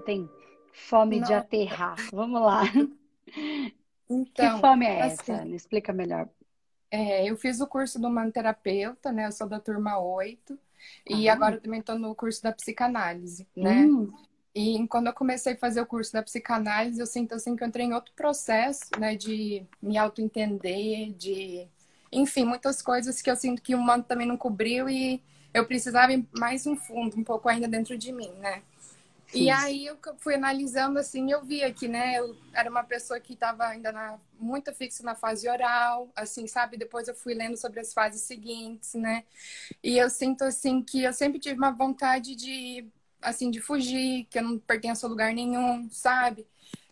tem 0.00 0.28
fome 0.72 1.20
Não. 1.20 1.26
de 1.26 1.34
aterrar. 1.34 1.96
Vamos 2.12 2.40
lá. 2.40 2.62
Então, 4.08 4.54
que 4.56 4.60
fome 4.60 4.84
é 4.84 5.02
assim, 5.02 5.32
essa? 5.32 5.44
Me 5.44 5.56
explica 5.56 5.92
melhor. 5.92 6.28
É, 6.90 7.28
eu 7.28 7.36
fiz 7.36 7.60
o 7.60 7.66
curso 7.66 7.98
do 7.98 8.10
manoterapeuta, 8.10 9.10
né? 9.10 9.26
Eu 9.26 9.32
sou 9.32 9.48
da 9.48 9.58
turma 9.58 9.98
8. 9.98 10.58
E 11.08 11.28
ah. 11.28 11.32
agora 11.32 11.58
também 11.58 11.80
estou 11.80 11.98
no 11.98 12.14
curso 12.14 12.42
da 12.42 12.52
psicanálise, 12.52 13.48
né? 13.56 13.86
Hum. 13.86 14.12
E 14.54 14.86
quando 14.86 15.08
eu 15.08 15.12
comecei 15.12 15.54
a 15.54 15.56
fazer 15.56 15.80
o 15.80 15.86
curso 15.86 16.12
da 16.12 16.22
psicanálise, 16.22 17.00
eu 17.00 17.06
sinto 17.06 17.34
assim 17.34 17.56
que 17.56 17.64
eu 17.64 17.68
entrei 17.68 17.86
em 17.86 17.94
outro 17.94 18.12
processo, 18.14 18.90
né? 18.98 19.16
De 19.16 19.64
me 19.82 19.98
auto-entender, 19.98 21.12
de... 21.14 21.66
Enfim, 22.12 22.44
muitas 22.44 22.80
coisas 22.80 23.20
que 23.20 23.28
eu 23.28 23.34
sinto 23.34 23.60
que 23.60 23.74
o 23.74 23.78
humano 23.78 24.04
também 24.04 24.26
não 24.26 24.36
cobriu 24.36 24.88
e 24.88 25.20
eu 25.52 25.66
precisava 25.66 26.12
ir 26.12 26.24
mais 26.38 26.64
um 26.66 26.76
fundo, 26.76 27.18
um 27.18 27.24
pouco 27.24 27.48
ainda 27.48 27.66
dentro 27.66 27.98
de 27.98 28.12
mim, 28.12 28.30
né? 28.38 28.62
E 29.34 29.50
aí 29.50 29.86
eu 29.86 29.98
fui 30.18 30.34
analisando 30.34 30.98
assim, 30.98 31.30
eu 31.30 31.44
via 31.44 31.72
que, 31.72 31.88
né, 31.88 32.18
eu 32.18 32.36
era 32.52 32.70
uma 32.70 32.84
pessoa 32.84 33.18
que 33.18 33.34
estava 33.34 33.64
ainda 33.66 33.90
na, 33.90 34.18
muito 34.38 34.72
fixa 34.74 35.02
na 35.02 35.14
fase 35.14 35.48
oral, 35.48 36.08
assim, 36.14 36.46
sabe? 36.46 36.76
Depois 36.76 37.08
eu 37.08 37.14
fui 37.14 37.34
lendo 37.34 37.56
sobre 37.56 37.80
as 37.80 37.92
fases 37.92 38.22
seguintes, 38.22 38.94
né? 38.94 39.24
E 39.82 39.98
eu 39.98 40.08
sinto 40.08 40.44
assim 40.44 40.82
que 40.82 41.02
eu 41.02 41.12
sempre 41.12 41.38
tive 41.38 41.56
uma 41.56 41.70
vontade 41.70 42.34
de 42.34 42.86
assim 43.20 43.50
de 43.50 43.60
fugir, 43.60 44.26
que 44.30 44.38
eu 44.38 44.42
não 44.42 44.58
pertenço 44.58 45.06
a 45.06 45.08
lugar 45.08 45.32
nenhum, 45.32 45.88
sabe? 45.90 46.46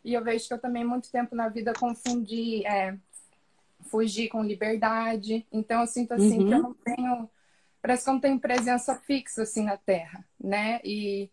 E 0.04 0.14
eu 0.14 0.24
vejo 0.24 0.48
que 0.48 0.54
eu 0.54 0.58
também 0.58 0.84
muito 0.84 1.10
tempo 1.10 1.36
na 1.36 1.48
vida 1.48 1.72
confundi 1.74 2.66
é, 2.66 2.96
fugir 3.90 4.28
com 4.28 4.42
liberdade. 4.42 5.46
Então 5.52 5.82
eu 5.82 5.86
sinto 5.86 6.12
assim 6.12 6.38
uhum. 6.38 6.48
que 6.48 6.54
eu 6.54 6.58
uhum. 6.58 6.62
não 6.62 6.74
tenho 6.74 7.30
parece 7.80 8.04
que 8.04 8.10
eu 8.10 8.14
não 8.14 8.20
tenho 8.20 8.38
presença 8.38 8.94
fixa 8.94 9.42
assim 9.42 9.64
na 9.64 9.76
Terra, 9.76 10.24
né? 10.40 10.80
E 10.84 11.28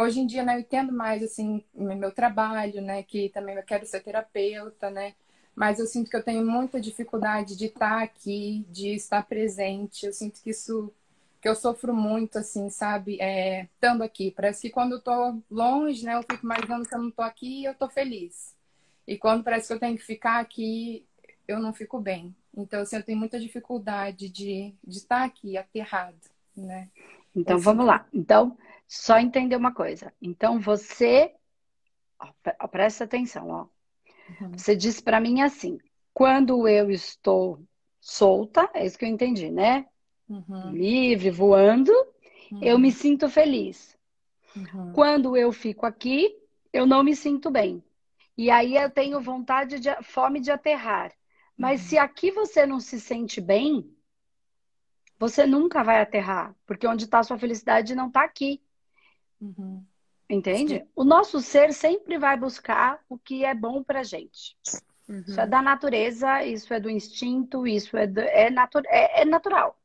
hoje 0.00 0.20
em 0.20 0.26
dia, 0.26 0.42
né, 0.42 0.56
eu 0.56 0.60
entendo 0.60 0.92
mais, 0.92 1.22
assim, 1.22 1.62
meu 1.74 2.10
trabalho, 2.10 2.80
né, 2.80 3.02
que 3.02 3.28
também 3.28 3.54
eu 3.56 3.62
quero 3.62 3.84
ser 3.86 4.02
terapeuta, 4.02 4.90
né, 4.90 5.14
mas 5.54 5.78
eu 5.78 5.86
sinto 5.86 6.10
que 6.10 6.16
eu 6.16 6.22
tenho 6.22 6.44
muita 6.44 6.80
dificuldade 6.80 7.56
de 7.56 7.66
estar 7.66 8.02
aqui, 8.02 8.64
de 8.70 8.94
estar 8.94 9.22
presente, 9.26 10.06
eu 10.06 10.12
sinto 10.12 10.40
que 10.42 10.50
isso, 10.50 10.92
que 11.40 11.48
eu 11.48 11.54
sofro 11.54 11.94
muito, 11.94 12.38
assim, 12.38 12.70
sabe, 12.70 13.18
é, 13.20 13.64
estando 13.64 14.02
aqui, 14.02 14.30
parece 14.30 14.62
que 14.62 14.70
quando 14.70 14.92
eu 14.92 15.00
tô 15.00 15.38
longe, 15.50 16.04
né, 16.04 16.14
eu 16.14 16.22
fico 16.22 16.44
imaginando 16.44 16.88
que 16.88 16.94
eu 16.94 17.02
não 17.02 17.10
tô 17.10 17.22
aqui 17.22 17.60
e 17.60 17.64
eu 17.64 17.74
tô 17.74 17.88
feliz, 17.88 18.54
e 19.06 19.18
quando 19.18 19.44
parece 19.44 19.68
que 19.68 19.74
eu 19.74 19.80
tenho 19.80 19.96
que 19.96 20.04
ficar 20.04 20.40
aqui, 20.40 21.04
eu 21.46 21.58
não 21.58 21.72
fico 21.72 22.00
bem, 22.00 22.34
então, 22.56 22.80
assim, 22.80 22.96
eu 22.96 23.02
tenho 23.02 23.18
muita 23.18 23.38
dificuldade 23.38 24.28
de, 24.28 24.74
de 24.84 24.98
estar 24.98 25.24
aqui, 25.24 25.56
aterrado, 25.56 26.16
né. 26.56 26.88
Então, 27.34 27.58
vamos 27.58 27.86
lá. 27.86 28.06
Então, 28.12 28.58
só 28.90 29.20
entender 29.20 29.54
uma 29.54 29.72
coisa. 29.72 30.12
Então 30.20 30.58
você, 30.58 31.32
ó, 32.18 32.66
presta 32.66 33.04
atenção, 33.04 33.48
ó. 33.48 33.66
Uhum. 34.40 34.50
Você 34.58 34.74
disse 34.74 35.00
para 35.00 35.20
mim 35.20 35.42
assim: 35.42 35.78
quando 36.12 36.66
eu 36.66 36.90
estou 36.90 37.62
solta, 38.00 38.68
é 38.74 38.84
isso 38.84 38.98
que 38.98 39.04
eu 39.04 39.08
entendi, 39.08 39.48
né? 39.48 39.86
Uhum. 40.28 40.72
Livre, 40.72 41.30
voando, 41.30 41.92
uhum. 42.50 42.58
eu 42.60 42.80
me 42.80 42.90
sinto 42.90 43.28
feliz. 43.28 43.96
Uhum. 44.56 44.92
Quando 44.92 45.36
eu 45.36 45.52
fico 45.52 45.86
aqui, 45.86 46.36
eu 46.72 46.84
não 46.84 47.04
me 47.04 47.14
sinto 47.14 47.48
bem. 47.48 47.84
E 48.36 48.50
aí 48.50 48.74
eu 48.74 48.90
tenho 48.90 49.20
vontade 49.20 49.78
de 49.78 49.94
fome 50.02 50.40
de 50.40 50.50
aterrar. 50.50 51.12
Mas 51.56 51.82
se 51.82 51.94
uhum. 51.94 52.02
aqui 52.02 52.32
você 52.32 52.66
não 52.66 52.80
se 52.80 53.00
sente 53.00 53.40
bem, 53.40 53.88
você 55.16 55.46
nunca 55.46 55.84
vai 55.84 56.00
aterrar, 56.00 56.56
porque 56.66 56.88
onde 56.88 57.04
está 57.04 57.22
sua 57.22 57.38
felicidade 57.38 57.94
não 57.94 58.08
está 58.08 58.24
aqui. 58.24 58.60
Uhum. 59.40 59.84
Entende? 60.28 60.78
Sim. 60.78 60.88
O 60.94 61.02
nosso 61.02 61.40
ser 61.40 61.72
sempre 61.72 62.18
vai 62.18 62.36
buscar 62.36 63.00
o 63.08 63.18
que 63.18 63.44
é 63.44 63.54
bom 63.54 63.82
pra 63.82 64.02
gente. 64.02 64.56
Uhum. 65.08 65.24
Isso 65.26 65.40
é 65.40 65.46
da 65.46 65.60
natureza, 65.60 66.44
isso 66.44 66.72
é 66.72 66.78
do 66.78 66.88
instinto, 66.88 67.66
isso 67.66 67.96
é, 67.96 68.06
do, 68.06 68.20
é, 68.20 68.48
natu, 68.48 68.80
é, 68.86 69.22
é 69.22 69.24
natural. 69.24 69.76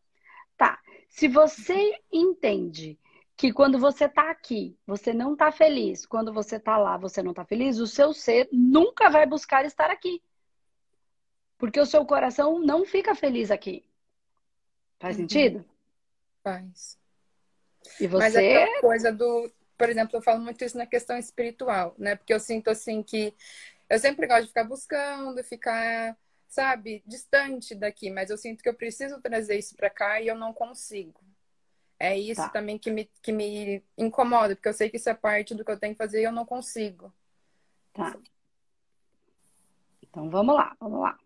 Tá. 0.56 0.80
Se 1.10 1.28
você 1.28 2.00
entende 2.12 3.00
que 3.36 3.52
quando 3.52 3.80
você 3.80 4.08
tá 4.08 4.30
aqui, 4.30 4.78
você 4.86 5.14
não 5.14 5.36
tá 5.36 5.52
feliz, 5.52 6.06
quando 6.06 6.32
você 6.32 6.60
tá 6.60 6.78
lá, 6.78 6.96
você 6.96 7.24
não 7.24 7.34
tá 7.34 7.44
feliz, 7.44 7.80
o 7.80 7.88
seu 7.88 8.14
ser 8.14 8.48
nunca 8.52 9.10
vai 9.10 9.26
buscar 9.26 9.66
estar 9.66 9.90
aqui. 9.90 10.22
Porque 11.58 11.80
o 11.80 11.86
seu 11.86 12.06
coração 12.06 12.60
não 12.60 12.86
fica 12.86 13.16
feliz 13.16 13.50
aqui. 13.50 13.84
Faz 15.00 15.16
uhum. 15.16 15.24
sentido? 15.24 15.66
Faz. 16.44 17.00
E 18.00 18.08
você... 18.08 18.24
Mas 18.24 18.36
é 18.36 18.80
coisa 18.80 19.12
do... 19.12 19.52
Por 19.78 19.90
exemplo, 19.90 20.18
eu 20.18 20.22
falo 20.22 20.42
muito 20.42 20.64
isso 20.64 20.78
na 20.78 20.86
questão 20.86 21.18
espiritual, 21.18 21.94
né? 21.98 22.16
Porque 22.16 22.34
eu 22.34 22.40
sinto, 22.40 22.70
assim, 22.70 23.04
que... 23.04 23.34
Eu 23.90 24.00
sempre 24.00 24.26
gosto 24.26 24.44
de 24.44 24.48
ficar 24.48 24.64
buscando, 24.64 25.44
ficar, 25.44 26.18
sabe, 26.48 27.04
distante 27.06 27.76
daqui. 27.76 28.10
Mas 28.10 28.30
eu 28.30 28.38
sinto 28.38 28.64
que 28.64 28.70
eu 28.70 28.74
preciso 28.74 29.22
trazer 29.22 29.58
isso 29.58 29.76
para 29.76 29.90
cá 29.90 30.22
e 30.22 30.28
eu 30.28 30.36
não 30.36 30.54
consigo. 30.54 31.20
É 32.00 32.18
isso 32.18 32.42
tá. 32.42 32.50
também 32.50 32.78
que 32.78 32.92
me, 32.92 33.10
que 33.22 33.32
me 33.32 33.84
incomoda, 33.98 34.56
porque 34.56 34.68
eu 34.68 34.74
sei 34.74 34.90
que 34.90 34.98
isso 34.98 35.10
é 35.10 35.14
parte 35.14 35.56
do 35.56 35.64
que 35.64 35.72
eu 35.72 35.80
tenho 35.80 35.94
que 35.94 35.98
fazer 35.98 36.22
e 36.22 36.26
eu 36.26 36.32
não 36.32 36.46
consigo. 36.46 37.14
Tá. 37.94 38.18
Então 40.02 40.30
vamos 40.30 40.56
lá, 40.56 40.76
vamos 40.80 41.00
lá. 41.00 41.18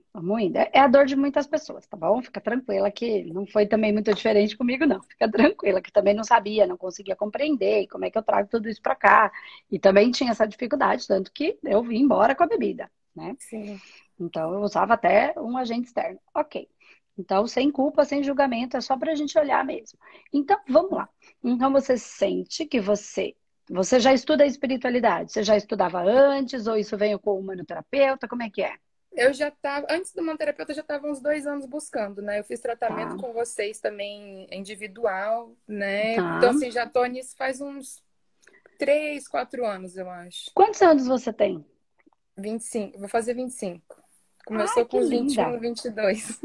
É 0.74 0.80
a 0.80 0.88
dor 0.88 1.06
de 1.06 1.16
muitas 1.16 1.48
pessoas, 1.48 1.86
tá 1.88 1.96
bom? 1.96 2.22
Fica 2.22 2.42
tranquila 2.42 2.90
que 2.92 3.24
não 3.26 3.46
foi 3.46 3.66
também 3.66 3.94
muito 3.94 4.14
diferente 4.14 4.58
comigo, 4.58 4.86
não. 4.86 5.02
Fica 5.04 5.30
tranquila 5.30 5.82
que 5.82 5.92
também 5.92 6.14
não 6.14 6.24
sabia, 6.24 6.68
não 6.68 6.78
conseguia 6.78 7.16
compreender 7.16 7.88
como 7.88 8.06
é 8.06 8.12
que 8.12 8.18
eu 8.18 8.24
trago 8.24 8.50
tudo 8.50 8.70
isso 8.70 8.82
para 8.82 8.96
cá. 8.96 9.32
E 9.72 9.80
também 9.80 10.12
tinha 10.12 10.32
essa 10.32 10.48
dificuldade, 10.48 11.08
tanto 11.08 11.32
que 11.32 11.58
eu 11.64 11.84
vim 11.84 12.00
embora 12.00 12.36
com 12.36 12.44
a 12.44 12.48
bebida, 12.48 12.90
né? 13.16 13.36
Sim. 13.40 13.80
Então 14.20 14.54
eu 14.54 14.62
usava 14.62 14.94
até 14.94 15.34
um 15.38 15.58
agente 15.58 15.88
externo. 15.88 16.20
Ok. 16.34 16.68
Então, 17.18 17.46
sem 17.46 17.70
culpa, 17.70 18.06
sem 18.06 18.24
julgamento, 18.24 18.78
é 18.78 18.82
só 18.82 18.98
para 18.98 19.12
a 19.12 19.16
gente 19.16 19.38
olhar 19.38 19.64
mesmo. 19.66 20.00
Então, 20.32 20.58
vamos 20.70 20.92
lá. 20.92 21.10
Então, 21.44 21.70
você 21.70 21.98
sente 21.98 22.66
que 22.66 22.80
você 22.80 23.36
você 23.70 24.00
já 24.00 24.12
estuda 24.12 24.44
a 24.44 24.48
espiritualidade? 24.48 25.32
Você 25.32 25.44
já 25.44 25.56
estudava 25.56 26.02
antes 26.02 26.66
ou 26.66 26.76
isso 26.76 26.98
veio 26.98 27.20
com 27.20 27.32
o 27.32 27.40
humanoterapeuta? 27.40 28.28
Como 28.28 28.42
é 28.42 28.50
que 28.50 28.64
é? 28.64 28.74
Eu 29.12 29.34
já 29.34 29.48
estava, 29.50 29.88
antes 29.90 30.14
do 30.14 30.38
terapeuta, 30.38 30.74
já 30.74 30.82
estava 30.82 31.08
uns 31.08 31.20
dois 31.20 31.48
anos 31.48 31.66
buscando, 31.66 32.22
né? 32.22 32.40
Eu 32.40 32.44
fiz 32.44 32.60
tratamento 32.60 33.16
tá. 33.16 33.22
com 33.22 33.34
vocês 33.34 33.80
também 33.80 34.48
individual, 34.52 35.56
né? 35.68 36.16
Tá. 36.16 36.38
Então, 36.38 36.50
assim, 36.52 36.72
já 36.72 36.88
tô 36.88 37.04
nisso 37.06 37.36
faz 37.36 37.60
uns 37.60 38.04
três, 38.78 39.28
quatro 39.28 39.66
anos, 39.66 39.98
eu 39.98 40.10
acho. 40.10 40.52
Quantos 40.54 40.82
anos 40.82 41.08
você 41.08 41.34
tem? 41.34 41.66
25, 42.38 42.98
vou 43.00 43.10
fazer 43.10 43.34
25. 43.34 43.82
Começou 44.46 44.84
Ai, 44.84 44.90
com 44.90 45.02
linda. 45.02 45.52
21, 45.52 45.60
22. 45.60 46.42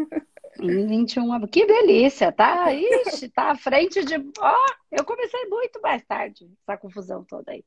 21, 0.59 1.47
que 1.47 1.67
delícia, 1.67 2.33
tá? 2.33 2.73
Ixi, 2.75 3.29
tá 3.29 3.53
à 3.53 3.57
frente 3.57 4.05
de. 4.05 4.17
Ó, 4.17 4.53
oh, 4.53 4.75
eu 4.91 5.05
comecei 5.05 5.47
muito 5.47 5.81
mais 5.81 6.05
tarde, 6.05 6.51
essa 6.63 6.77
confusão 6.77 7.25
toda 7.25 7.53
aí. 7.53 7.65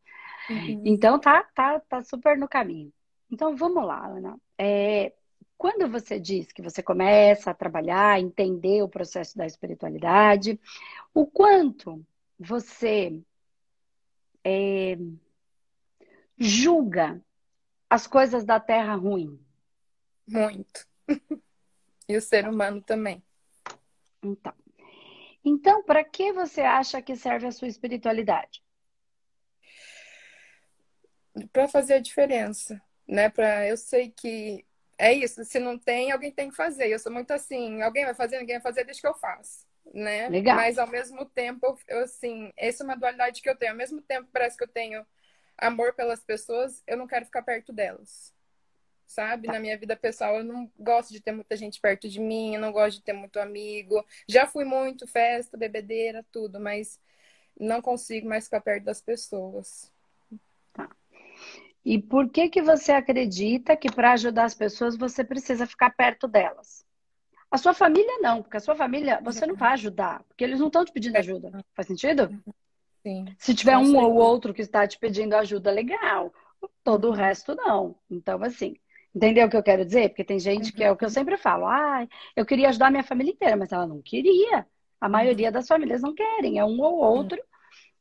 Uhum. 0.50 0.84
Então 0.86 1.20
tá, 1.20 1.44
tá, 1.56 1.80
tá 1.82 2.04
super 2.04 2.38
no 2.38 2.48
caminho. 2.48 2.92
Então 3.32 3.56
vamos 3.56 3.86
lá, 3.86 4.06
Ana. 4.06 4.38
É, 4.58 5.14
quando 5.58 5.90
você 5.90 6.20
diz 6.20 6.52
que 6.52 6.62
você 6.62 6.84
começa 6.84 7.50
a 7.50 7.54
trabalhar, 7.54 8.20
entender 8.20 8.84
o 8.84 8.90
processo 8.90 9.38
da 9.38 9.46
espiritualidade, 9.46 10.60
o 11.14 11.26
quanto 11.26 12.06
você 12.40 13.22
é, 14.44 14.98
julga 16.38 17.22
as 17.90 18.06
coisas 18.06 18.46
da 18.46 18.60
Terra 18.60 18.96
ruim? 18.96 19.40
Muito. 20.28 20.88
e 22.08 22.16
o 22.16 22.22
ser 22.22 22.48
humano 22.48 22.82
também. 22.82 23.24
Então, 24.22 24.54
então 25.44 25.84
para 25.84 26.04
que 26.04 26.32
você 26.34 26.62
acha 26.62 27.02
que 27.02 27.16
serve 27.16 27.48
a 27.48 27.52
sua 27.52 27.68
espiritualidade? 27.68 28.64
Para 31.52 31.68
fazer 31.68 31.96
a 31.96 32.00
diferença 32.00 32.82
né? 33.08 33.30
Para 33.30 33.68
eu 33.68 33.78
sei 33.78 34.10
que 34.10 34.66
é 34.98 35.14
isso. 35.14 35.44
Se 35.46 35.60
não 35.60 35.78
tem, 35.78 36.12
alguém 36.12 36.32
tem 36.32 36.50
que 36.50 36.56
fazer. 36.56 36.88
Eu 36.88 37.00
sou 37.00 37.12
muito 37.12 37.32
assim. 37.32 37.82
Alguém 37.82 38.06
vai 38.06 38.14
fazer, 38.14 38.40
ninguém 38.40 38.56
vai 38.56 38.64
fazer, 38.64 38.84
deixa 38.84 39.02
que 39.02 39.08
eu 39.08 39.14
faço, 39.14 39.66
né? 39.94 40.28
Legal. 40.28 40.56
Mas 40.56 40.78
ao 40.78 40.88
mesmo 40.88 41.26
tempo, 41.26 41.78
eu 41.88 42.00
assim, 42.00 42.52
essa 42.58 42.84
é 42.84 42.86
uma 42.86 42.98
dualidade 42.98 43.42
que 43.42 43.50
eu 43.50 43.56
tenho. 43.56 43.72
Ao 43.72 43.78
mesmo 43.78 44.02
tempo, 44.02 44.28
parece 44.32 44.58
que 44.58 44.64
eu 44.64 44.68
tenho 44.68 45.06
amor 45.58 45.94
pelas 45.94 46.24
pessoas, 46.24 46.84
eu 46.86 46.98
não 46.98 47.08
quero 47.08 47.26
ficar 47.26 47.42
perto 47.42 47.72
delas. 47.74 48.34
Sabe? 49.06 49.48
Tá. 49.48 49.54
Na 49.54 49.60
minha 49.60 49.78
vida 49.78 49.96
pessoal, 49.96 50.38
eu 50.38 50.44
não 50.44 50.70
gosto 50.78 51.14
de 51.14 51.22
ter 51.22 51.32
muita 51.32 51.56
gente 51.56 51.80
perto 51.80 52.10
de 52.10 52.20
mim, 52.20 52.56
eu 52.56 52.62
não 52.62 52.72
gosto 52.72 52.98
de 52.98 53.04
ter 53.04 53.14
muito 53.14 53.40
amigo. 53.40 54.06
Já 54.28 54.46
fui 54.46 54.66
muito 54.66 55.08
festa, 55.08 55.58
bebedeira, 55.58 56.26
tudo, 56.32 56.60
mas 56.60 57.00
não 57.60 57.82
consigo 57.82 58.28
mais 58.28 58.46
ficar 58.46 58.62
perto 58.62 58.84
das 58.84 59.02
pessoas. 59.02 59.92
E 61.90 61.98
por 61.98 62.28
que 62.28 62.50
que 62.50 62.62
você 62.62 62.92
acredita 62.92 63.74
que 63.78 63.90
para 63.90 64.12
ajudar 64.12 64.44
as 64.44 64.54
pessoas 64.54 64.98
você 64.98 65.24
precisa 65.24 65.66
ficar 65.66 65.90
perto 65.92 66.28
delas? 66.28 66.86
A 67.50 67.58
sua 67.58 67.74
família 67.74 68.18
não, 68.20 68.44
porque 68.44 68.58
a 68.58 68.60
sua 68.60 68.76
família 68.76 69.22
você 69.24 69.46
não 69.46 69.56
vai 69.56 69.72
ajudar, 69.72 70.22
porque 70.28 70.44
eles 70.44 70.60
não 70.60 70.68
estão 70.68 70.84
te 70.84 70.92
pedindo 70.92 71.16
ajuda. 71.16 71.64
Faz 71.74 71.88
sentido? 71.88 72.38
Sim. 73.02 73.34
Se 73.38 73.56
tiver 73.56 73.78
um 73.78 73.96
ou 73.96 74.16
outro 74.16 74.54
que 74.54 74.62
está 74.62 74.86
te 74.86 75.00
pedindo 75.00 75.34
ajuda, 75.34 75.72
legal. 75.72 76.34
Todo 76.84 77.08
o 77.08 77.14
resto 77.14 77.56
não. 77.56 77.96
Então, 78.12 78.44
assim, 78.44 78.76
entendeu 79.16 79.48
o 79.48 79.50
que 79.50 79.56
eu 79.56 79.64
quero 79.64 79.86
dizer? 79.86 80.10
Porque 80.10 80.26
tem 80.26 80.40
gente 80.40 80.74
que 80.74 80.84
é 80.84 80.92
o 80.92 80.98
que 80.98 81.06
eu 81.06 81.10
sempre 81.10 81.38
falo, 81.38 81.68
ah, 81.68 82.06
eu 82.36 82.46
queria 82.46 82.68
ajudar 82.68 82.88
a 82.88 82.92
minha 82.92 83.04
família 83.06 83.32
inteira, 83.32 83.56
mas 83.56 83.72
ela 83.72 83.88
não 83.88 84.02
queria. 84.02 84.68
A 85.00 85.08
maioria 85.08 85.50
das 85.50 85.66
famílias 85.66 86.02
não 86.02 86.14
querem, 86.14 86.60
é 86.60 86.66
um 86.66 86.82
ou 86.82 86.98
outro, 86.98 87.42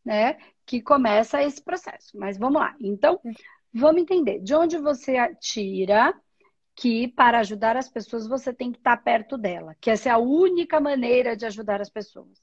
né, 0.04 0.38
que 0.64 0.82
começa 0.82 1.40
esse 1.40 1.62
processo. 1.62 2.18
Mas 2.18 2.36
vamos 2.36 2.60
lá. 2.60 2.74
Então, 2.80 3.20
vamos 3.72 4.02
entender. 4.02 4.40
De 4.40 4.54
onde 4.54 4.78
você 4.78 5.34
tira 5.36 6.14
que 6.74 7.08
para 7.08 7.40
ajudar 7.40 7.76
as 7.76 7.88
pessoas 7.88 8.26
você 8.26 8.52
tem 8.52 8.70
que 8.70 8.78
estar 8.78 8.96
perto 8.98 9.38
dela, 9.38 9.74
que 9.80 9.90
essa 9.90 10.10
é 10.10 10.12
a 10.12 10.18
única 10.18 10.78
maneira 10.78 11.34
de 11.34 11.46
ajudar 11.46 11.80
as 11.80 11.88
pessoas. 11.88 12.38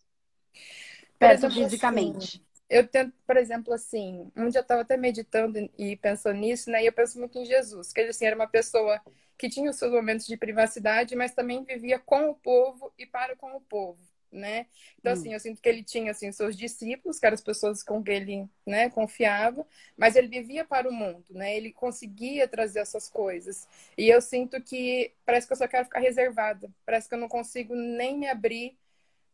Perto 1.20 1.46
assim, 1.46 1.64
fisicamente. 1.64 2.38
Assim, 2.38 2.54
eu 2.70 2.88
tento, 2.88 3.14
por 3.28 3.38
exemplo, 3.38 3.74
assim, 3.74 4.31
um 4.36 4.50
dia 4.50 4.60
eu 4.60 4.64
estava 4.64 4.81
até 4.81 4.98
meditando 4.98 5.60
e 5.78 5.96
pensando 5.98 6.40
nisso, 6.40 6.72
né? 6.72 6.81
E 6.81 6.88
eu 6.88 6.94
penso 6.94 7.20
muito 7.20 7.38
em 7.38 7.46
Jesus, 7.46 7.94
que 7.94 8.02
ele 8.02 8.10
assim, 8.10 8.26
era 8.26 8.36
uma 8.36 8.48
pessoa 8.48 9.00
que 9.38 9.48
tinha 9.48 9.69
os 9.69 9.76
seus 9.76 9.92
momentos 9.92 10.26
de 10.26 10.36
privacidade, 10.36 11.16
mas 11.16 11.36
também 11.36 11.64
vivia 11.64 12.00
com 12.00 12.30
o 12.30 12.36
povo 12.36 12.92
e 12.98 13.06
para 13.06 13.36
com 13.36 13.56
o 13.56 13.62
povo, 13.62 14.02
né? 14.33 14.65
Então, 15.00 15.13
hum. 15.13 15.15
assim, 15.15 15.33
eu 15.33 15.39
sinto 15.39 15.62
que 15.62 15.69
ele 15.69 15.83
tinha, 15.83 16.12
assim, 16.12 16.31
seus 16.31 16.57
discípulos, 16.57 17.19
que 17.19 17.25
eram 17.25 17.35
as 17.35 17.41
pessoas 17.41 17.83
com 17.83 18.03
quem 18.03 18.15
ele, 18.15 18.50
né, 18.65 18.89
confiava, 18.89 19.65
mas 19.95 20.15
ele 20.15 20.27
vivia 20.27 20.65
para 20.65 20.89
o 20.89 20.94
mundo, 20.94 21.24
né? 21.30 21.56
Ele 21.56 21.71
conseguia 21.71 22.47
trazer 22.47 22.80
essas 22.80 23.09
coisas. 23.09 23.68
E 23.97 24.09
eu 24.09 24.21
sinto 24.21 24.62
que 24.62 25.13
parece 25.25 25.47
que 25.47 25.53
eu 25.53 25.57
só 25.57 25.68
quero 25.68 25.85
ficar 25.85 26.00
reservada, 26.00 26.69
parece 26.85 27.07
que 27.07 27.15
eu 27.15 27.19
não 27.19 27.30
consigo 27.30 27.75
nem 27.75 28.18
me 28.18 28.27
abrir 28.27 28.77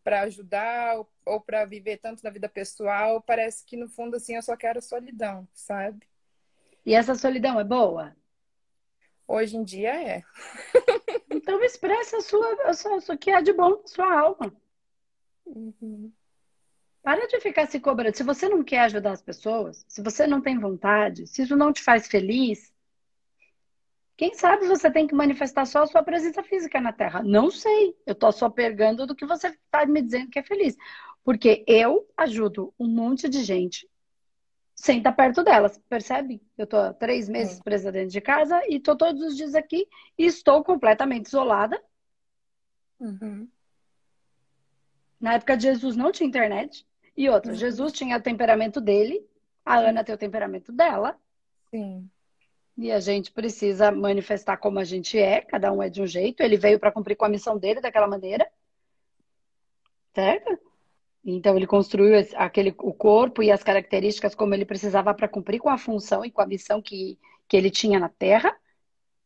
para 0.04 0.22
ajudar 0.22 0.98
ou, 0.98 1.10
ou 1.26 1.42
para 1.42 1.66
viver 1.66 1.98
tanto 1.98 2.24
na 2.24 2.30
vida 2.30 2.50
pessoal, 2.50 3.22
parece 3.22 3.64
que 3.66 3.78
no 3.78 3.88
fundo 3.88 4.16
assim 4.16 4.36
eu 4.36 4.42
só 4.42 4.56
quero 4.56 4.82
solidão, 4.82 5.48
sabe? 5.54 6.08
E 6.86 6.94
essa 6.94 7.16
solidão 7.16 7.60
é 7.60 7.64
boa? 7.64 8.16
Hoje 9.28 9.58
em 9.58 9.64
dia 9.64 9.94
é. 9.94 10.24
então 11.30 11.64
expressa 11.64 12.18
a 12.18 12.22
sua, 12.22 12.54
a 12.66 12.74
sua, 12.74 12.98
o 12.98 13.18
que 13.18 13.30
há 13.30 13.42
de 13.42 13.54
bom 13.54 13.80
na 13.82 13.88
sua 13.88 14.20
alma. 14.20 14.52
Uhum. 15.56 16.12
Para 17.02 17.28
de 17.28 17.40
ficar 17.40 17.66
se 17.68 17.80
cobrando. 17.80 18.16
Se 18.16 18.24
você 18.24 18.48
não 18.48 18.64
quer 18.64 18.82
ajudar 18.82 19.12
as 19.12 19.22
pessoas, 19.22 19.86
se 19.88 20.02
você 20.02 20.28
não 20.28 20.42
tem 20.42 20.60
vontade, 20.60 21.26
se 21.28 21.44
isso 21.44 21.56
não 21.56 21.74
te 21.74 21.82
faz 21.82 22.08
feliz, 22.08 22.74
quem 24.16 24.34
sabe 24.34 24.68
você 24.68 24.92
tem 24.92 25.08
que 25.08 25.16
manifestar 25.16 25.66
só 25.66 25.84
a 25.84 25.88
sua 25.88 26.04
presença 26.04 26.44
física 26.44 26.82
na 26.82 26.92
Terra? 26.92 27.24
Não 27.24 27.50
sei. 27.50 27.96
Eu 28.06 28.14
estou 28.14 28.32
só 28.32 28.50
pegando 28.50 29.08
do 29.08 29.16
que 29.16 29.26
você 29.26 29.48
está 29.48 29.86
me 29.86 30.02
dizendo 30.02 30.30
que 30.30 30.40
é 30.40 30.44
feliz. 30.44 30.76
Porque 31.24 31.64
eu 31.66 32.06
ajudo 32.18 32.74
um 32.78 32.88
monte 32.88 33.30
de 33.30 33.44
gente 33.44 33.90
sem 34.76 35.00
estar 35.00 35.12
perto 35.12 35.44
delas, 35.44 35.78
percebe? 35.90 36.42
Eu 36.58 36.64
estou 36.64 36.94
três 36.94 37.28
meses 37.28 37.62
presa 37.62 37.92
dentro 37.92 38.12
de 38.12 38.22
casa 38.22 38.62
e 38.68 38.76
estou 38.76 38.96
todos 38.96 39.22
os 39.22 39.36
dias 39.36 39.54
aqui 39.54 39.88
e 40.18 40.26
estou 40.26 40.64
completamente 40.64 41.26
isolada. 41.26 41.82
Uhum. 43.00 43.50
Na 45.20 45.34
época 45.34 45.58
de 45.58 45.64
Jesus 45.64 45.96
não 45.96 46.12
tinha 46.12 46.28
internet. 46.28 46.86
E 47.16 47.30
outra, 47.30 47.52
uhum. 47.52 47.58
Jesus 47.58 47.92
tinha 47.92 48.18
o 48.18 48.22
temperamento 48.22 48.80
dele, 48.80 49.22
a 49.66 49.78
Ana 49.78 50.04
tem 50.04 50.16
o 50.16 50.18
temperamento 50.18 50.72
dela. 50.72 51.18
Sim. 51.70 52.10
E 52.78 52.92
a 52.92 53.00
gente 53.00 53.32
precisa 53.32 53.92
manifestar 53.92 54.56
como 54.56 54.80
a 54.80 54.86
gente 54.86 55.20
é, 55.20 55.42
cada 55.42 55.72
um 55.72 55.84
é 55.84 55.90
de 55.90 56.02
um 56.02 56.08
jeito. 56.08 56.42
Ele 56.42 56.56
veio 56.56 56.80
para 56.80 56.92
cumprir 56.92 57.16
com 57.16 57.26
a 57.26 57.30
missão 57.30 57.58
dele 57.58 57.82
daquela 57.82 58.08
maneira. 58.08 58.50
Certo? 60.16 60.58
Então 61.26 61.58
ele 61.58 61.68
construiu 61.68 62.16
aquele 62.36 62.74
o 62.80 62.94
corpo 62.94 63.44
e 63.44 63.52
as 63.52 63.64
características 63.64 64.34
como 64.34 64.54
ele 64.54 64.66
precisava 64.66 65.14
para 65.14 65.28
cumprir 65.28 65.60
com 65.60 65.70
a 65.70 65.78
função 65.78 66.24
e 66.24 66.32
com 66.32 66.42
a 66.42 66.48
missão 66.48 66.82
que, 66.82 67.20
que 67.48 67.58
ele 67.58 67.70
tinha 67.70 68.00
na 68.00 68.08
Terra, 68.08 68.56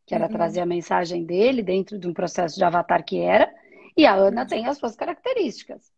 que 0.05 0.15
era 0.15 0.25
uhum. 0.25 0.31
trazer 0.31 0.59
a 0.59 0.65
mensagem 0.65 1.23
dele 1.23 1.61
dentro 1.61 1.99
de 1.99 2.07
um 2.07 2.13
processo 2.13 2.57
de 2.57 2.63
avatar 2.63 3.05
que 3.05 3.19
era. 3.19 3.53
E 3.95 4.05
a 4.05 4.13
Ana 4.13 4.41
uhum. 4.41 4.47
tem 4.47 4.67
as 4.67 4.77
suas 4.77 4.95
características. 4.95 5.91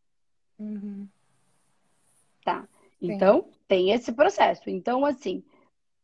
Uhum. 0.59 1.07
Tá. 2.43 2.67
Então, 3.01 3.43
Sim. 3.43 3.59
tem 3.67 3.91
esse 3.91 4.11
processo. 4.11 4.69
Então, 4.69 5.05
assim, 5.05 5.43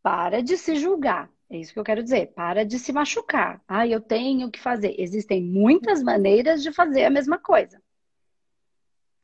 para 0.02 0.42
de 0.42 0.58
se 0.58 0.76
julgar. 0.76 1.30
É 1.50 1.58
isso 1.58 1.74
que 1.74 1.80
eu 1.80 1.84
quero 1.84 2.04
dizer. 2.04 2.28
Para 2.34 2.66
de 2.66 2.80
se 2.80 2.94
machucar. 2.94 3.62
Ah, 3.68 3.86
eu 3.86 4.00
tenho 4.00 4.50
que 4.50 4.60
fazer. 4.60 4.96
Existem 4.98 5.44
muitas 5.44 6.02
maneiras 6.02 6.64
de 6.64 6.72
fazer 6.72 7.04
a 7.04 7.10
mesma 7.10 7.38
coisa. 7.38 7.82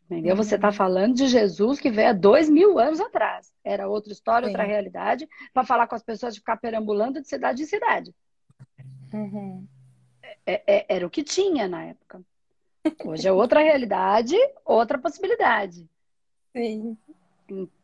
Entendeu? 0.06 0.36
Você 0.36 0.56
está 0.56 0.68
uhum. 0.68 0.74
falando 0.74 1.16
de 1.16 1.28
Jesus 1.28 1.80
que 1.80 1.92
veio 1.92 2.10
há 2.10 2.14
dois 2.14 2.50
mil 2.50 2.80
anos 2.80 3.00
atrás. 3.00 3.52
Era 3.64 3.90
outra 3.90 4.14
história, 4.14 4.46
Sim. 4.48 4.52
outra 4.52 4.64
realidade, 4.64 5.28
para 5.54 5.66
falar 5.66 5.88
com 5.88 5.96
as 5.96 6.04
pessoas 6.04 6.34
de 6.34 6.40
ficar 6.40 6.58
perambulando 6.58 7.22
de 7.22 7.28
cidade 7.28 7.64
em 7.64 7.66
cidade. 7.66 8.14
Uhum. 9.14 9.68
É, 10.46 10.64
é, 10.66 10.86
era 10.88 11.06
o 11.06 11.10
que 11.10 11.24
tinha 11.24 11.68
na 11.68 11.84
época. 11.86 12.22
Hoje 13.06 13.28
é 13.28 13.32
outra 13.32 13.62
realidade, 13.62 14.36
outra 14.66 14.98
possibilidade. 14.98 15.88
Sim. 16.56 16.98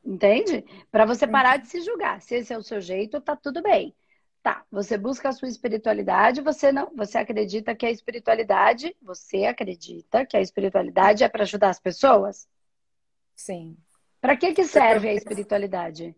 Entende? 0.03 0.65
Para 0.91 1.05
você 1.05 1.25
parar 1.25 1.57
de 1.57 1.67
se 1.67 1.81
julgar. 1.81 2.21
Se 2.21 2.35
esse 2.35 2.53
é 2.53 2.57
o 2.57 2.63
seu 2.63 2.81
jeito, 2.81 3.21
tá 3.21 3.35
tudo 3.35 3.61
bem. 3.61 3.95
Tá, 4.41 4.65
você 4.69 4.97
busca 4.97 5.29
a 5.29 5.31
sua 5.31 5.47
espiritualidade, 5.47 6.41
você 6.41 6.69
não, 6.69 6.91
você 6.93 7.17
acredita 7.17 7.73
que 7.73 7.85
a 7.85 7.91
espiritualidade, 7.91 8.93
você 9.01 9.45
acredita 9.45 10.25
que 10.25 10.35
a 10.35 10.41
espiritualidade 10.41 11.23
é 11.23 11.29
para 11.29 11.43
ajudar 11.43 11.69
as 11.69 11.79
pessoas? 11.79 12.45
Sim. 13.33 13.77
Para 14.19 14.35
que 14.35 14.53
que 14.53 14.65
serve 14.65 15.07
a 15.07 15.13
espiritualidade? 15.13 16.13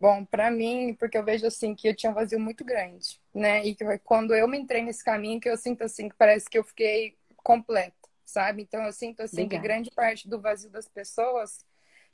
Bom, 0.00 0.24
para 0.24 0.50
mim, 0.50 0.94
porque 0.94 1.18
eu 1.18 1.24
vejo 1.24 1.46
assim 1.46 1.74
que 1.74 1.88
eu 1.88 1.96
tinha 1.96 2.12
um 2.12 2.14
vazio 2.14 2.38
muito 2.38 2.64
grande, 2.64 3.20
né? 3.34 3.64
E 3.64 3.74
que 3.74 3.84
quando 4.04 4.34
eu 4.34 4.46
me 4.46 4.58
entrei 4.58 4.82
nesse 4.82 5.02
caminho, 5.02 5.40
que 5.40 5.48
eu 5.48 5.56
sinto 5.56 5.82
assim 5.82 6.08
que 6.08 6.14
parece 6.16 6.48
que 6.48 6.58
eu 6.58 6.62
fiquei 6.62 7.16
completa, 7.44 8.08
sabe? 8.24 8.62
Então 8.62 8.82
eu 8.82 8.92
sinto 8.92 9.22
assim 9.22 9.42
Legal. 9.42 9.60
que 9.60 9.68
grande 9.68 9.90
parte 9.92 10.28
do 10.28 10.40
vazio 10.40 10.70
das 10.70 10.88
pessoas 10.88 11.64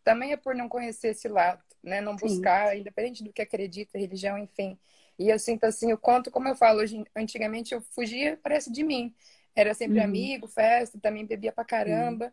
também 0.05 0.32
é 0.32 0.37
por 0.37 0.55
não 0.55 0.69
conhecer 0.69 1.09
esse 1.09 1.29
lado, 1.29 1.62
né? 1.82 2.00
Não 2.00 2.17
buscar, 2.17 2.73
Sim. 2.73 2.81
independente 2.81 3.23
do 3.23 3.32
que 3.32 3.41
acredita, 3.41 3.99
religião, 3.99 4.37
enfim. 4.37 4.79
E 5.19 5.29
eu 5.29 5.38
sinto 5.38 5.65
assim, 5.65 5.93
o 5.93 5.99
quanto, 5.99 6.31
como 6.31 6.49
eu 6.49 6.56
falo, 6.56 6.81
hoje, 6.81 7.05
antigamente 7.15 7.73
eu 7.73 7.81
fugia, 7.81 8.38
parece 8.43 8.73
de 8.73 8.82
mim. 8.82 9.15
Era 9.55 9.75
sempre 9.75 9.99
uhum. 9.99 10.05
amigo, 10.05 10.49
festa, 10.49 10.99
também 10.99 11.26
bebia 11.26 11.52
pra 11.52 11.64
caramba. 11.64 12.26
Uhum. 12.26 12.33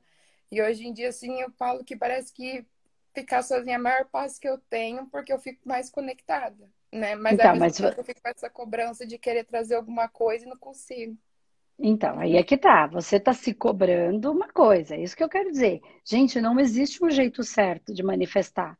E 0.51 0.62
hoje 0.62 0.88
em 0.88 0.93
dia, 0.93 1.10
assim, 1.10 1.41
eu 1.41 1.51
falo 1.51 1.83
que 1.83 1.95
parece 1.95 2.31
que 2.33 2.65
ficar 3.13 3.43
sozinha 3.43 3.74
é 3.74 3.75
a 3.75 3.79
maior 3.79 4.05
paz 4.05 4.39
que 4.39 4.48
eu 4.48 4.57
tenho, 4.57 5.07
porque 5.07 5.33
eu 5.33 5.39
fico 5.39 5.67
mais 5.67 5.89
conectada, 5.89 6.69
né? 6.91 7.15
Mas 7.15 7.33
então, 7.33 7.55
mas... 7.57 7.79
eu 7.79 8.03
fico 8.03 8.21
com 8.21 8.29
essa 8.29 8.50
cobrança 8.50 9.05
de 9.05 9.17
querer 9.17 9.43
trazer 9.43 9.75
alguma 9.75 10.07
coisa 10.07 10.45
e 10.45 10.50
não 10.50 10.57
consigo. 10.57 11.17
Então, 11.79 12.19
aí 12.19 12.36
é 12.36 12.43
que 12.43 12.57
tá. 12.57 12.88
Você 12.88 13.19
tá 13.19 13.34
se 13.34 13.53
cobrando 13.53 14.31
uma 14.31 14.48
coisa. 14.48 14.96
É 14.96 15.03
isso 15.03 15.15
que 15.15 15.24
eu 15.24 15.29
quero 15.29 15.51
dizer. 15.51 15.81
Gente, 16.03 16.41
não 16.41 16.60
existe 16.60 17.03
um 17.03 17.10
jeito 17.10 17.43
certo 17.43 17.93
de 17.93 18.01
manifestar. 18.01 18.77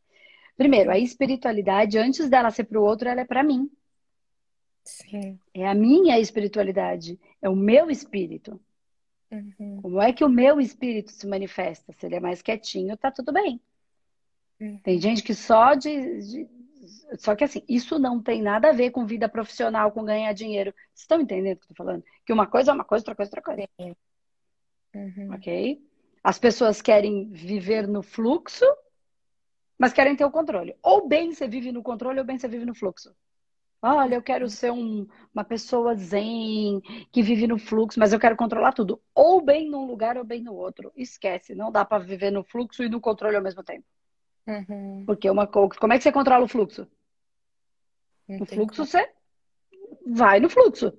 Primeiro, 0.56 0.89
a 0.89 0.98
espiritualidade, 0.98 1.98
antes 2.00 2.27
dela 2.27 2.50
ser 2.50 2.63
para 2.63 2.80
o 2.80 2.84
outro, 2.84 3.08
ela 3.08 3.22
é 3.22 3.25
para 3.25 3.44
mim. 3.44 3.70
Sim. 4.84 5.38
É 5.54 5.68
a 5.68 5.75
minha 5.75 6.18
espiritualidade, 6.20 7.20
é 7.42 7.50
o 7.50 7.56
meu 7.56 7.92
espírito. 7.92 8.60
Uhum. 9.30 9.80
Como 9.82 10.01
é 10.01 10.13
que 10.13 10.24
o 10.24 10.30
meu 10.30 10.60
espírito 10.60 11.12
se 11.12 11.27
manifesta? 11.27 11.94
Se 11.94 12.06
ele 12.06 12.16
é 12.16 12.20
mais 12.20 12.42
quietinho, 12.42 12.98
tá 12.98 13.12
tudo 13.12 13.32
bem. 13.32 13.60
Uhum. 14.60 14.80
Tem 14.80 15.00
gente 15.00 15.22
que 15.22 15.36
só 15.36 15.75
de, 15.75 16.20
de, 16.22 16.48
Só 17.17 17.36
que 17.36 17.44
assim, 17.44 17.63
isso 17.67 18.00
não 18.00 18.22
tem 18.22 18.41
nada 18.41 18.70
a 18.70 18.74
ver 18.74 18.91
com 18.91 19.06
vida 19.06 19.29
profissional, 19.29 19.91
com 19.91 20.03
ganhar 20.03 20.34
dinheiro. 20.34 20.74
Vocês 20.94 21.01
estão 21.01 21.22
entendendo 21.22 21.58
o 21.58 21.60
que 21.60 21.65
eu 21.65 21.70
tô 21.70 21.75
falando? 21.75 22.03
Que 22.25 22.34
uma 22.34 22.48
coisa 22.48 22.72
é 22.72 22.74
uma 22.74 22.84
coisa, 22.84 23.01
outra 23.01 23.15
coisa 23.15 23.32
é 23.32 23.39
outra 23.39 23.67
coisa. 23.75 23.98
Uhum. 24.96 25.34
Ok? 25.34 25.82
As 26.24 26.38
pessoas 26.39 26.82
querem 26.82 27.29
viver 27.29 27.88
no 27.88 28.01
fluxo, 28.01 28.65
mas 29.77 29.94
querem 29.94 30.15
ter 30.15 30.25
o 30.25 30.32
controle. 30.32 30.75
Ou 30.82 31.08
bem 31.08 31.34
você 31.34 31.48
vive 31.48 31.72
no 31.72 31.84
controle, 31.84 32.20
ou 32.20 32.25
bem 32.25 32.38
você 32.38 32.48
vive 32.48 32.65
no 32.65 32.75
fluxo. 32.75 33.15
Olha, 33.82 34.15
eu 34.15 34.24
quero 34.24 34.50
ser 34.50 34.72
um, 34.72 35.08
uma 35.34 35.44
pessoa 35.44 35.96
zen, 35.96 36.82
que 37.12 37.22
vive 37.22 37.46
no 37.46 37.60
fluxo, 37.60 38.00
mas 38.00 38.12
eu 38.12 38.20
quero 38.20 38.36
controlar 38.36 38.74
tudo. 38.74 39.00
Ou 39.13 39.39
bem 39.39 39.70
num 39.70 39.86
lugar 39.86 40.17
ou 40.17 40.24
bem 40.24 40.41
no 40.41 40.56
outro. 40.56 40.91
Esquece, 40.96 41.53
não 41.53 41.72
dá 41.72 41.86
para 41.86 42.03
viver 42.03 42.32
no 42.32 42.44
fluxo 42.44 42.84
e 42.84 42.89
no 42.89 43.00
controle 43.00 43.36
ao 43.36 43.44
mesmo 43.44 43.63
tempo. 43.63 43.86
Uhum. 44.48 45.04
Porque 45.06 45.30
uma 45.30 45.46
como 45.46 45.94
é 45.94 45.98
que 45.98 46.04
você 46.04 46.12
controla 46.12 46.46
o 46.46 46.48
fluxo? 46.48 46.88
No 48.27 48.46
fluxo 48.46 48.86
você 48.86 49.10
vai 50.06 50.39
no 50.39 50.50
fluxo. 50.50 50.94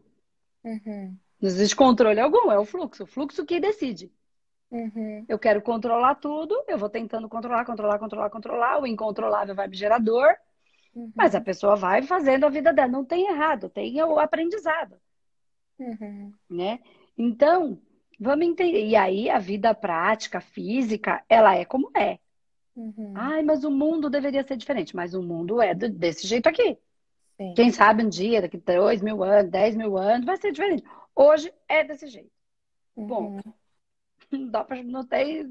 Uhum. 0.65 1.17
Não 1.41 1.49
existe 1.49 1.77
controle 1.77 2.21
algum, 2.21 2.51
é 2.51 2.59
o 2.59 2.65
fluxo. 2.65 3.05
O 3.05 3.07
fluxo 3.07 3.47
que 3.47 3.61
decide. 3.61 4.13
Uhum. 4.71 5.25
Eu 5.29 5.39
quero 5.39 5.63
controlar 5.63 6.17
tudo, 6.17 6.63
eu 6.69 6.77
vou 6.77 6.91
tentando 6.91 7.29
controlar, 7.29 7.65
controlar, 7.65 7.99
controlar, 7.99 8.31
controlar. 8.31 8.81
O 8.81 8.87
incontrolável 8.87 9.55
vai 9.55 9.69
me 9.69 9.77
gerar 9.77 9.99
dor. 9.99 10.35
Uhum. 10.95 11.13
Mas 11.15 11.35
a 11.35 11.41
pessoa 11.41 11.77
vai 11.77 12.03
fazendo 12.03 12.45
a 12.45 12.51
vida 12.51 12.73
dela. 12.73 12.89
Não 12.89 13.05
tem 13.05 13.29
errado, 13.29 13.71
tem 13.71 14.03
o 14.03 14.19
aprendizado. 14.19 14.97
Uhum. 15.79 16.33
Né? 16.51 16.81
Então, 17.17 17.81
vamos 18.19 18.47
entender. 18.47 18.85
E 18.87 18.97
aí, 18.97 19.31
a 19.31 19.39
vida 19.39 19.75
prática, 19.75 20.41
física, 20.41 21.25
ela 21.29 21.55
é 21.57 21.65
como 21.65 21.91
é. 21.97 22.19
Uhum. 22.79 23.13
Ai, 23.17 23.43
mas 23.43 23.65
o 23.65 23.71
mundo 23.73 24.09
deveria 24.09 24.45
ser 24.45 24.57
diferente. 24.57 24.95
Mas 24.95 25.13
o 25.13 25.21
mundo 25.21 25.61
é 25.61 25.75
desse 25.75 26.27
jeito 26.29 26.49
aqui. 26.49 26.79
Sim. 27.37 27.53
Quem 27.55 27.73
sabe 27.73 28.05
um 28.05 28.09
dia, 28.09 28.41
daqui 28.41 28.57
dois 28.57 29.03
mil 29.03 29.23
anos, 29.25 29.51
dez 29.51 29.75
mil 29.75 29.99
anos, 29.99 30.25
vai 30.25 30.37
ser 30.37 30.53
diferente. 30.53 30.85
Hoje 31.15 31.53
é 31.67 31.83
desse 31.83 32.07
jeito. 32.07 32.31
Uhum. 32.97 33.07
Bom, 33.07 33.41
não 34.31 34.47
dá 34.51 34.63
pra, 34.63 34.81
não 34.83 35.05
tem 35.05 35.51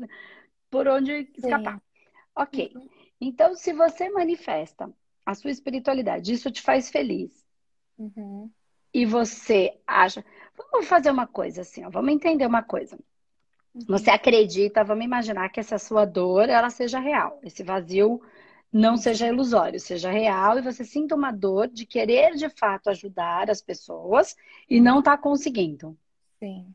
por 0.70 0.88
onde 0.88 1.30
escapar. 1.36 1.76
Sim. 1.76 1.82
Ok. 2.34 2.72
Uhum. 2.74 2.90
Então, 3.20 3.56
se 3.56 3.74
você 3.74 4.10
manifesta 4.10 4.90
a 5.26 5.34
sua 5.34 5.52
espiritualidade, 5.52 6.32
isso 6.32 6.50
te 6.50 6.62
faz 6.62 6.90
feliz. 6.90 7.46
Uhum. 7.98 8.50
E 8.94 9.06
você 9.06 9.78
acha. 9.86 10.24
Vamos 10.56 10.88
fazer 10.88 11.12
uma 11.12 11.28
coisa 11.28 11.62
assim, 11.62 11.84
ó, 11.84 11.90
vamos 11.90 12.14
entender 12.14 12.46
uma 12.46 12.64
coisa. 12.64 12.98
Você 13.88 14.10
acredita, 14.10 14.84
vamos 14.84 15.06
imaginar 15.06 15.50
que 15.50 15.60
essa 15.60 15.78
sua 15.78 16.06
dor 16.06 16.50
ela 16.50 16.70
seja 16.70 17.00
real, 17.00 17.40
esse 17.44 17.64
vazio 17.64 18.22
não 18.72 18.98
seja 18.98 19.28
ilusório, 19.28 19.80
seja 19.80 20.10
real 20.12 20.58
e 20.58 20.62
você 20.62 20.84
sinta 20.84 21.16
uma 21.16 21.32
dor 21.32 21.68
de 21.68 21.86
querer 21.86 22.36
de 22.36 22.50
fato 22.50 22.90
ajudar 22.90 23.50
as 23.50 23.62
pessoas 23.62 24.36
e 24.70 24.82
não 24.82 25.02
tá 25.02 25.18
conseguindo. 25.18 25.98
Sim. 26.40 26.74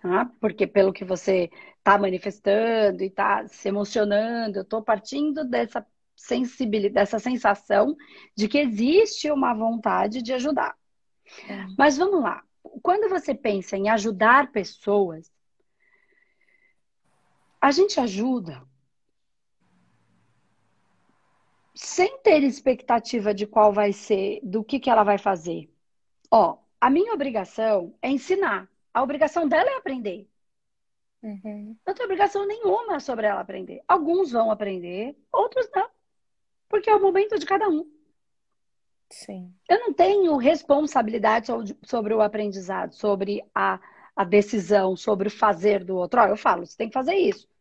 Tá? 0.00 0.30
Porque 0.40 0.66
pelo 0.66 0.92
que 0.92 1.04
você 1.04 1.50
tá 1.82 1.98
manifestando 1.98 3.02
e 3.02 3.10
tá 3.10 3.46
se 3.48 3.68
emocionando, 3.68 4.58
eu 4.58 4.64
tô 4.64 4.82
partindo 4.82 5.44
dessa 5.44 5.84
sensibilidade, 6.14 6.94
dessa 6.94 7.18
sensação 7.18 7.96
de 8.36 8.46
que 8.48 8.58
existe 8.58 9.30
uma 9.30 9.54
vontade 9.54 10.22
de 10.22 10.32
ajudar. 10.32 10.74
É. 11.48 11.66
Mas 11.76 11.96
vamos 11.96 12.22
lá. 12.22 12.42
Quando 12.82 13.08
você 13.08 13.34
pensa 13.34 13.76
em 13.76 13.88
ajudar 13.88 14.52
pessoas, 14.52 15.33
a 17.64 17.70
gente 17.70 17.98
ajuda 17.98 18.62
sem 21.74 22.18
ter 22.18 22.42
expectativa 22.42 23.32
de 23.32 23.46
qual 23.46 23.72
vai 23.72 23.90
ser, 23.90 24.38
do 24.42 24.62
que, 24.62 24.78
que 24.78 24.90
ela 24.90 25.02
vai 25.02 25.16
fazer. 25.16 25.72
Ó, 26.30 26.58
a 26.78 26.90
minha 26.90 27.14
obrigação 27.14 27.94
é 28.02 28.10
ensinar. 28.10 28.70
A 28.92 29.02
obrigação 29.02 29.48
dela 29.48 29.70
é 29.70 29.76
aprender. 29.78 30.28
Uhum. 31.22 31.74
Não 31.86 31.94
tem 31.94 32.04
obrigação 32.04 32.46
nenhuma 32.46 33.00
sobre 33.00 33.28
ela 33.28 33.40
aprender. 33.40 33.82
Alguns 33.88 34.30
vão 34.30 34.50
aprender, 34.50 35.16
outros 35.32 35.66
não. 35.74 35.88
Porque 36.68 36.90
é 36.90 36.94
o 36.94 37.00
momento 37.00 37.38
de 37.38 37.46
cada 37.46 37.66
um. 37.66 37.90
Sim. 39.08 39.54
Eu 39.66 39.80
não 39.80 39.94
tenho 39.94 40.36
responsabilidade 40.36 41.46
sobre 41.82 42.12
o 42.12 42.20
aprendizado, 42.20 42.92
sobre 42.92 43.42
a, 43.54 43.80
a 44.14 44.22
decisão, 44.22 44.94
sobre 44.94 45.28
o 45.28 45.30
fazer 45.30 45.82
do 45.82 45.96
outro. 45.96 46.20
Ó, 46.20 46.26
eu 46.26 46.36
falo, 46.36 46.66
você 46.66 46.76
tem 46.76 46.88
que 46.88 46.94
fazer 46.94 47.14
isso. 47.14 47.53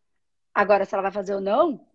Agora, 0.53 0.85
se 0.85 0.93
ela 0.93 1.03
vai 1.03 1.11
fazer 1.11 1.33
ou 1.33 1.41
não, 1.41 1.85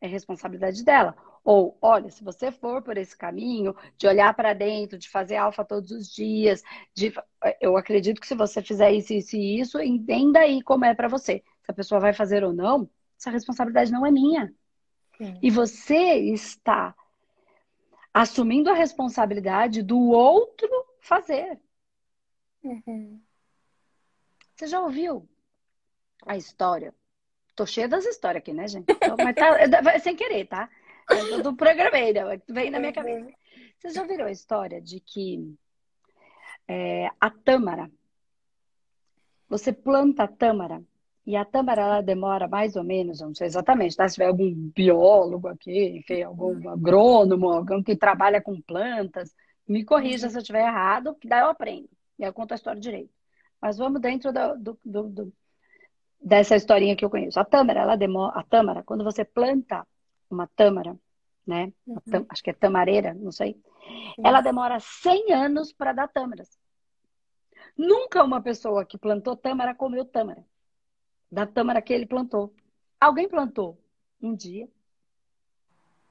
é 0.00 0.06
responsabilidade 0.06 0.84
dela. 0.84 1.14
Ou, 1.44 1.76
olha, 1.80 2.10
se 2.10 2.22
você 2.22 2.50
for 2.50 2.82
por 2.82 2.98
esse 2.98 3.16
caminho 3.16 3.74
de 3.96 4.06
olhar 4.06 4.34
para 4.34 4.52
dentro, 4.52 4.98
de 4.98 5.08
fazer 5.08 5.36
alfa 5.36 5.64
todos 5.64 5.90
os 5.90 6.12
dias, 6.12 6.62
de, 6.94 7.12
eu 7.60 7.76
acredito 7.76 8.20
que 8.20 8.26
se 8.26 8.34
você 8.34 8.60
fizer 8.60 8.92
isso, 8.92 9.12
isso 9.12 9.36
e 9.36 9.60
isso, 9.60 9.80
entenda 9.80 10.40
aí 10.40 10.62
como 10.62 10.84
é 10.84 10.94
para 10.94 11.08
você. 11.08 11.42
Se 11.62 11.70
a 11.70 11.74
pessoa 11.74 12.00
vai 12.00 12.12
fazer 12.12 12.44
ou 12.44 12.52
não, 12.52 12.88
essa 13.18 13.30
responsabilidade 13.30 13.92
não 13.92 14.04
é 14.04 14.10
minha. 14.10 14.52
Sim. 15.16 15.38
E 15.42 15.50
você 15.50 16.16
está 16.32 16.94
assumindo 18.12 18.70
a 18.70 18.74
responsabilidade 18.74 19.82
do 19.82 19.98
outro 20.10 20.68
fazer. 21.00 21.58
Uhum. 22.62 23.20
Você 24.54 24.66
já 24.66 24.80
ouviu 24.80 25.26
a 26.26 26.36
história 26.36 26.94
Tô 27.60 27.66
cheia 27.66 27.86
das 27.86 28.06
histórias 28.06 28.40
aqui, 28.40 28.54
né, 28.54 28.66
gente? 28.66 28.90
Então, 28.90 29.16
mas 29.18 29.34
tá, 29.34 29.98
sem 29.98 30.16
querer, 30.16 30.46
tá? 30.46 30.66
É 31.10 31.42
do 31.42 31.54
programei, 31.54 32.10
né? 32.10 32.22
Vem 32.48 32.70
na 32.70 32.78
minha 32.78 32.90
cabeça. 32.90 33.30
Vocês 33.78 33.92
já 33.92 34.02
viram 34.02 34.24
a 34.24 34.30
história 34.30 34.80
de 34.80 34.98
que 34.98 35.54
é, 36.66 37.10
a 37.20 37.28
tâmara, 37.28 37.90
você 39.46 39.74
planta 39.74 40.22
a 40.22 40.26
tâmara 40.26 40.82
e 41.26 41.36
a 41.36 41.44
tâmara 41.44 41.82
ela 41.82 42.00
demora 42.00 42.48
mais 42.48 42.76
ou 42.76 42.82
menos, 42.82 43.20
não 43.20 43.34
sei 43.34 43.48
exatamente, 43.48 43.94
tá? 43.94 44.08
Se 44.08 44.14
tiver 44.14 44.28
algum 44.28 44.54
biólogo 44.74 45.46
aqui, 45.48 45.98
enfim, 45.98 46.22
algum 46.22 46.66
agrônomo, 46.66 47.50
alguém 47.50 47.82
que 47.82 47.94
trabalha 47.94 48.40
com 48.40 48.58
plantas, 48.62 49.34
me 49.68 49.84
corrija 49.84 50.30
se 50.30 50.34
eu 50.34 50.40
estiver 50.40 50.66
errado, 50.66 51.14
que 51.14 51.28
daí 51.28 51.40
eu 51.40 51.50
aprendo. 51.50 51.90
E 52.18 52.22
eu 52.22 52.32
conto 52.32 52.52
a 52.52 52.54
história 52.54 52.80
direito. 52.80 53.12
Mas 53.60 53.76
vamos 53.76 54.00
dentro 54.00 54.32
do, 54.32 54.78
do, 54.82 55.02
do, 55.10 55.32
dessa 56.20 56.56
historinha 56.56 56.96
que 56.96 57.04
eu 57.04 57.10
conheço. 57.10 57.40
A 57.40 57.44
tâmara, 57.44 57.80
ela 57.80 57.96
demora, 57.96 58.38
a 58.38 58.42
tâmara, 58.42 58.82
quando 58.82 59.04
você 59.04 59.24
planta 59.24 59.86
uma 60.30 60.46
tâmara, 60.46 60.96
né? 61.46 61.72
Uhum. 61.86 62.26
acho 62.28 62.42
que 62.42 62.50
é 62.50 62.52
tamareira, 62.52 63.14
não 63.14 63.32
sei. 63.32 63.60
Uhum. 64.18 64.24
Ela 64.24 64.40
demora 64.40 64.78
100 64.78 65.32
anos 65.32 65.72
para 65.72 65.92
dar 65.92 66.08
tâmaras. 66.08 66.58
Nunca 67.76 68.22
uma 68.22 68.42
pessoa 68.42 68.84
que 68.84 68.98
plantou 68.98 69.36
tâmara 69.36 69.74
comeu 69.74 70.04
tâmara. 70.04 70.44
Da 71.30 71.46
tâmara 71.46 71.80
que 71.80 71.92
ele 71.92 72.06
plantou. 72.06 72.52
Alguém 73.00 73.28
plantou 73.28 73.78
um 74.20 74.34
dia 74.34 74.68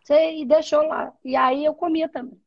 e 0.10 0.46
deixou 0.46 0.82
lá. 0.84 1.14
E 1.24 1.36
aí 1.36 1.64
eu 1.64 1.76
comia 1.76 2.10
tâmara. 2.10 2.38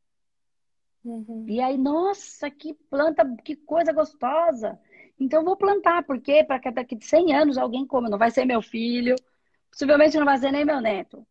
Uhum. 1.04 1.46
E 1.48 1.60
aí, 1.60 1.76
nossa, 1.76 2.50
que 2.50 2.74
planta, 2.74 3.24
que 3.44 3.56
coisa 3.56 3.92
gostosa. 3.92 4.78
Então, 5.18 5.44
vou 5.44 5.56
plantar, 5.56 6.04
porque 6.04 6.44
para 6.44 6.58
que 6.58 6.70
daqui 6.70 6.96
de 6.96 7.04
100 7.04 7.34
anos 7.34 7.58
alguém 7.58 7.86
coma. 7.86 8.08
Não 8.08 8.18
vai 8.18 8.30
ser 8.30 8.44
meu 8.44 8.60
filho, 8.60 9.14
possivelmente 9.70 10.18
não 10.18 10.24
vai 10.24 10.38
ser 10.38 10.50
nem 10.50 10.64
meu 10.64 10.80
neto. 10.80 11.26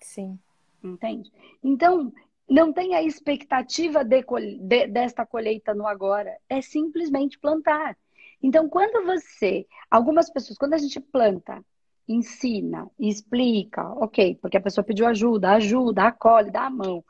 Sim. 0.00 0.38
Entende? 0.82 1.32
Então, 1.62 2.12
não 2.48 2.72
tem 2.72 2.94
a 2.94 3.02
expectativa 3.02 4.04
de, 4.04 4.24
de, 4.60 4.86
desta 4.86 5.26
colheita 5.26 5.74
no 5.74 5.86
agora. 5.86 6.36
É 6.48 6.60
simplesmente 6.60 7.38
plantar. 7.38 7.96
Então, 8.42 8.68
quando 8.68 9.04
você, 9.04 9.66
algumas 9.90 10.30
pessoas, 10.30 10.56
quando 10.56 10.74
a 10.74 10.78
gente 10.78 11.00
planta, 11.00 11.64
ensina, 12.06 12.90
explica, 12.98 13.86
ok, 13.92 14.36
porque 14.40 14.56
a 14.56 14.60
pessoa 14.60 14.84
pediu 14.84 15.06
ajuda, 15.06 15.52
ajuda, 15.52 16.04
acolhe, 16.04 16.50
dá 16.50 16.66
a 16.66 16.70
mão, 16.70 17.04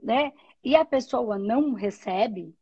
né? 0.00 0.32
E 0.62 0.76
a 0.76 0.84
pessoa 0.84 1.38
não 1.38 1.72
recebe, 1.72 2.54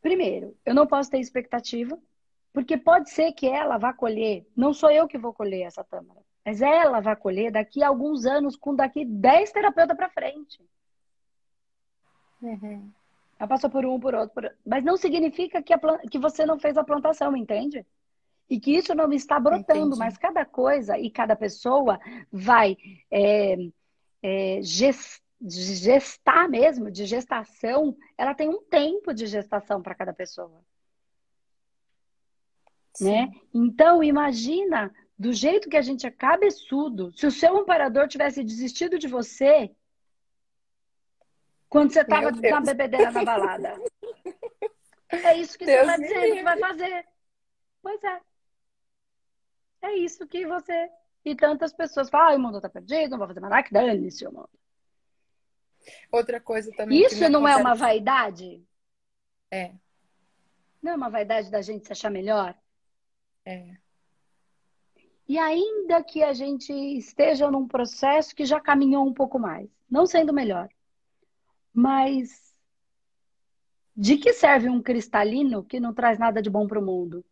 Primeiro, 0.00 0.56
eu 0.64 0.74
não 0.74 0.86
posso 0.86 1.10
ter 1.10 1.18
expectativa, 1.18 1.98
porque 2.52 2.76
pode 2.76 3.10
ser 3.10 3.32
que 3.32 3.46
ela 3.46 3.78
vá 3.78 3.92
colher, 3.92 4.46
não 4.56 4.72
sou 4.72 4.90
eu 4.90 5.08
que 5.08 5.18
vou 5.18 5.32
colher 5.32 5.62
essa 5.62 5.84
tâmara, 5.84 6.20
mas 6.44 6.62
ela 6.62 7.00
vai 7.00 7.14
colher 7.16 7.52
daqui 7.52 7.82
a 7.82 7.88
alguns 7.88 8.24
anos, 8.24 8.56
com 8.56 8.74
daqui 8.74 9.04
10 9.04 9.52
terapeutas 9.52 9.96
para 9.96 10.08
frente. 10.08 10.62
Uhum. 12.40 12.90
Ela 13.38 13.48
passou 13.48 13.70
por 13.70 13.84
um, 13.84 14.00
por 14.00 14.14
outro, 14.14 14.34
por... 14.34 14.52
mas 14.64 14.84
não 14.84 14.96
significa 14.96 15.62
que, 15.62 15.74
que 16.10 16.18
você 16.18 16.46
não 16.46 16.58
fez 16.58 16.76
a 16.76 16.84
plantação, 16.84 17.36
entende? 17.36 17.84
E 18.48 18.58
que 18.58 18.74
isso 18.74 18.94
não 18.94 19.12
está 19.12 19.38
brotando, 19.38 19.88
Entendi. 19.88 19.98
mas 19.98 20.16
cada 20.16 20.44
coisa 20.44 20.98
e 20.98 21.10
cada 21.10 21.36
pessoa 21.36 22.00
vai 22.32 22.76
é, 23.10 23.56
é, 24.22 24.62
gestar 24.62 25.27
de 25.40 25.74
gestar 25.76 26.48
mesmo, 26.48 26.90
de 26.90 27.06
gestação, 27.06 27.96
ela 28.16 28.34
tem 28.34 28.48
um 28.48 28.62
tempo 28.62 29.14
de 29.14 29.26
gestação 29.26 29.80
para 29.80 29.94
cada 29.94 30.12
pessoa. 30.12 30.60
Né? 33.00 33.30
Então, 33.54 34.02
imagina 34.02 34.92
do 35.16 35.32
jeito 35.32 35.68
que 35.68 35.76
a 35.76 35.82
gente 35.82 36.06
é 36.06 36.10
cabeçudo, 36.10 37.12
se 37.12 37.26
o 37.26 37.30
seu 37.30 37.56
amparador 37.56 38.08
tivesse 38.08 38.42
desistido 38.42 38.98
de 38.98 39.08
você 39.08 39.70
quando 41.68 41.92
você 41.92 42.00
estava 42.00 42.30
na 42.30 42.60
bebedeira 42.60 43.10
na 43.10 43.24
balada. 43.24 43.74
É 45.10 45.36
isso 45.36 45.58
que 45.58 45.64
Deus 45.64 45.86
você 45.86 45.92
está 45.92 45.96
dizendo 45.96 46.34
que 46.34 46.42
vai 46.42 46.58
fazer. 46.58 47.06
Pois 47.82 48.04
é. 48.04 48.20
É 49.82 49.96
isso 49.96 50.26
que 50.26 50.46
você. 50.46 50.90
E 51.24 51.34
tantas 51.34 51.72
pessoas 51.72 52.08
falam, 52.08 52.34
ah, 52.34 52.36
o 52.36 52.40
mundo 52.40 52.58
está 52.58 52.68
perdido, 52.68 53.10
não 53.10 53.18
vou 53.18 53.26
fazer 53.26 53.40
mais 53.40 53.50
nada, 53.50 53.62
que 53.62 53.72
dane-se 53.72 54.26
o 54.26 54.32
mundo. 54.32 54.50
Outra 56.10 56.40
coisa 56.40 56.70
também. 56.72 57.00
Isso 57.00 57.28
não 57.28 57.46
é 57.46 57.56
uma 57.56 57.74
vaidade? 57.74 58.62
É. 59.50 59.72
Não 60.82 60.92
é 60.92 60.96
uma 60.96 61.10
vaidade 61.10 61.50
da 61.50 61.60
gente 61.62 61.86
se 61.86 61.92
achar 61.92 62.10
melhor? 62.10 62.54
É. 63.44 63.76
E 65.28 65.38
ainda 65.38 66.02
que 66.02 66.22
a 66.22 66.32
gente 66.32 66.72
esteja 66.72 67.50
num 67.50 67.68
processo 67.68 68.34
que 68.34 68.46
já 68.46 68.58
caminhou 68.60 69.06
um 69.06 69.12
pouco 69.12 69.38
mais, 69.38 69.68
não 69.90 70.06
sendo 70.06 70.32
melhor, 70.32 70.68
mas 71.72 72.54
de 73.94 74.16
que 74.16 74.32
serve 74.32 74.68
um 74.68 74.80
cristalino 74.80 75.64
que 75.64 75.80
não 75.80 75.92
traz 75.92 76.18
nada 76.18 76.40
de 76.40 76.48
bom 76.48 76.66
para 76.66 76.78
o 76.78 76.84
mundo? 76.84 77.24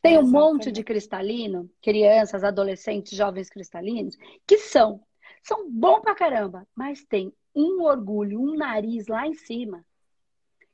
Tem 0.00 0.16
um 0.16 0.20
Exatamente. 0.20 0.32
monte 0.32 0.72
de 0.72 0.84
cristalino, 0.84 1.70
crianças, 1.82 2.44
adolescentes, 2.44 3.16
jovens 3.16 3.50
cristalinos, 3.50 4.16
que 4.46 4.58
são, 4.58 5.02
são 5.42 5.70
bom 5.70 6.00
pra 6.00 6.14
caramba, 6.14 6.66
mas 6.74 7.04
tem 7.04 7.32
um 7.54 7.82
orgulho, 7.82 8.40
um 8.40 8.56
nariz 8.56 9.06
lá 9.06 9.26
em 9.26 9.34
cima, 9.34 9.84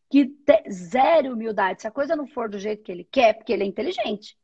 que 0.09 0.27
te, 0.27 0.71
zero 0.71 1.35
humildade. 1.35 1.83
Se 1.83 1.89
a 1.89 1.91
coisa 1.91 2.17
não 2.17 2.27
for 2.27 2.49
do 2.49 2.59
jeito 2.59 2.83
que 2.83 2.91
ele 2.91 3.05
quer, 3.05 3.35
porque 3.35 3.53
ele 3.53 3.63
é 3.63 3.67
inteligente. 3.67 4.37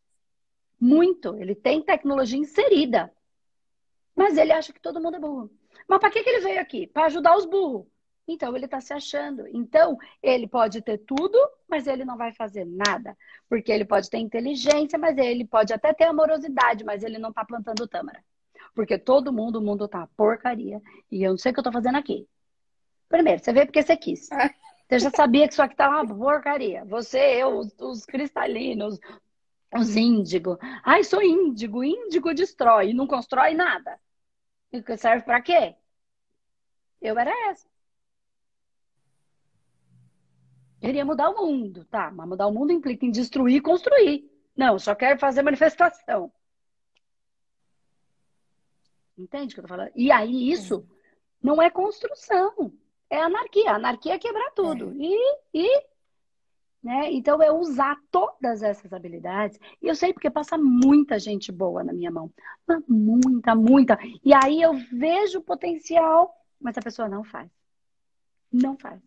Muito. 0.81 1.37
Ele 1.37 1.55
tem 1.55 1.83
tecnologia 1.83 2.39
inserida. 2.39 3.13
Mas 4.15 4.39
ele 4.39 4.53
acha 4.53 4.73
que 4.73 4.81
todo 4.81 5.01
mundo 5.01 5.17
é 5.17 5.21
burro. 5.21 5.51
Mas 5.89 5.99
para 5.99 6.11
que, 6.11 6.23
que 6.23 6.31
ele 6.31 6.41
veio 6.41 6.61
aqui? 6.61 6.87
Para 6.87 7.07
ajudar 7.07 7.37
os 7.37 7.47
burros. 7.47 7.87
Então 8.29 8.57
ele 8.57 8.65
está 8.65 8.81
se 8.81 8.93
achando. 8.93 9.47
Então 9.49 9.97
ele 10.23 10.49
pode 10.49 10.83
ter 10.83 10.99
tudo, 10.99 11.39
mas 11.69 11.87
ele 11.87 12.05
não 12.05 12.17
vai 12.17 12.33
fazer 12.33 12.65
nada. 12.65 13.17
Porque 13.49 13.71
ele 13.71 13.85
pode 13.85 14.11
ter 14.11 14.19
inteligência, 14.19 14.99
mas 14.99 15.17
ele 15.17 15.45
pode 15.45 15.73
até 15.73 15.93
ter 15.93 16.05
amorosidade, 16.05 16.85
mas 16.85 17.03
ele 17.03 17.19
não 17.19 17.31
está 17.31 17.45
plantando 17.45 17.87
tâmara. 17.87 18.23
Porque 18.75 18.99
todo 18.99 19.33
mundo, 19.33 19.57
o 19.59 19.63
mundo 19.63 19.89
tá 19.89 20.09
porcaria. 20.17 20.81
E 21.11 21.23
eu 21.23 21.31
não 21.31 21.39
sei 21.39 21.51
o 21.51 21.55
que 21.55 21.61
eu 21.61 21.65
tô 21.65 21.73
fazendo 21.73 21.97
aqui. 21.97 22.29
Primeiro, 23.09 23.43
você 23.43 23.53
veio 23.53 23.67
porque 23.67 23.83
você 23.83 23.97
quis. 23.97 24.29
Você 24.89 24.99
já 25.01 25.11
sabia 25.11 25.47
que 25.47 25.53
isso 25.53 25.63
aqui 25.63 25.75
tá 25.75 25.89
uma 25.89 26.07
porcaria. 26.07 26.85
Você, 26.85 27.19
eu, 27.19 27.59
os, 27.59 27.75
os 27.81 28.07
cristalinos, 28.07 28.99
os 29.75 29.97
índigos. 29.97 30.59
Ai, 30.85 31.03
sou 31.05 31.23
índigo. 31.23 31.83
Índigo 31.83 32.35
destrói. 32.35 32.93
Não 32.93 33.07
constrói 33.07 33.55
nada. 33.55 33.99
E 34.73 34.97
serve 34.97 35.25
para 35.25 35.41
quê? 35.43 35.75
Eu 37.01 37.19
era 37.19 37.31
essa. 37.51 37.69
Queria 40.81 41.05
mudar 41.05 41.31
o 41.31 41.37
mundo, 41.37 41.85
tá? 41.87 42.11
Mas 42.11 42.29
mudar 42.29 42.47
o 42.47 42.53
mundo 42.53 42.73
implica 42.73 43.05
em 43.05 43.11
destruir 43.11 43.57
e 43.57 43.61
construir. 43.61 44.31
Não, 44.57 44.79
só 44.79 44.95
quero 44.95 45.19
fazer 45.19 45.43
manifestação. 45.43 46.33
Entende 49.17 49.53
o 49.53 49.55
que 49.55 49.61
eu 49.61 49.65
tô 49.65 49.69
falando? 49.69 49.93
E 49.95 50.11
aí 50.11 50.51
isso 50.51 50.87
não 51.43 51.61
é 51.63 51.71
construção, 51.71 52.73
é 53.09 53.21
anarquia. 53.21 53.73
Anarquia 53.73 54.15
é 54.15 54.19
quebrar 54.19 54.51
tudo. 54.53 54.91
É. 54.91 54.95
E, 54.99 55.39
e 55.55 55.87
né? 56.87 57.11
Então 57.13 57.43
é 57.43 57.51
usar 57.51 57.99
todas 58.13 58.63
essas 58.63 58.93
habilidades. 58.93 59.59
E 59.83 59.89
eu 59.89 59.95
sei 59.97 60.13
porque 60.13 60.31
passa 60.31 60.57
muita 60.57 61.19
gente 61.19 61.51
boa 61.51 61.83
na 61.83 61.93
minha 61.93 62.13
mão. 62.13 62.33
Muita, 62.87 63.57
muita. 63.57 63.99
E 64.25 64.33
aí 64.33 64.63
eu 64.63 64.75
vejo 64.93 65.41
o 65.41 65.43
potencial, 65.43 66.33
mas 66.61 66.79
a 66.79 66.83
pessoa 66.83 67.09
não 67.09 67.25
faz. 67.25 67.51
Não 68.53 68.77
faz. 68.79 69.01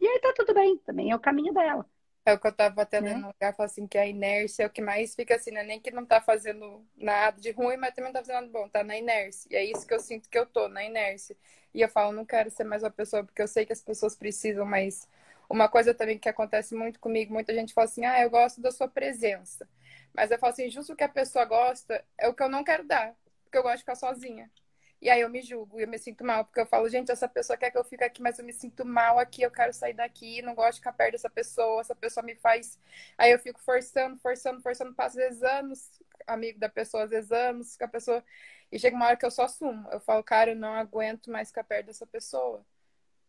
E 0.00 0.06
aí 0.06 0.18
tá 0.20 0.32
tudo 0.34 0.54
bem, 0.54 0.78
também 0.78 1.10
é 1.10 1.16
o 1.16 1.20
caminho 1.20 1.52
dela. 1.52 1.86
É 2.26 2.32
o 2.34 2.40
que 2.40 2.46
eu 2.48 2.52
tava 2.52 2.82
até 2.82 3.00
lendo 3.00 3.20
no 3.22 3.28
lugar, 3.28 3.54
fala 3.54 3.68
assim, 3.68 3.86
que 3.86 3.96
a 3.96 4.06
inércia 4.06 4.64
é 4.64 4.66
o 4.66 4.70
que 4.70 4.82
mais 4.82 5.14
fica 5.14 5.36
assim, 5.36 5.52
né? 5.52 5.62
Nem 5.62 5.80
que 5.80 5.92
não 5.92 6.04
tá 6.04 6.20
fazendo 6.20 6.84
nada 6.96 7.40
de 7.40 7.52
ruim, 7.52 7.76
mas 7.76 7.94
também 7.94 8.12
não 8.12 8.14
tá 8.14 8.26
fazendo 8.26 8.42
nada 8.46 8.48
bom, 8.52 8.68
tá 8.68 8.82
na 8.84 8.96
inércia. 8.98 9.48
E 9.50 9.56
é 9.56 9.64
isso 9.64 9.86
que 9.86 9.94
eu 9.94 10.00
sinto 10.00 10.28
que 10.28 10.36
eu 10.38 10.44
tô, 10.46 10.68
na 10.68 10.84
inércia. 10.84 11.36
E 11.72 11.80
eu 11.82 11.88
falo, 11.88 12.12
não 12.12 12.24
quero 12.26 12.50
ser 12.50 12.64
mais 12.64 12.82
uma 12.82 12.90
pessoa, 12.90 13.22
porque 13.24 13.40
eu 13.42 13.46
sei 13.48 13.64
que 13.64 13.72
as 13.72 13.80
pessoas 13.82 14.16
precisam, 14.16 14.66
mas 14.66 15.08
uma 15.48 15.68
coisa 15.68 15.94
também 15.94 16.18
que 16.18 16.28
acontece 16.28 16.74
muito 16.74 16.98
comigo, 17.00 17.32
muita 17.32 17.54
gente 17.54 17.72
fala 17.72 17.84
assim, 17.86 18.04
ah, 18.04 18.20
eu 18.20 18.30
gosto 18.30 18.60
da 18.60 18.72
sua 18.72 18.88
presença. 18.88 19.68
Mas 20.12 20.30
eu 20.32 20.38
falo 20.38 20.52
assim, 20.52 20.68
justo 20.70 20.94
o 20.94 20.96
que 20.96 21.04
a 21.04 21.08
pessoa 21.08 21.44
gosta 21.44 22.04
é 22.18 22.28
o 22.28 22.34
que 22.34 22.42
eu 22.42 22.48
não 22.48 22.64
quero 22.64 22.84
dar, 22.84 23.14
porque 23.44 23.58
eu 23.58 23.62
gosto 23.62 23.76
de 23.76 23.82
ficar 23.82 23.94
sozinha. 23.96 24.50
E 25.00 25.10
aí 25.10 25.20
eu 25.20 25.28
me 25.28 25.42
julgo, 25.42 25.78
e 25.78 25.82
eu 25.82 25.88
me 25.88 25.98
sinto 25.98 26.24
mal, 26.24 26.44
porque 26.44 26.60
eu 26.60 26.66
falo, 26.66 26.88
gente, 26.88 27.12
essa 27.12 27.28
pessoa 27.28 27.56
quer 27.56 27.70
que 27.70 27.76
eu 27.76 27.84
fique 27.84 28.02
aqui, 28.02 28.22
mas 28.22 28.38
eu 28.38 28.44
me 28.44 28.52
sinto 28.52 28.84
mal 28.84 29.18
aqui, 29.18 29.42
eu 29.42 29.50
quero 29.50 29.72
sair 29.72 29.92
daqui, 29.92 30.40
não 30.40 30.54
gosto 30.54 30.74
de 30.74 30.78
ficar 30.78 30.92
perto 30.94 31.12
dessa 31.12 31.28
pessoa, 31.28 31.82
essa 31.82 31.94
pessoa 31.94 32.24
me 32.24 32.34
faz. 32.34 32.78
Aí 33.18 33.30
eu 33.30 33.38
fico 33.38 33.60
forçando, 33.60 34.16
forçando, 34.18 34.60
forçando, 34.62 34.94
passo 34.94 35.20
às 35.20 35.42
anos, 35.42 35.90
amigo 36.26 36.58
da 36.58 36.68
pessoa, 36.68 37.04
às 37.04 37.10
vezes 37.10 37.30
anos, 37.30 37.76
com 37.76 37.84
a 37.84 37.88
pessoa. 37.88 38.24
E 38.72 38.78
chega 38.78 38.96
uma 38.96 39.06
hora 39.06 39.16
que 39.16 39.26
eu 39.26 39.30
só 39.30 39.44
assumo. 39.44 39.86
Eu 39.92 40.00
falo, 40.00 40.24
cara, 40.24 40.52
eu 40.52 40.56
não 40.56 40.72
aguento 40.72 41.30
mais 41.30 41.48
ficar 41.48 41.64
perto 41.64 41.86
dessa 41.86 42.06
pessoa. 42.06 42.64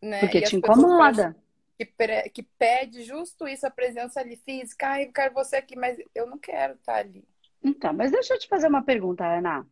Né? 0.00 0.20
Porque 0.20 0.38
e 0.38 0.42
te 0.42 0.56
incomoda. 0.56 1.36
Que, 1.78 1.84
que 2.30 2.42
pede 2.42 3.04
justo 3.04 3.46
isso, 3.46 3.66
a 3.66 3.70
presença 3.70 4.20
ali 4.20 4.36
física. 4.36 4.88
Ai, 4.88 5.04
eu 5.04 5.12
quero 5.12 5.34
você 5.34 5.56
aqui, 5.56 5.76
mas 5.76 5.96
eu 6.14 6.26
não 6.26 6.38
quero 6.38 6.74
estar 6.74 6.96
ali. 6.96 7.24
Então, 7.62 7.92
mas 7.92 8.10
deixa 8.10 8.34
eu 8.34 8.38
te 8.38 8.48
fazer 8.48 8.68
uma 8.68 8.82
pergunta, 8.82 9.24
Ana. 9.24 9.66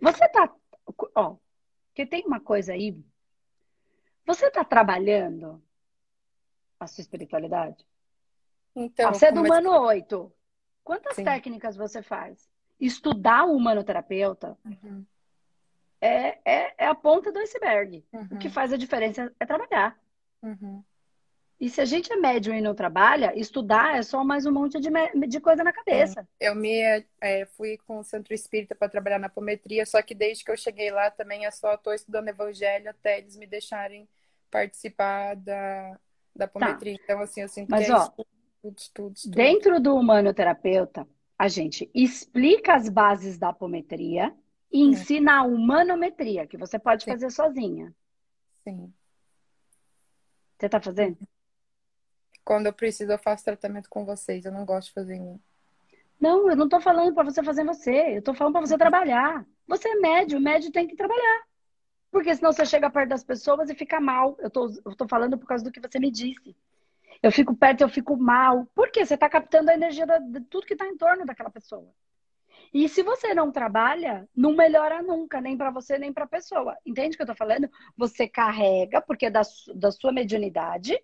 Você 0.00 0.28
tá 0.28 0.50
ó, 1.14 1.36
que 1.94 2.06
tem 2.06 2.24
uma 2.26 2.40
coisa 2.40 2.72
aí. 2.72 2.96
Você 4.24 4.46
está 4.46 4.64
trabalhando 4.64 5.62
a 6.78 6.86
sua 6.86 7.02
espiritualidade? 7.02 7.84
Então, 8.74 9.12
você 9.12 9.26
é 9.26 9.32
do 9.32 9.42
humano 9.42 9.70
8. 9.70 10.32
Quantas 10.84 11.16
Sim. 11.16 11.24
técnicas 11.24 11.76
você 11.76 12.02
faz? 12.02 12.48
Estudar 12.80 13.44
o 13.44 13.56
humanoterapeuta 13.56 14.56
uhum. 14.64 15.04
é, 16.00 16.38
é, 16.44 16.74
é, 16.78 16.86
a 16.86 16.94
ponta 16.94 17.32
do 17.32 17.40
iceberg. 17.40 18.04
Uhum. 18.12 18.28
O 18.30 18.38
que 18.38 18.46
uhum. 18.46 18.52
faz 18.52 18.72
a 18.72 18.76
diferença 18.76 19.34
é 19.40 19.46
trabalhar. 19.46 19.98
Uhum. 20.42 20.84
E 21.60 21.68
se 21.68 21.80
a 21.80 21.84
gente 21.84 22.12
é 22.12 22.16
médium 22.16 22.54
e 22.54 22.60
não 22.60 22.72
trabalha, 22.72 23.36
estudar 23.36 23.98
é 23.98 24.02
só 24.02 24.22
mais 24.22 24.46
um 24.46 24.52
monte 24.52 24.78
de, 24.78 24.90
de 25.26 25.40
coisa 25.40 25.64
na 25.64 25.72
cabeça. 25.72 26.26
Eu 26.38 26.54
me 26.54 27.04
é, 27.20 27.46
fui 27.56 27.76
com 27.78 27.98
o 27.98 28.04
Centro 28.04 28.32
Espírita 28.32 28.76
para 28.76 28.88
trabalhar 28.88 29.18
na 29.18 29.26
apometria, 29.26 29.84
só 29.84 30.00
que 30.00 30.14
desde 30.14 30.44
que 30.44 30.52
eu 30.52 30.56
cheguei 30.56 30.92
lá 30.92 31.10
também 31.10 31.46
é 31.46 31.50
só 31.50 31.74
estou 31.74 31.92
estudando 31.92 32.28
Evangelho 32.28 32.88
até 32.88 33.18
eles 33.18 33.36
me 33.36 33.44
deixarem 33.44 34.08
participar 34.48 35.34
da, 35.34 35.98
da 36.34 36.44
apometria. 36.44 36.96
Tá. 36.96 37.00
Então, 37.02 37.20
assim, 37.20 37.40
eu 37.40 37.48
sinto 37.48 37.70
Mas, 37.70 37.86
que 37.86 37.90
é 37.90 37.94
ó, 37.94 38.02
estudo, 38.04 38.28
estudo, 38.78 39.16
estudo. 39.16 39.34
Dentro 39.34 39.80
do 39.80 39.96
humanoterapeuta, 39.96 41.08
a 41.36 41.48
gente 41.48 41.90
explica 41.92 42.76
as 42.76 42.88
bases 42.88 43.36
da 43.36 43.48
apometria 43.48 44.32
e 44.70 44.80
ensina 44.80 45.38
a 45.38 45.42
humanometria, 45.42 46.46
que 46.46 46.56
você 46.56 46.78
pode 46.78 47.02
Sim. 47.02 47.10
fazer 47.10 47.30
sozinha. 47.30 47.92
Sim. 48.62 48.92
Você 50.56 50.66
está 50.66 50.80
fazendo? 50.80 51.18
Quando 52.48 52.64
eu 52.64 52.72
preciso, 52.72 53.12
eu 53.12 53.18
faço 53.18 53.44
tratamento 53.44 53.90
com 53.90 54.06
vocês. 54.06 54.46
Eu 54.46 54.52
não 54.52 54.64
gosto 54.64 54.88
de 54.88 54.94
fazer 54.94 55.16
em 55.16 55.38
Não, 56.18 56.48
eu 56.48 56.56
não 56.56 56.66
tô 56.66 56.80
falando 56.80 57.12
para 57.12 57.24
você 57.24 57.42
fazer 57.42 57.62
você. 57.62 58.16
Eu 58.16 58.22
tô 58.22 58.32
falando 58.32 58.54
para 58.54 58.66
você 58.66 58.78
trabalhar. 58.78 59.44
Você 59.66 59.86
é 59.86 59.96
médio, 59.96 60.38
o 60.38 60.40
médio 60.40 60.72
tem 60.72 60.88
que 60.88 60.96
trabalhar. 60.96 61.42
Porque 62.10 62.34
senão 62.34 62.50
você 62.50 62.64
chega 62.64 62.88
perto 62.88 63.10
das 63.10 63.22
pessoas 63.22 63.68
e 63.68 63.74
fica 63.74 64.00
mal. 64.00 64.34
Eu 64.40 64.48
tô, 64.48 64.66
eu 64.82 64.96
tô 64.96 65.06
falando 65.06 65.36
por 65.36 65.46
causa 65.46 65.62
do 65.62 65.70
que 65.70 65.78
você 65.78 65.98
me 65.98 66.10
disse. 66.10 66.56
Eu 67.22 67.30
fico 67.30 67.54
perto, 67.54 67.82
eu 67.82 67.88
fico 67.90 68.16
mal. 68.16 68.64
Por 68.74 68.90
quê? 68.90 69.04
Você 69.04 69.12
está 69.12 69.28
captando 69.28 69.70
a 69.70 69.74
energia 69.74 70.06
da, 70.06 70.16
de 70.18 70.40
tudo 70.40 70.66
que 70.66 70.72
está 70.72 70.86
em 70.86 70.96
torno 70.96 71.26
daquela 71.26 71.50
pessoa. 71.50 71.92
E 72.72 72.88
se 72.88 73.02
você 73.02 73.34
não 73.34 73.52
trabalha, 73.52 74.26
não 74.34 74.56
melhora 74.56 75.02
nunca, 75.02 75.38
nem 75.38 75.54
para 75.54 75.70
você, 75.70 75.98
nem 75.98 76.14
para 76.14 76.24
a 76.24 76.28
pessoa. 76.28 76.78
Entende 76.86 77.14
o 77.14 77.18
que 77.18 77.22
eu 77.24 77.26
tô 77.26 77.34
falando? 77.34 77.68
Você 77.94 78.26
carrega, 78.26 79.02
porque 79.02 79.26
é 79.26 79.30
da, 79.30 79.42
da 79.74 79.90
sua 79.92 80.12
mediunidade, 80.12 80.98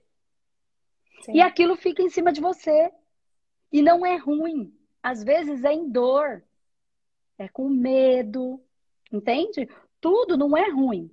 Sim. 1.25 1.33
E 1.33 1.41
aquilo 1.41 1.75
fica 1.75 2.03
em 2.03 2.11
cima 2.11 2.31
de 2.31 2.41
você. 2.41 2.93
E 3.73 3.81
não 3.81 4.05
é 4.05 4.17
ruim. 4.17 4.77
Às 5.03 5.25
vezes 5.25 5.65
é 5.65 5.73
em 5.73 5.89
dor. 5.89 6.45
É 7.39 7.49
com 7.49 7.67
medo. 7.67 8.63
Entende? 9.11 9.67
Tudo 10.03 10.37
não 10.37 10.55
é 10.55 10.69
ruim. 10.69 11.11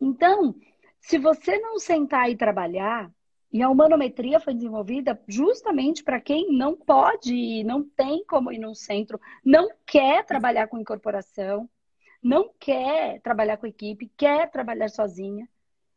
Então, 0.00 0.56
se 1.00 1.18
você 1.18 1.56
não 1.60 1.78
sentar 1.78 2.28
e 2.28 2.36
trabalhar, 2.36 3.08
e 3.52 3.62
a 3.62 3.70
humanometria 3.70 4.40
foi 4.40 4.54
desenvolvida 4.54 5.20
justamente 5.28 6.02
para 6.02 6.20
quem 6.20 6.52
não 6.52 6.76
pode 6.76 7.32
ir, 7.32 7.64
não 7.64 7.82
tem 7.82 8.24
como 8.24 8.52
ir 8.52 8.58
num 8.58 8.74
centro, 8.74 9.20
não 9.44 9.70
quer 9.86 10.24
trabalhar 10.26 10.66
com 10.66 10.78
incorporação, 10.78 11.70
não 12.20 12.50
quer 12.58 13.20
trabalhar 13.22 13.56
com 13.56 13.66
equipe, 13.68 14.10
quer 14.16 14.50
trabalhar 14.50 14.88
sozinha 14.88 15.48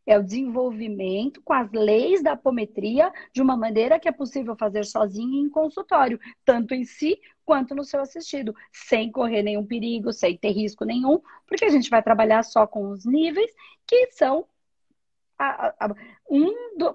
é 0.05 0.17
o 0.17 0.23
desenvolvimento 0.23 1.41
com 1.43 1.53
as 1.53 1.71
leis 1.71 2.23
da 2.23 2.33
apometria 2.33 3.11
de 3.33 3.41
uma 3.41 3.55
maneira 3.55 3.99
que 3.99 4.07
é 4.07 4.11
possível 4.11 4.55
fazer 4.55 4.85
sozinho 4.85 5.45
em 5.45 5.49
consultório, 5.49 6.19
tanto 6.43 6.73
em 6.73 6.83
si 6.83 7.19
quanto 7.45 7.75
no 7.75 7.83
seu 7.83 7.99
assistido, 7.99 8.55
sem 8.71 9.11
correr 9.11 9.43
nenhum 9.43 9.65
perigo, 9.65 10.13
sem 10.13 10.37
ter 10.37 10.51
risco 10.51 10.85
nenhum, 10.85 11.19
porque 11.47 11.65
a 11.65 11.69
gente 11.69 11.89
vai 11.89 12.01
trabalhar 12.01 12.43
só 12.43 12.65
com 12.65 12.89
os 12.89 13.05
níveis 13.05 13.51
que 13.85 14.11
são 14.11 14.45
a, 15.37 15.73
a, 15.79 15.95
um, 16.29 16.47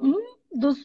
um 0.03 0.37
dos 0.53 0.85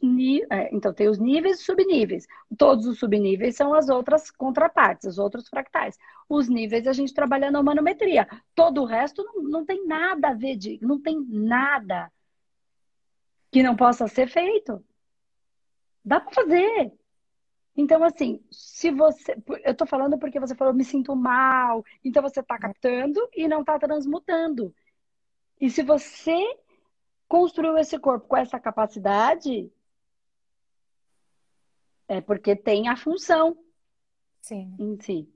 é, 0.49 0.73
então 0.73 0.93
tem 0.93 1.07
os 1.07 1.17
níveis 1.17 1.59
e 1.59 1.63
subníveis. 1.63 2.27
Todos 2.57 2.85
os 2.85 2.99
subníveis 2.99 3.55
são 3.55 3.73
as 3.73 3.89
outras 3.89 4.29
contrapartes, 4.31 5.05
os 5.05 5.17
outros 5.19 5.47
fractais. 5.47 5.97
Os 6.27 6.47
níveis 6.47 6.87
a 6.87 6.93
gente 6.93 7.13
trabalha 7.13 7.51
na 7.51 7.63
manometria. 7.63 8.27
Todo 8.55 8.81
o 8.81 8.85
resto 8.85 9.23
não, 9.23 9.43
não 9.43 9.65
tem 9.65 9.85
nada 9.85 10.29
a 10.29 10.33
ver 10.33 10.57
de, 10.57 10.79
não 10.81 10.99
tem 10.99 11.19
nada 11.27 12.11
que 13.51 13.61
não 13.61 13.75
possa 13.75 14.07
ser 14.07 14.27
feito. 14.27 14.83
Dá 16.03 16.19
para 16.19 16.33
fazer. 16.33 16.93
Então, 17.75 18.03
assim, 18.03 18.43
se 18.51 18.91
você. 18.91 19.35
Eu 19.63 19.75
tô 19.75 19.85
falando 19.85 20.17
porque 20.17 20.39
você 20.39 20.55
falou, 20.55 20.73
me 20.73 20.83
sinto 20.83 21.15
mal. 21.15 21.83
Então, 22.03 22.21
você 22.21 22.41
tá 22.41 22.57
captando 22.57 23.19
e 23.35 23.47
não 23.47 23.63
tá 23.63 23.77
transmutando. 23.77 24.73
E 25.59 25.69
se 25.69 25.83
você 25.83 26.41
construiu 27.31 27.77
esse 27.77 27.97
corpo 27.97 28.27
com 28.27 28.35
essa 28.35 28.59
capacidade, 28.59 29.71
é 32.05 32.19
porque 32.19 32.57
tem 32.57 32.89
a 32.89 32.97
função 32.97 33.57
Sim. 34.41 34.75
em 34.77 34.99
si. 34.99 35.29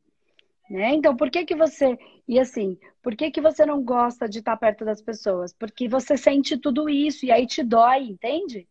Né? 0.70 0.94
Então, 0.94 1.16
por 1.16 1.32
que 1.32 1.46
que 1.46 1.56
você... 1.56 1.98
E 2.28 2.38
assim, 2.38 2.78
por 3.02 3.16
que 3.16 3.32
que 3.32 3.40
você 3.40 3.66
não 3.66 3.82
gosta 3.82 4.28
de 4.28 4.40
estar 4.40 4.58
perto 4.58 4.84
das 4.84 5.02
pessoas? 5.02 5.54
Porque 5.54 5.88
você 5.88 6.18
sente 6.18 6.58
tudo 6.58 6.90
isso 6.90 7.26
e 7.26 7.32
aí 7.32 7.48
te 7.48 7.64
dói, 7.64 8.04
entende? 8.10 8.68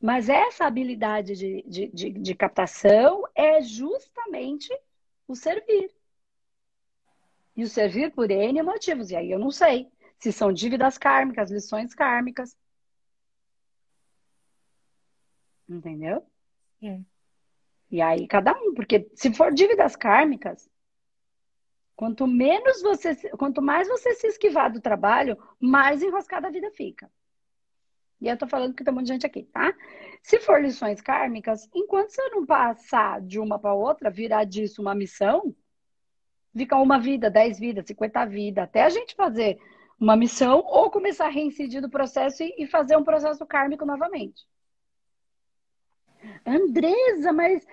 Mas 0.00 0.30
essa 0.30 0.64
habilidade 0.64 1.36
de, 1.36 1.62
de, 1.68 1.88
de, 1.88 2.10
de 2.12 2.34
captação 2.34 3.24
é 3.34 3.60
justamente 3.60 4.72
o 5.28 5.34
servir. 5.34 5.90
E 7.54 7.62
o 7.62 7.68
servir 7.68 8.10
por 8.10 8.30
N 8.30 8.62
motivos. 8.62 9.10
E 9.10 9.16
aí 9.16 9.30
eu 9.30 9.38
não 9.38 9.50
sei 9.50 9.90
se 10.20 10.32
são 10.32 10.52
dívidas 10.52 10.98
kármicas, 10.98 11.50
lições 11.50 11.94
kármicas. 11.94 12.56
Entendeu? 15.68 16.24
É. 16.82 17.00
E 17.90 18.00
aí 18.00 18.28
cada 18.28 18.52
um, 18.52 18.74
porque 18.74 19.10
se 19.14 19.32
for 19.32 19.52
dívidas 19.52 19.96
kármicas, 19.96 20.68
quanto 21.96 22.26
menos 22.26 22.82
você, 22.82 23.14
quanto 23.30 23.62
mais 23.62 23.88
você 23.88 24.14
se 24.14 24.26
esquivar 24.26 24.70
do 24.70 24.80
trabalho, 24.80 25.36
mais 25.58 26.02
enroscada 26.02 26.48
a 26.48 26.50
vida 26.50 26.70
fica. 26.70 27.10
E 28.20 28.28
eu 28.28 28.36
tô 28.36 28.46
falando 28.46 28.74
que 28.74 28.84
tem 28.84 28.92
um 28.92 28.96
monte 28.96 29.06
de 29.06 29.12
gente 29.14 29.26
aqui, 29.26 29.44
tá? 29.44 29.74
Se 30.22 30.38
for 30.40 30.60
lições 30.60 31.00
kármicas, 31.00 31.66
enquanto 31.74 32.10
você 32.10 32.28
não 32.28 32.44
passar 32.44 33.22
de 33.22 33.38
uma 33.38 33.58
para 33.58 33.72
outra, 33.72 34.10
virar 34.10 34.44
disso 34.44 34.82
uma 34.82 34.94
missão, 34.94 35.54
fica 36.54 36.76
uma 36.76 36.98
vida, 36.98 37.30
dez 37.30 37.58
vidas, 37.58 37.86
cinquenta 37.86 38.26
vidas, 38.26 38.64
até 38.64 38.82
a 38.82 38.90
gente 38.90 39.14
fazer 39.14 39.58
uma 40.00 40.16
missão 40.16 40.64
ou 40.66 40.90
começar 40.90 41.26
a 41.26 41.30
reincidir 41.30 41.82
do 41.82 41.90
processo 41.90 42.42
e 42.42 42.66
fazer 42.66 42.96
um 42.96 43.04
processo 43.04 43.44
kármico 43.44 43.84
novamente. 43.84 44.46
Andresa, 46.46 47.32
mas 47.32 47.66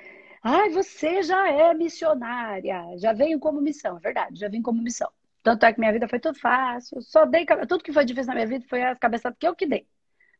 ai, 0.44 0.70
você 0.70 1.24
já 1.24 1.50
é 1.50 1.74
missionária, 1.74 2.84
já 2.98 3.14
veio 3.14 3.40
como 3.40 3.62
missão, 3.62 3.98
é 3.98 4.00
verdade, 4.02 4.40
já 4.40 4.50
vim 4.50 4.62
como 4.62 4.82
missão. 4.82 5.10
Tanto 5.42 5.66
é 5.66 5.72
que 5.72 5.80
minha 5.80 5.94
vida 5.94 6.08
foi 6.10 6.20
tudo 6.20 6.38
fácil, 6.38 7.02
só 7.02 7.26
dei 7.26 7.46
tudo 7.46 7.84
que 7.84 7.94
foi 7.94 8.04
difícil 8.04 8.28
na 8.28 8.36
minha 8.36 8.48
vida 8.48 8.66
foi 8.68 8.84
as 8.84 9.00
cabeçadas 9.00 9.38
que 9.40 9.48
eu 9.48 9.56
que 9.56 9.66
dei. 9.66 9.88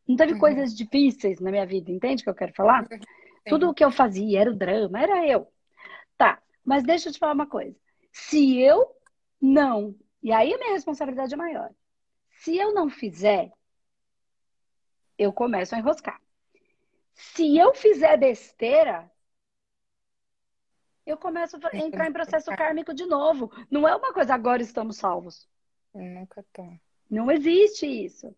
Não 0.06 0.16
teve 0.16 0.34
uhum. 0.34 0.38
coisas 0.38 0.76
difíceis 0.76 1.40
na 1.40 1.50
minha 1.50 1.66
vida, 1.66 1.90
entende 1.90 2.22
o 2.22 2.24
que 2.24 2.30
eu 2.30 2.34
quero 2.34 2.52
falar? 2.52 2.86
Sim. 2.86 3.00
Tudo 3.48 3.70
o 3.70 3.74
que 3.74 3.84
eu 3.84 3.90
fazia 3.90 4.40
era 4.40 4.50
o 4.50 4.56
drama, 4.56 5.00
era 5.00 5.26
eu. 5.26 5.50
Tá, 6.18 6.38
mas 6.62 6.82
deixa 6.82 7.08
eu 7.08 7.12
te 7.12 7.18
falar 7.18 7.32
uma 7.32 7.46
coisa. 7.46 7.74
Se 8.12 8.58
eu 8.58 8.86
não, 9.40 9.94
e 10.22 10.32
aí 10.32 10.52
a 10.52 10.58
minha 10.58 10.72
responsabilidade 10.72 11.34
é 11.34 11.36
maior. 11.36 11.70
Se 12.30 12.56
eu 12.56 12.72
não 12.72 12.88
fizer, 12.88 13.50
eu 15.16 15.32
começo 15.32 15.74
a 15.74 15.78
enroscar. 15.78 16.20
Se 17.12 17.56
eu 17.56 17.74
fizer 17.74 18.16
besteira, 18.16 19.10
eu 21.04 21.16
começo 21.16 21.56
a 21.56 21.76
entrar 21.76 22.08
em 22.08 22.12
processo 22.12 22.50
kármico 22.50 22.94
de 22.94 23.06
novo. 23.06 23.50
Não 23.70 23.88
é 23.88 23.96
uma 23.96 24.12
coisa 24.12 24.34
agora 24.34 24.62
estamos 24.62 24.98
salvos. 24.98 25.48
Nunca 25.94 26.44
tô. 26.52 26.64
Não 27.10 27.30
existe 27.30 27.86
isso. 27.86 28.34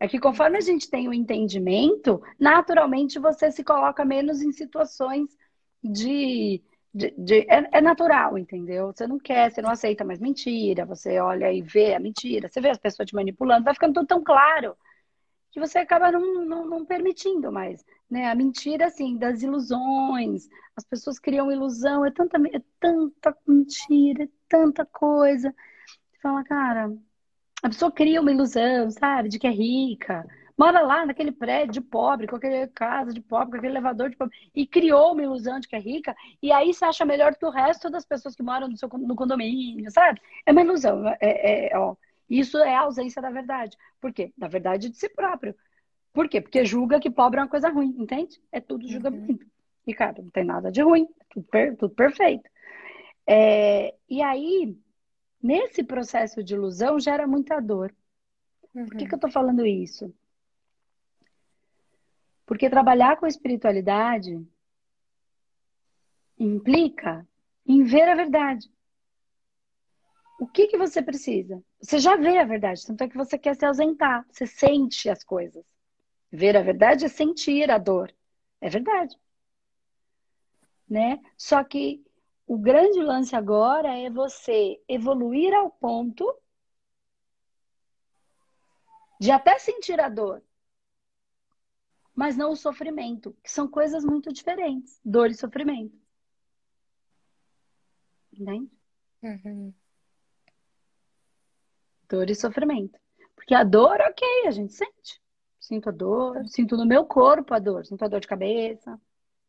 É 0.00 0.08
que 0.08 0.18
conforme 0.18 0.56
a 0.56 0.60
gente 0.60 0.90
tem 0.90 1.06
o 1.06 1.10
um 1.10 1.14
entendimento, 1.14 2.22
naturalmente 2.38 3.18
você 3.18 3.52
se 3.52 3.62
coloca 3.62 4.04
menos 4.04 4.42
em 4.42 4.50
situações 4.50 5.36
de. 5.82 6.62
De, 6.94 7.12
de 7.18 7.40
é, 7.50 7.68
é, 7.72 7.80
natural, 7.80 8.38
entendeu? 8.38 8.92
Você 8.92 9.06
não 9.06 9.18
quer, 9.18 9.50
você 9.50 9.60
não 9.60 9.70
aceita 9.70 10.04
mais 10.04 10.20
mentira, 10.20 10.86
você 10.86 11.18
olha 11.18 11.52
e 11.52 11.60
vê 11.60 11.94
a 11.94 12.00
mentira, 12.00 12.48
você 12.48 12.60
vê 12.60 12.70
as 12.70 12.78
pessoas 12.78 13.08
te 13.08 13.14
manipulando, 13.14 13.64
vai 13.64 13.74
ficando 13.74 13.94
tudo 13.94 14.06
tão 14.06 14.22
claro 14.22 14.76
que 15.50 15.60
você 15.60 15.78
acaba 15.78 16.10
não, 16.10 16.44
não, 16.44 16.66
não 16.66 16.84
permitindo 16.84 17.50
mais. 17.52 17.84
Né? 18.10 18.30
A 18.30 18.34
mentira, 18.34 18.86
assim, 18.86 19.16
das 19.16 19.42
ilusões. 19.42 20.48
As 20.76 20.84
pessoas 20.84 21.18
criam 21.18 21.50
ilusão, 21.50 22.04
é 22.04 22.10
tanta, 22.10 22.38
é 22.38 22.60
tanta 22.80 23.36
mentira, 23.46 24.24
é 24.24 24.28
tanta 24.48 24.84
coisa. 24.84 25.54
Você 26.10 26.20
fala, 26.20 26.42
cara, 26.44 26.92
a 27.62 27.68
pessoa 27.68 27.92
cria 27.92 28.20
uma 28.20 28.32
ilusão, 28.32 28.90
sabe, 28.90 29.28
de 29.28 29.38
que 29.38 29.46
é 29.46 29.50
rica. 29.50 30.26
Mora 30.56 30.82
lá 30.82 31.04
naquele 31.04 31.32
prédio 31.32 31.72
de 31.72 31.80
pobre, 31.80 32.28
com 32.28 32.36
aquela 32.36 32.68
casa 32.68 33.12
de 33.12 33.20
pobre, 33.20 33.50
com 33.50 33.56
aquele 33.56 33.72
elevador 33.72 34.08
de 34.08 34.16
pobre, 34.16 34.36
e 34.54 34.66
criou 34.66 35.12
uma 35.12 35.22
ilusão 35.22 35.58
de 35.58 35.66
que 35.66 35.74
é 35.74 35.80
rica, 35.80 36.14
e 36.40 36.52
aí 36.52 36.72
se 36.72 36.84
acha 36.84 37.04
melhor 37.04 37.34
que 37.34 37.44
o 37.44 37.50
resto 37.50 37.90
das 37.90 38.04
pessoas 38.04 38.36
que 38.36 38.42
moram 38.42 38.68
no, 38.68 38.76
seu, 38.76 38.88
no 38.88 39.16
condomínio, 39.16 39.90
sabe? 39.90 40.20
É 40.46 40.52
uma 40.52 40.62
ilusão. 40.62 41.08
É, 41.08 41.16
é, 41.20 41.72
é, 41.72 41.78
ó, 41.78 41.96
isso 42.30 42.58
é 42.58 42.74
a 42.74 42.82
ausência 42.82 43.20
da 43.20 43.30
verdade. 43.30 43.76
Por 44.00 44.12
quê? 44.12 44.32
Da 44.38 44.46
verdade 44.46 44.88
de 44.88 44.96
si 44.96 45.08
próprio. 45.08 45.56
Por 46.12 46.28
quê? 46.28 46.40
Porque 46.40 46.64
julga 46.64 47.00
que 47.00 47.10
pobre 47.10 47.40
é 47.40 47.42
uma 47.42 47.48
coisa 47.48 47.68
ruim, 47.68 47.92
entende? 47.98 48.40
É 48.52 48.60
tudo 48.60 48.88
julgamento. 48.88 49.44
Uhum. 49.44 49.50
E, 49.86 49.92
cara, 49.92 50.22
não 50.22 50.30
tem 50.30 50.44
nada 50.44 50.70
de 50.70 50.80
ruim, 50.82 51.08
é 51.20 51.24
tudo, 51.28 51.46
per, 51.46 51.76
tudo 51.76 51.94
perfeito. 51.94 52.48
É, 53.26 53.94
e 54.08 54.22
aí, 54.22 54.78
nesse 55.42 55.82
processo 55.82 56.44
de 56.44 56.54
ilusão 56.54 57.00
gera 57.00 57.26
muita 57.26 57.58
dor. 57.60 57.92
Uhum. 58.72 58.86
Por 58.86 58.96
que, 58.96 59.06
que 59.06 59.14
eu 59.14 59.18
tô 59.18 59.28
falando 59.28 59.66
isso? 59.66 60.14
Porque 62.46 62.70
trabalhar 62.70 63.16
com 63.16 63.26
espiritualidade 63.26 64.46
implica 66.38 67.26
em 67.66 67.82
ver 67.82 68.08
a 68.08 68.14
verdade. 68.14 68.70
O 70.38 70.46
que, 70.46 70.66
que 70.66 70.76
você 70.76 71.00
precisa? 71.00 71.62
Você 71.80 71.98
já 71.98 72.16
vê 72.16 72.38
a 72.38 72.44
verdade, 72.44 72.84
tanto 72.86 73.02
é 73.02 73.08
que 73.08 73.16
você 73.16 73.38
quer 73.38 73.54
se 73.56 73.64
ausentar, 73.64 74.26
você 74.30 74.46
sente 74.46 75.08
as 75.08 75.22
coisas. 75.22 75.64
Ver 76.30 76.56
a 76.56 76.62
verdade 76.62 77.04
é 77.04 77.08
sentir 77.08 77.70
a 77.70 77.78
dor. 77.78 78.14
É 78.60 78.68
verdade. 78.68 79.16
Né? 80.88 81.20
Só 81.36 81.62
que 81.62 82.04
o 82.46 82.58
grande 82.58 83.00
lance 83.00 83.34
agora 83.34 83.96
é 83.96 84.10
você 84.10 84.82
evoluir 84.88 85.54
ao 85.54 85.70
ponto 85.70 86.26
de 89.20 89.30
até 89.30 89.58
sentir 89.58 90.00
a 90.00 90.08
dor, 90.08 90.42
mas 92.14 92.36
não 92.36 92.52
o 92.52 92.56
sofrimento, 92.56 93.36
que 93.42 93.50
são 93.50 93.68
coisas 93.68 94.04
muito 94.04 94.32
diferentes, 94.32 95.00
dor 95.04 95.30
e 95.30 95.34
sofrimento. 95.34 95.96
Entende? 98.32 98.70
Uhum. 99.22 99.74
Dor 102.08 102.30
e 102.30 102.34
sofrimento. 102.34 102.98
Porque 103.34 103.54
a 103.54 103.64
dor, 103.64 104.00
ok, 104.00 104.46
a 104.46 104.50
gente 104.50 104.72
sente. 104.72 105.20
Sinto 105.60 105.88
a 105.88 105.92
dor, 105.92 106.46
sinto 106.46 106.76
no 106.76 106.86
meu 106.86 107.04
corpo 107.04 107.54
a 107.54 107.58
dor, 107.58 107.86
sinto 107.86 108.04
a 108.04 108.08
dor 108.08 108.20
de 108.20 108.26
cabeça, 108.26 109.00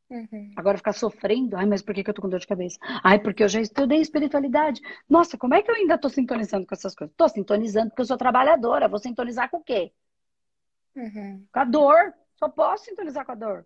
Uhum. 0.09 0.53
Agora 0.55 0.77
ficar 0.77 0.93
sofrendo, 0.93 1.57
ai, 1.57 1.65
mas 1.65 1.81
por 1.81 1.93
que, 1.93 2.03
que 2.03 2.09
eu 2.09 2.13
tô 2.13 2.21
com 2.21 2.29
dor 2.29 2.39
de 2.39 2.47
cabeça? 2.47 2.77
Ai, 3.03 3.19
porque 3.19 3.43
eu 3.43 3.49
já 3.49 3.59
estudei 3.59 3.99
espiritualidade. 3.99 4.81
Nossa, 5.09 5.37
como 5.37 5.55
é 5.55 5.61
que 5.61 5.71
eu 5.71 5.75
ainda 5.75 5.97
tô 5.97 6.09
sintonizando 6.09 6.65
com 6.67 6.75
essas 6.75 6.93
coisas? 6.93 7.15
Tô 7.17 7.27
sintonizando 7.27 7.89
porque 7.89 8.01
eu 8.01 8.05
sou 8.05 8.17
trabalhadora. 8.17 8.87
Vou 8.87 8.99
sintonizar 8.99 9.49
com 9.49 9.57
o 9.57 9.63
quê? 9.63 9.91
Uhum. 10.95 11.45
Com 11.51 11.59
a 11.59 11.65
dor. 11.65 12.13
Só 12.35 12.49
posso 12.49 12.85
sintonizar 12.85 13.25
com 13.25 13.31
a 13.31 13.35
dor. 13.35 13.65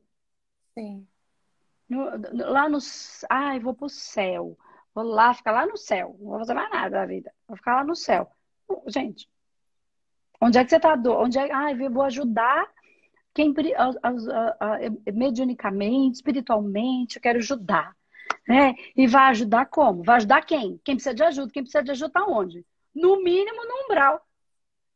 Sim. 0.73 1.07
No, 1.87 2.05
lá 2.51 2.69
no. 2.69 2.77
Ai, 3.29 3.59
vou 3.59 3.73
pro 3.73 3.89
céu. 3.89 4.57
Vou 4.93 5.03
lá, 5.03 5.33
ficar 5.33 5.51
lá 5.51 5.65
no 5.65 5.77
céu. 5.77 6.15
Não 6.19 6.29
vou 6.29 6.39
fazer 6.39 6.53
mais 6.53 6.69
nada 6.71 6.89
da 6.89 7.05
vida. 7.05 7.33
Vou 7.47 7.57
ficar 7.57 7.77
lá 7.77 7.83
no 7.83 7.95
céu. 7.95 8.31
Gente, 8.87 9.29
onde 10.39 10.57
é 10.57 10.63
que 10.63 10.69
você 10.69 10.79
tá? 10.79 10.93
Onde 10.93 11.39
é... 11.39 11.51
Ai, 11.51 11.75
vou 11.89 12.03
ajudar 12.03 12.69
quem, 13.33 13.53
mediunicamente, 15.13 16.17
espiritualmente, 16.17 17.17
eu 17.17 17.21
quero 17.21 17.39
ajudar. 17.39 17.95
Né? 18.47 18.75
E 18.95 19.07
vai 19.07 19.29
ajudar 19.29 19.67
como? 19.67 20.03
Vai 20.03 20.17
ajudar 20.17 20.41
quem? 20.45 20.79
Quem 20.83 20.95
precisa 20.95 21.15
de 21.15 21.23
ajuda? 21.23 21.51
Quem 21.51 21.63
precisa 21.63 21.83
de 21.83 21.91
ajuda 21.91 22.11
tá 22.11 22.25
onde? 22.25 22.65
No 22.93 23.23
mínimo 23.23 23.63
no 23.63 23.85
umbral. 23.85 24.25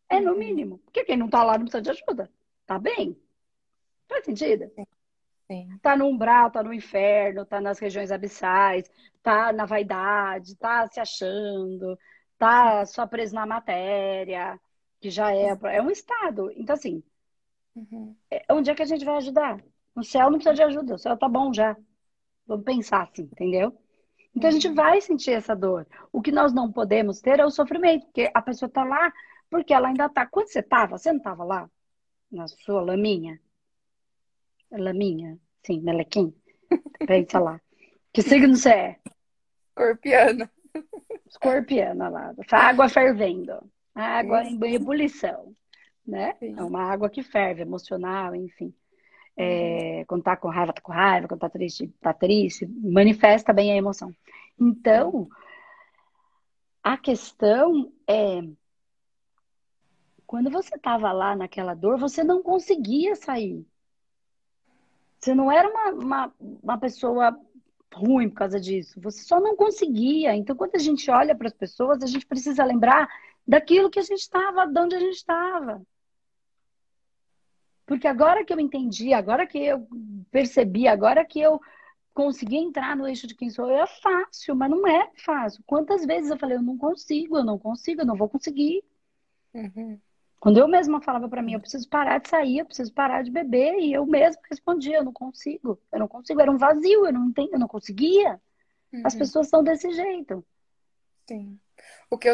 É 0.10 0.20
no 0.20 0.34
uhum. 0.34 0.40
mínimo. 0.40 0.80
Porque 0.80 1.04
quem 1.04 1.18
não 1.18 1.30
tá 1.30 1.44
lá 1.44 1.54
não 1.54 1.66
precisa 1.66 1.82
de 1.82 1.92
ajuda. 1.92 2.32
Tá 2.66 2.80
bem? 2.80 3.18
Faz 4.08 4.26
sentido? 4.26 4.72
Sim. 5.48 5.78
Tá 5.82 5.96
no 5.96 6.08
umbral, 6.08 6.52
tá 6.52 6.64
no 6.64 6.74
inferno, 6.74 7.46
tá 7.46 7.60
nas 7.60 7.80
regiões 7.80 8.12
abissais, 8.12 8.90
tá 9.22 9.52
na 9.52 9.66
vaidade, 9.66 10.56
tá 10.56 10.88
se 10.88 11.00
achando, 11.00 11.98
tá 12.38 12.86
só 12.86 13.06
preso 13.06 13.36
na 13.36 13.46
matéria, 13.46 14.60
que 15.02 15.10
já 15.10 15.34
é, 15.34 15.58
é 15.76 15.82
um 15.82 15.90
estado. 15.90 16.52
Então, 16.56 16.74
assim, 16.76 17.04
Uhum. 17.76 18.16
É, 18.30 18.46
onde 18.52 18.70
é 18.70 18.76
que 18.76 18.82
a 18.82 18.86
gente 18.86 19.06
vai 19.06 19.18
ajudar? 19.18 19.64
O 19.96 20.04
céu 20.04 20.30
não 20.30 20.38
precisa 20.38 20.56
de 20.56 20.64
ajuda, 20.64 20.96
o 20.96 20.98
céu 20.98 21.18
tá 21.18 21.28
bom 21.28 21.54
já. 21.54 21.76
Vamos 22.46 22.66
pensar 22.66 23.04
assim, 23.04 23.24
entendeu? 23.24 23.78
Então 24.36 24.50
a 24.50 24.52
gente 24.52 24.68
uhum. 24.68 24.76
vai 24.76 25.02
sentir 25.02 25.32
essa 25.32 25.56
dor. 25.56 25.88
O 26.12 26.22
que 26.22 26.32
nós 26.32 26.54
não 26.54 26.72
podemos 26.72 27.22
ter 27.22 27.40
é 27.40 27.46
o 27.46 27.52
sofrimento, 27.52 28.06
porque 28.06 28.30
a 28.34 28.42
pessoa 28.42 28.70
tá 28.70 28.84
lá 28.84 29.12
porque 29.50 29.74
ela 29.74 29.88
ainda 29.88 30.10
tá. 30.10 30.26
Quando 30.26 30.48
você 30.48 30.64
tava, 30.64 30.98
você 30.98 31.12
não 31.12 31.20
tava 31.20 31.44
lá? 31.44 31.70
Na 32.32 32.48
sua 32.48 32.82
laminha? 32.82 33.40
Laminha? 34.78 35.38
Sim, 35.66 35.82
melequim? 35.82 36.34
Pensa 37.08 37.40
lá. 37.40 37.62
Que 38.12 38.22
signo 38.22 38.56
você 38.56 38.70
é? 38.70 39.00
Escorpiana. 39.70 40.52
Escorpiana 41.28 42.10
lá. 42.10 42.34
Água 42.52 42.90
fervendo. 42.90 43.70
Água 43.96 44.44
em 44.44 44.74
ebulição 44.74 45.56
né? 46.06 46.36
É 46.42 46.64
uma 46.64 46.84
água 46.84 47.10
que 47.10 47.24
ferve, 47.24 47.62
emocional, 47.62 48.36
enfim. 48.36 48.74
É, 49.36 50.00
uhum. 50.00 50.06
quando 50.08 50.24
tá 50.24 50.38
com 50.38 50.50
raiva, 50.50 50.74
tá 50.74 50.82
com 50.82 50.92
raiva, 50.92 51.28
quando 51.28 51.40
tá 51.40 51.50
triste, 51.50 51.88
tá 52.00 52.14
triste, 52.14 52.68
manifesta 52.68 53.52
bem 53.52 53.72
a 53.72 53.76
emoção. 53.76 54.14
Então, 54.60 55.28
a 56.84 56.98
questão 56.98 57.92
é 58.08 58.42
quando 60.28 60.50
você 60.52 60.78
tava 60.78 61.12
lá 61.12 61.36
naquela 61.36 61.74
dor, 61.74 61.98
você 61.98 62.24
não 62.24 62.44
conseguia 62.44 63.16
sair. 63.16 63.66
Você 65.24 65.34
não 65.34 65.50
era 65.50 65.70
uma, 65.70 65.90
uma, 65.92 66.34
uma 66.40 66.78
pessoa 66.78 67.34
ruim 67.94 68.28
por 68.28 68.36
causa 68.36 68.60
disso. 68.60 69.00
Você 69.00 69.24
só 69.24 69.40
não 69.40 69.56
conseguia. 69.56 70.36
Então, 70.36 70.54
quando 70.54 70.76
a 70.76 70.80
gente 70.80 71.10
olha 71.10 71.34
para 71.34 71.48
as 71.48 71.54
pessoas, 71.54 72.04
a 72.04 72.08
gente 72.08 72.26
precisa 72.26 72.62
lembrar 72.66 73.08
daquilo 73.48 73.90
que 73.90 74.00
a 74.00 74.04
gente 74.04 74.20
estava, 74.20 74.68
de 74.68 74.78
onde 74.78 74.96
a 74.96 75.00
gente 75.00 75.16
estava. 75.16 75.82
Porque 77.86 78.06
agora 78.06 78.44
que 78.44 78.52
eu 78.52 78.60
entendi, 78.60 79.14
agora 79.14 79.48
que 79.48 79.60
eu 79.60 79.88
percebi, 80.30 80.90
agora 80.90 81.24
que 81.24 81.40
eu 81.40 81.62
consegui 82.14 82.58
entrar 82.58 82.94
no 82.98 83.08
eixo 83.08 83.26
de 83.26 83.34
quem 83.34 83.50
sou 83.50 83.72
é 83.72 83.88
fácil, 83.88 84.58
mas 84.58 84.70
não 84.70 84.86
é 84.86 85.10
fácil. 85.24 85.64
Quantas 85.66 86.06
vezes 86.06 86.32
eu 86.32 86.38
falei, 86.38 86.58
eu 86.58 86.62
não 86.62 86.78
consigo, 86.78 87.38
eu 87.38 87.46
não 87.46 87.58
consigo, 87.58 88.02
eu 88.02 88.06
não 88.06 88.18
vou 88.18 88.28
conseguir. 88.28 88.84
Uhum. 89.54 89.98
Quando 90.44 90.58
eu 90.58 90.68
mesma 90.68 91.00
falava 91.00 91.30
para 91.30 91.42
mim, 91.42 91.54
eu 91.54 91.60
preciso 91.62 91.88
parar 91.88 92.18
de 92.18 92.28
sair, 92.28 92.58
eu 92.58 92.66
preciso 92.66 92.94
parar 92.94 93.22
de 93.24 93.32
beber, 93.32 93.80
e 93.80 93.94
eu 93.94 94.06
mesma 94.06 94.42
respondia, 94.52 94.98
eu 94.98 95.04
não 95.06 95.14
consigo, 95.14 95.80
eu 95.90 96.00
não 96.00 96.08
consigo, 96.10 96.42
era 96.42 96.52
um 96.52 96.58
vazio, 96.58 97.06
eu 97.06 97.14
não 97.14 97.28
entendo, 97.28 97.54
eu 97.54 97.60
não 97.60 97.68
conseguia. 97.70 98.42
Uhum. 98.92 99.04
As 99.06 99.16
pessoas 99.16 99.48
são 99.48 99.64
desse 99.64 99.90
jeito. 99.92 100.46
Sim. 101.30 101.58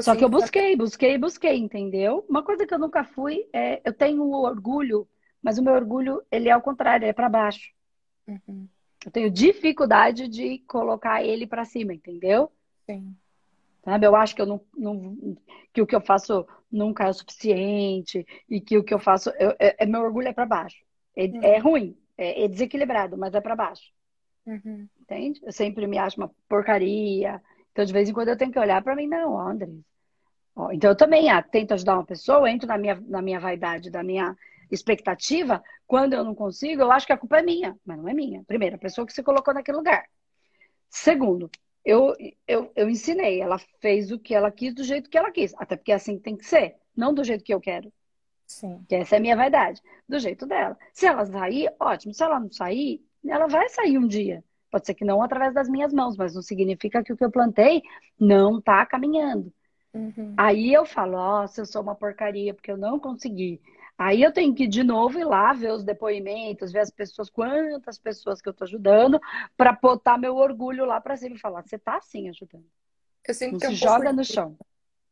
Só 0.01 0.15
que 0.15 0.25
eu 0.25 0.29
busquei, 0.29 0.75
busquei, 0.75 1.19
busquei, 1.19 1.55
entendeu? 1.55 2.25
Uma 2.27 2.41
coisa 2.41 2.65
que 2.65 2.73
eu 2.73 2.79
nunca 2.79 3.03
fui 3.03 3.47
é, 3.53 3.79
eu 3.85 3.93
tenho 3.93 4.27
orgulho, 4.31 5.07
mas 5.39 5.59
o 5.59 5.63
meu 5.63 5.75
orgulho, 5.75 6.23
ele 6.31 6.49
é 6.49 6.51
ao 6.51 6.63
contrário, 6.63 7.03
ele 7.03 7.11
é 7.11 7.13
para 7.13 7.29
baixo. 7.29 7.71
Uhum. 8.27 8.67
Eu 9.05 9.11
tenho 9.11 9.29
dificuldade 9.29 10.27
de 10.27 10.57
colocar 10.67 11.23
ele 11.23 11.45
para 11.45 11.63
cima, 11.63 11.93
entendeu? 11.93 12.51
Sim. 12.87 13.15
Sabe? 13.83 14.05
Eu 14.05 14.15
acho 14.15 14.35
que 14.35 14.41
eu 14.41 14.45
não, 14.45 14.61
não, 14.77 15.37
que 15.73 15.81
o 15.81 15.87
que 15.87 15.95
eu 15.95 16.01
faço 16.01 16.45
nunca 16.71 17.05
é 17.05 17.09
o 17.09 17.13
suficiente 17.13 18.25
e 18.49 18.59
que 18.61 18.77
o 18.77 18.83
que 18.83 18.93
eu 18.93 18.99
faço 18.99 19.29
eu, 19.39 19.51
é, 19.59 19.75
é, 19.79 19.85
meu 19.85 20.01
orgulho 20.01 20.27
é 20.27 20.33
para 20.33 20.45
baixo. 20.45 20.77
É, 21.15 21.25
uhum. 21.25 21.43
é 21.43 21.57
ruim, 21.57 21.97
é, 22.17 22.43
é, 22.43 22.47
desequilibrado, 22.47 23.17
mas 23.17 23.33
é 23.33 23.41
para 23.41 23.55
baixo. 23.55 23.91
Uhum. 24.45 24.87
Entende? 25.01 25.39
Eu 25.43 25.51
sempre 25.51 25.87
me 25.87 25.97
acho 25.97 26.17
uma 26.17 26.31
porcaria. 26.47 27.41
Então 27.71 27.85
de 27.85 27.93
vez 27.93 28.09
em 28.09 28.13
quando 28.13 28.29
eu 28.29 28.37
tenho 28.37 28.51
que 28.51 28.59
olhar 28.59 28.81
para 28.83 28.95
mim, 28.95 29.07
não, 29.07 29.39
André. 29.39 29.69
Então 30.71 30.89
eu 30.89 30.95
também 30.95 31.29
ah, 31.29 31.41
tento 31.41 31.73
ajudar 31.73 31.95
uma 31.95 32.05
pessoa, 32.05 32.49
entro 32.49 32.67
na 32.67 32.77
minha, 32.77 33.01
na 33.07 33.21
minha 33.21 33.39
vaidade, 33.39 33.89
da 33.89 34.03
minha 34.03 34.35
expectativa, 34.69 35.63
quando 35.87 36.13
eu 36.13 36.23
não 36.23 36.35
consigo, 36.35 36.81
eu 36.81 36.91
acho 36.91 37.07
que 37.07 37.13
a 37.13 37.17
culpa 37.17 37.39
é 37.39 37.41
minha, 37.41 37.75
mas 37.83 37.97
não 37.97 38.07
é 38.07 38.13
minha. 38.13 38.43
Primeiro, 38.43 38.75
a 38.75 38.79
pessoa 38.79 39.07
que 39.07 39.13
se 39.13 39.23
colocou 39.23 39.53
naquele 39.53 39.77
lugar. 39.77 40.05
Segundo, 40.89 41.49
eu, 41.89 42.15
eu, 42.47 42.71
eu 42.75 42.87
ensinei, 42.87 43.41
ela 43.41 43.57
fez 43.81 44.11
o 44.11 44.19
que 44.19 44.35
ela 44.35 44.51
quis 44.51 44.75
do 44.75 44.83
jeito 44.83 45.09
que 45.09 45.17
ela 45.17 45.31
quis, 45.31 45.55
até 45.57 45.75
porque 45.75 45.91
é 45.91 45.95
assim 45.95 46.19
tem 46.19 46.37
que 46.37 46.45
ser, 46.45 46.75
não 46.95 47.13
do 47.13 47.23
jeito 47.23 47.43
que 47.43 47.53
eu 47.53 47.59
quero. 47.59 47.91
Sim. 48.45 48.83
Que 48.87 48.95
essa 48.95 49.15
é 49.15 49.17
a 49.17 49.21
minha 49.21 49.35
vaidade, 49.35 49.81
do 50.07 50.19
jeito 50.19 50.45
dela. 50.45 50.77
Se 50.93 51.07
ela 51.07 51.25
sair, 51.25 51.73
ótimo. 51.79 52.13
Se 52.13 52.23
ela 52.23 52.39
não 52.39 52.51
sair, 52.51 53.03
ela 53.27 53.47
vai 53.47 53.69
sair 53.69 53.97
um 53.97 54.07
dia. 54.07 54.43
Pode 54.71 54.85
ser 54.85 54.93
que 54.93 55.05
não 55.05 55.21
através 55.21 55.53
das 55.53 55.67
minhas 55.67 55.91
mãos, 55.91 56.15
mas 56.15 56.35
não 56.35 56.41
significa 56.41 57.03
que 57.03 57.11
o 57.11 57.17
que 57.17 57.25
eu 57.25 57.31
plantei 57.31 57.81
não 58.19 58.59
está 58.59 58.85
caminhando. 58.85 59.51
Uhum. 59.93 60.35
Aí 60.37 60.71
eu 60.71 60.85
falo, 60.85 61.13
nossa, 61.13 61.61
eu 61.61 61.65
sou 61.65 61.81
uma 61.81 61.95
porcaria 61.95 62.53
porque 62.53 62.71
eu 62.71 62.77
não 62.77 62.99
consegui. 62.99 63.59
Aí 63.99 64.23
eu 64.23 64.33
tenho 64.33 64.55
que 64.55 64.67
de 64.67 64.83
novo 64.83 65.19
ir 65.19 65.25
lá 65.25 65.53
ver 65.53 65.73
os 65.73 65.83
depoimentos, 65.83 66.71
ver 66.71 66.79
as 66.81 66.91
pessoas, 66.91 67.29
quantas 67.29 67.99
pessoas 67.99 68.41
que 68.41 68.49
eu 68.49 68.51
estou 68.51 68.65
ajudando, 68.65 69.19
para 69.57 69.73
botar 69.73 70.17
meu 70.17 70.35
orgulho 70.37 70.85
lá 70.85 71.01
para 71.01 71.17
cima 71.17 71.35
e 71.35 71.39
falar, 71.39 71.63
você 71.63 71.77
está 71.77 72.01
sim 72.01 72.29
ajudando. 72.29 72.65
Eu 73.27 73.33
sinto 73.33 73.57
Não 73.57 73.59
que 73.59 73.65
é 73.67 73.69
se 73.69 73.71
um 73.71 73.75
joga 73.75 74.11
no 74.13 74.23
chão. 74.23 74.57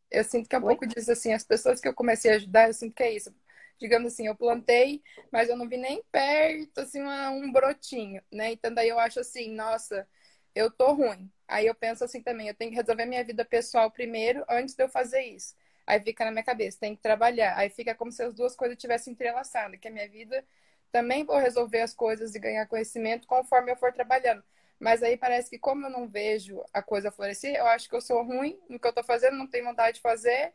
Eu 0.10 0.24
sinto 0.24 0.48
que 0.50 0.56
é 0.56 0.60
um 0.60 0.64
Oi? 0.64 0.66
pouco 0.66 0.88
disso, 0.88 1.12
assim, 1.12 1.34
as 1.34 1.44
pessoas 1.44 1.82
que 1.82 1.88
eu 1.88 1.94
comecei 1.94 2.32
a 2.32 2.36
ajudar, 2.36 2.68
eu 2.70 2.74
sinto 2.74 2.96
que 2.96 3.04
é 3.04 3.12
isso. 3.16 3.34
Digamos 3.80 4.14
assim, 4.14 4.28
eu 4.28 4.36
plantei, 4.36 5.04
mas 5.32 5.50
eu 5.50 5.58
não 5.58 5.68
vi 5.68 5.78
nem 5.78 6.02
perto, 6.12 6.80
assim, 6.80 7.02
uma, 7.02 7.30
um 7.30 7.52
brotinho, 7.52 8.22
né? 8.32 8.52
Então 8.54 8.74
daí 8.74 8.90
eu 8.90 9.00
acho 9.00 9.20
assim, 9.20 9.54
nossa, 9.54 10.08
eu 10.56 10.72
tô 10.72 10.94
ruim. 10.94 11.32
Aí 11.48 11.68
eu 11.68 11.76
penso 11.76 12.04
assim 12.04 12.22
também, 12.24 12.48
eu 12.48 12.56
tenho 12.56 12.72
que 12.72 12.78
resolver 12.78 13.06
minha 13.06 13.24
vida 13.24 13.46
pessoal 13.46 13.92
primeiro, 13.92 14.44
antes 14.50 14.76
de 14.76 14.84
eu 14.84 14.90
fazer 14.90 15.22
isso. 15.22 15.56
Aí 15.88 16.02
fica 16.02 16.26
na 16.26 16.32
minha 16.32 16.44
cabeça, 16.44 16.78
tem 16.82 16.96
que 16.96 17.02
trabalhar. 17.02 17.58
Aí 17.58 17.70
fica 17.70 17.96
como 17.96 18.12
se 18.12 18.22
as 18.22 18.34
duas 18.34 18.56
coisas 18.56 18.78
tivessem 18.78 19.14
entrelaçado, 19.14 19.78
que 19.78 19.88
a 19.88 19.92
minha 19.92 20.08
vida 20.10 20.44
também 20.92 21.24
vou 21.24 21.38
resolver 21.38 21.80
as 21.80 21.94
coisas 21.94 22.36
e 22.36 22.40
ganhar 22.40 22.68
conhecimento 22.68 23.26
conforme 23.26 23.72
eu 23.72 23.78
for 23.78 23.94
trabalhando. 23.94 24.44
Mas 24.78 25.02
aí 25.02 25.16
parece 25.16 25.50
que 25.50 25.58
como 25.58 25.86
eu 25.86 25.90
não 25.90 26.08
vejo 26.08 26.62
a 26.74 26.82
coisa 26.84 27.10
florescer, 27.10 27.56
eu 27.56 27.66
acho 27.68 27.90
que 27.90 27.96
eu 27.96 28.02
sou 28.02 28.22
ruim 28.22 28.60
no 28.70 28.78
que 28.78 28.88
eu 28.88 28.94
tô 28.94 29.02
fazendo, 29.02 29.38
não 29.38 29.48
tenho 29.48 29.64
vontade 29.64 29.96
de 29.96 30.02
fazer, 30.02 30.54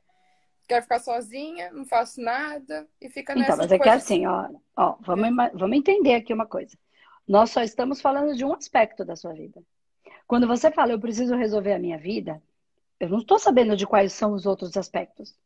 quero 0.68 0.82
ficar 0.82 1.00
sozinha, 1.00 1.72
não 1.72 1.84
faço 1.84 2.20
nada 2.20 2.86
e 3.00 3.08
fica 3.08 3.34
nessa 3.34 3.52
Então, 3.52 3.56
mas 3.56 3.72
é 3.72 3.78
que 3.78 3.88
assim, 3.88 4.26
ó, 4.26 4.48
ó 4.76 4.96
vamos, 5.00 5.26
é. 5.26 5.50
vamos 5.54 5.76
entender 5.76 6.14
aqui 6.14 6.32
uma 6.32 6.46
coisa. 6.46 6.76
Nós 7.26 7.50
só 7.50 7.62
estamos 7.62 8.00
falando 8.00 8.36
de 8.36 8.44
um 8.44 8.52
aspecto 8.52 9.04
da 9.04 9.16
sua 9.16 9.32
vida. 9.32 9.62
Quando 10.26 10.46
você 10.46 10.70
fala, 10.70 10.92
eu 10.92 11.00
preciso 11.00 11.36
resolver 11.36 11.72
a 11.72 11.78
minha 11.78 11.98
vida, 11.98 12.42
eu 13.02 13.08
não 13.08 13.18
estou 13.18 13.36
sabendo 13.36 13.76
de 13.76 13.84
quais 13.84 14.12
são 14.12 14.32
os 14.32 14.46
outros 14.46 14.76
aspectos. 14.76 15.36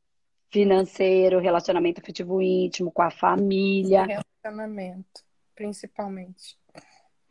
Financeiro, 0.51 1.40
relacionamento 1.40 2.03
afetivo 2.03 2.42
íntimo, 2.42 2.92
com 2.92 3.01
a 3.01 3.11
família. 3.11 4.05
Relacionamento, 4.05 5.25
principalmente. 5.55 6.59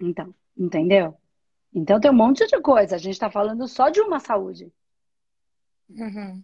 Então, 0.02 0.34
entendeu? 0.58 1.16
Então 1.72 2.00
tem 2.00 2.10
um 2.10 2.16
monte 2.16 2.48
de 2.48 2.60
coisa. 2.60 2.96
A 2.96 2.98
gente 2.98 3.14
está 3.14 3.30
falando 3.30 3.68
só 3.68 3.90
de 3.90 4.02
uma 4.02 4.20
saúde. 4.20 4.74
Uhum. 5.92 6.44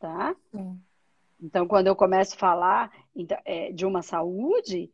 Tá? 0.00 0.34
Sim. 0.50 0.82
Então, 1.40 1.68
quando 1.68 1.86
eu 1.86 1.94
começo 1.94 2.34
a 2.34 2.38
falar 2.38 2.92
então, 3.14 3.38
é, 3.44 3.70
de 3.70 3.86
uma 3.86 4.02
saúde, 4.02 4.90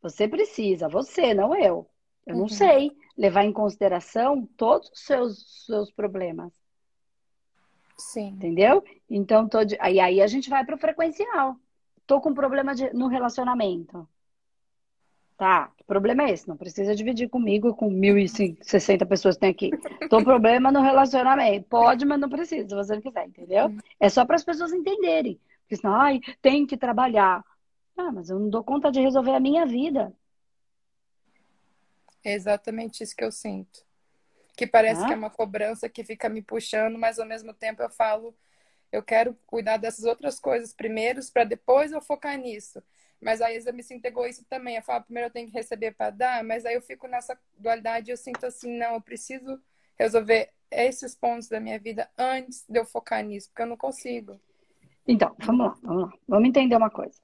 você 0.00 0.28
precisa, 0.28 0.88
você, 0.88 1.34
não 1.34 1.56
eu. 1.56 1.90
Eu 2.24 2.36
uhum. 2.36 2.42
não 2.42 2.48
sei 2.48 2.92
levar 3.18 3.44
em 3.44 3.52
consideração 3.52 4.46
todos 4.56 4.88
os 4.90 5.00
seus, 5.00 5.64
seus 5.66 5.90
problemas. 5.90 6.52
Sim. 7.96 8.28
Entendeu? 8.28 8.84
Então, 9.08 9.48
tô 9.48 9.64
de... 9.64 9.76
aí, 9.80 10.00
aí 10.00 10.20
a 10.20 10.26
gente 10.26 10.50
vai 10.50 10.64
para 10.64 10.74
o 10.74 10.78
frequencial. 10.78 11.56
Tô 12.06 12.20
com 12.20 12.34
problema 12.34 12.74
de... 12.74 12.92
no 12.92 13.06
relacionamento. 13.06 14.08
Tá, 15.36 15.72
que 15.76 15.82
problema 15.84 16.22
é 16.24 16.30
esse? 16.30 16.46
Não 16.46 16.56
precisa 16.56 16.94
dividir 16.94 17.28
comigo 17.28 17.74
com 17.74 17.90
1.060 17.90 19.04
pessoas 19.06 19.34
que 19.34 19.40
tem 19.40 19.50
aqui. 19.50 19.70
Tô 20.08 20.18
com 20.18 20.24
problema 20.24 20.70
no 20.70 20.80
relacionamento. 20.80 21.66
Pode, 21.68 22.04
mas 22.04 22.20
não 22.20 22.28
precisa, 22.28 22.68
se 22.68 22.74
você 22.74 22.94
não 22.94 23.02
quiser, 23.02 23.26
entendeu? 23.26 23.74
É 23.98 24.08
só 24.08 24.24
para 24.24 24.36
as 24.36 24.44
pessoas 24.44 24.72
entenderem. 24.72 25.40
Porque 25.62 25.76
senão, 25.76 25.94
ai, 25.94 26.20
tem 26.40 26.64
que 26.64 26.76
trabalhar. 26.76 27.44
Ah, 27.96 28.12
mas 28.12 28.30
eu 28.30 28.38
não 28.38 28.48
dou 28.48 28.62
conta 28.62 28.92
de 28.92 29.00
resolver 29.00 29.34
a 29.34 29.40
minha 29.40 29.66
vida. 29.66 30.12
É 32.24 32.32
exatamente 32.34 33.02
isso 33.02 33.16
que 33.16 33.24
eu 33.24 33.32
sinto 33.32 33.84
que 34.56 34.66
parece 34.66 35.02
ah. 35.02 35.06
que 35.06 35.12
é 35.12 35.16
uma 35.16 35.30
cobrança 35.30 35.88
que 35.88 36.04
fica 36.04 36.28
me 36.28 36.42
puxando, 36.42 36.98
mas 36.98 37.18
ao 37.18 37.26
mesmo 37.26 37.52
tempo 37.52 37.82
eu 37.82 37.90
falo, 37.90 38.34
eu 38.92 39.02
quero 39.02 39.36
cuidar 39.46 39.76
dessas 39.76 40.04
outras 40.04 40.38
coisas 40.38 40.72
primeiro, 40.72 41.20
para 41.32 41.44
depois 41.44 41.92
eu 41.92 42.00
focar 42.00 42.38
nisso. 42.38 42.82
Mas 43.20 43.40
aí 43.40 43.56
eu 43.64 43.74
me 43.74 43.82
sinto 43.82 44.04
egoísta 44.04 44.44
também. 44.48 44.76
Eu 44.76 44.82
falo, 44.82 45.04
primeiro 45.04 45.28
eu 45.28 45.32
tenho 45.32 45.48
que 45.48 45.54
receber 45.54 45.92
para 45.92 46.10
dar, 46.10 46.44
mas 46.44 46.64
aí 46.66 46.74
eu 46.74 46.82
fico 46.82 47.08
nessa 47.08 47.38
dualidade 47.56 48.10
eu 48.10 48.16
sinto 48.16 48.44
assim, 48.44 48.76
não, 48.76 48.94
eu 48.94 49.00
preciso 49.00 49.60
resolver 49.98 50.50
esses 50.70 51.14
pontos 51.14 51.48
da 51.48 51.60
minha 51.60 51.78
vida 51.78 52.08
antes 52.18 52.64
de 52.68 52.78
eu 52.78 52.84
focar 52.84 53.24
nisso, 53.24 53.48
porque 53.48 53.62
eu 53.62 53.66
não 53.66 53.76
consigo. 53.76 54.40
Então, 55.06 55.34
vamos 55.38 55.66
lá, 55.66 55.78
vamos 55.82 56.02
lá. 56.02 56.12
Vamos 56.26 56.48
entender 56.48 56.76
uma 56.76 56.90
coisa. 56.90 57.18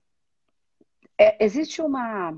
É, 1.18 1.44
existe 1.44 1.82
uma 1.82 2.34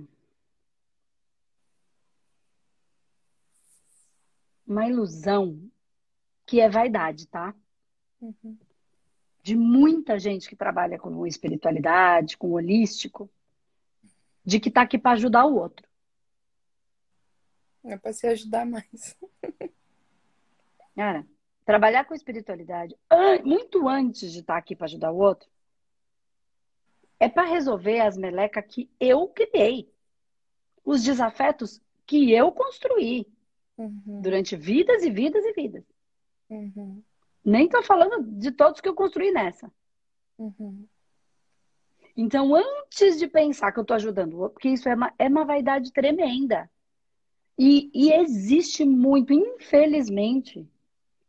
uma 4.72 4.88
ilusão 4.88 5.70
que 6.46 6.60
é 6.60 6.68
vaidade, 6.68 7.26
tá? 7.28 7.54
Uhum. 8.20 8.58
De 9.42 9.56
muita 9.56 10.18
gente 10.18 10.48
que 10.48 10.56
trabalha 10.56 10.98
com 10.98 11.26
espiritualidade, 11.26 12.36
com 12.36 12.52
holístico, 12.52 13.30
de 14.44 14.58
que 14.58 14.70
tá 14.70 14.82
aqui 14.82 14.98
para 14.98 15.12
ajudar 15.12 15.44
o 15.44 15.56
outro. 15.56 15.86
É 17.84 17.96
para 17.96 18.12
se 18.12 18.26
ajudar 18.26 18.64
mais. 18.64 19.16
Cara, 20.94 21.26
trabalhar 21.64 22.04
com 22.04 22.14
espiritualidade 22.14 22.96
muito 23.44 23.88
antes 23.88 24.32
de 24.32 24.40
estar 24.40 24.54
tá 24.54 24.58
aqui 24.58 24.76
para 24.76 24.86
ajudar 24.86 25.10
o 25.10 25.18
outro 25.18 25.48
é 27.18 27.28
para 27.28 27.44
resolver 27.44 28.00
as 28.00 28.16
melecas 28.16 28.64
que 28.66 28.90
eu 28.98 29.28
criei, 29.28 29.88
os 30.84 31.04
desafetos 31.04 31.80
que 32.04 32.32
eu 32.32 32.50
construí, 32.50 33.26
Uhum. 33.78 34.20
Durante 34.20 34.56
vidas 34.56 35.02
e 35.02 35.10
vidas 35.10 35.44
e 35.44 35.52
vidas. 35.52 35.84
Uhum. 36.50 37.02
Nem 37.44 37.68
tô 37.68 37.82
falando 37.82 38.22
de 38.38 38.52
todos 38.52 38.80
que 38.80 38.88
eu 38.88 38.94
construí 38.94 39.32
nessa. 39.32 39.70
Uhum. 40.38 40.86
Então, 42.16 42.54
antes 42.54 43.18
de 43.18 43.26
pensar 43.26 43.72
que 43.72 43.80
eu 43.80 43.84
tô 43.84 43.94
ajudando, 43.94 44.50
porque 44.50 44.68
isso 44.68 44.88
é 44.88 44.94
uma, 44.94 45.12
é 45.18 45.28
uma 45.28 45.44
vaidade 45.44 45.92
tremenda. 45.92 46.70
E, 47.58 47.90
e 47.94 48.12
existe 48.12 48.84
muito, 48.84 49.32
infelizmente. 49.32 50.68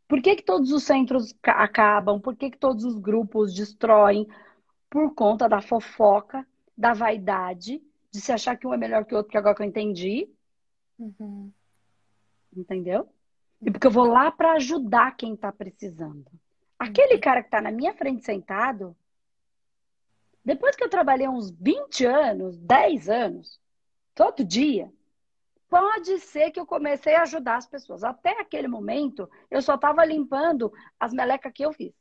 Por 0.06 0.20
que, 0.20 0.36
que 0.36 0.42
todos 0.42 0.70
os 0.72 0.82
centros 0.82 1.34
acabam? 1.42 2.20
Por 2.20 2.36
que, 2.36 2.50
que 2.50 2.58
todos 2.58 2.84
os 2.84 2.98
grupos 2.98 3.54
destroem? 3.54 4.28
Por 4.90 5.14
conta 5.14 5.48
da 5.48 5.60
fofoca, 5.60 6.46
da 6.76 6.92
vaidade, 6.92 7.82
de 8.10 8.20
se 8.20 8.30
achar 8.30 8.56
que 8.56 8.66
um 8.66 8.74
é 8.74 8.76
melhor 8.76 9.04
que 9.04 9.14
o 9.14 9.16
outro, 9.16 9.28
porque 9.28 9.38
agora 9.38 9.56
que 9.56 9.62
eu 9.62 9.66
entendi. 9.66 10.28
Uhum. 10.98 11.50
Entendeu? 12.56 13.08
E 13.60 13.70
porque 13.70 13.86
eu 13.86 13.90
vou 13.90 14.06
lá 14.06 14.30
para 14.30 14.52
ajudar 14.52 15.16
quem 15.16 15.34
está 15.34 15.50
precisando. 15.52 16.26
Aquele 16.78 17.18
cara 17.18 17.40
que 17.40 17.48
está 17.48 17.60
na 17.60 17.70
minha 17.70 17.94
frente 17.94 18.24
sentado, 18.24 18.96
depois 20.44 20.76
que 20.76 20.84
eu 20.84 20.90
trabalhei 20.90 21.26
uns 21.26 21.50
20 21.50 22.04
anos, 22.04 22.58
10 22.58 23.08
anos, 23.08 23.60
todo 24.14 24.44
dia, 24.44 24.92
pode 25.68 26.18
ser 26.20 26.50
que 26.50 26.60
eu 26.60 26.66
comecei 26.66 27.14
a 27.14 27.22
ajudar 27.22 27.56
as 27.56 27.66
pessoas. 27.66 28.04
Até 28.04 28.38
aquele 28.40 28.68
momento, 28.68 29.28
eu 29.50 29.62
só 29.62 29.74
estava 29.76 30.04
limpando 30.04 30.72
as 31.00 31.12
melecas 31.12 31.52
que 31.52 31.64
eu 31.64 31.72
fiz. 31.72 31.92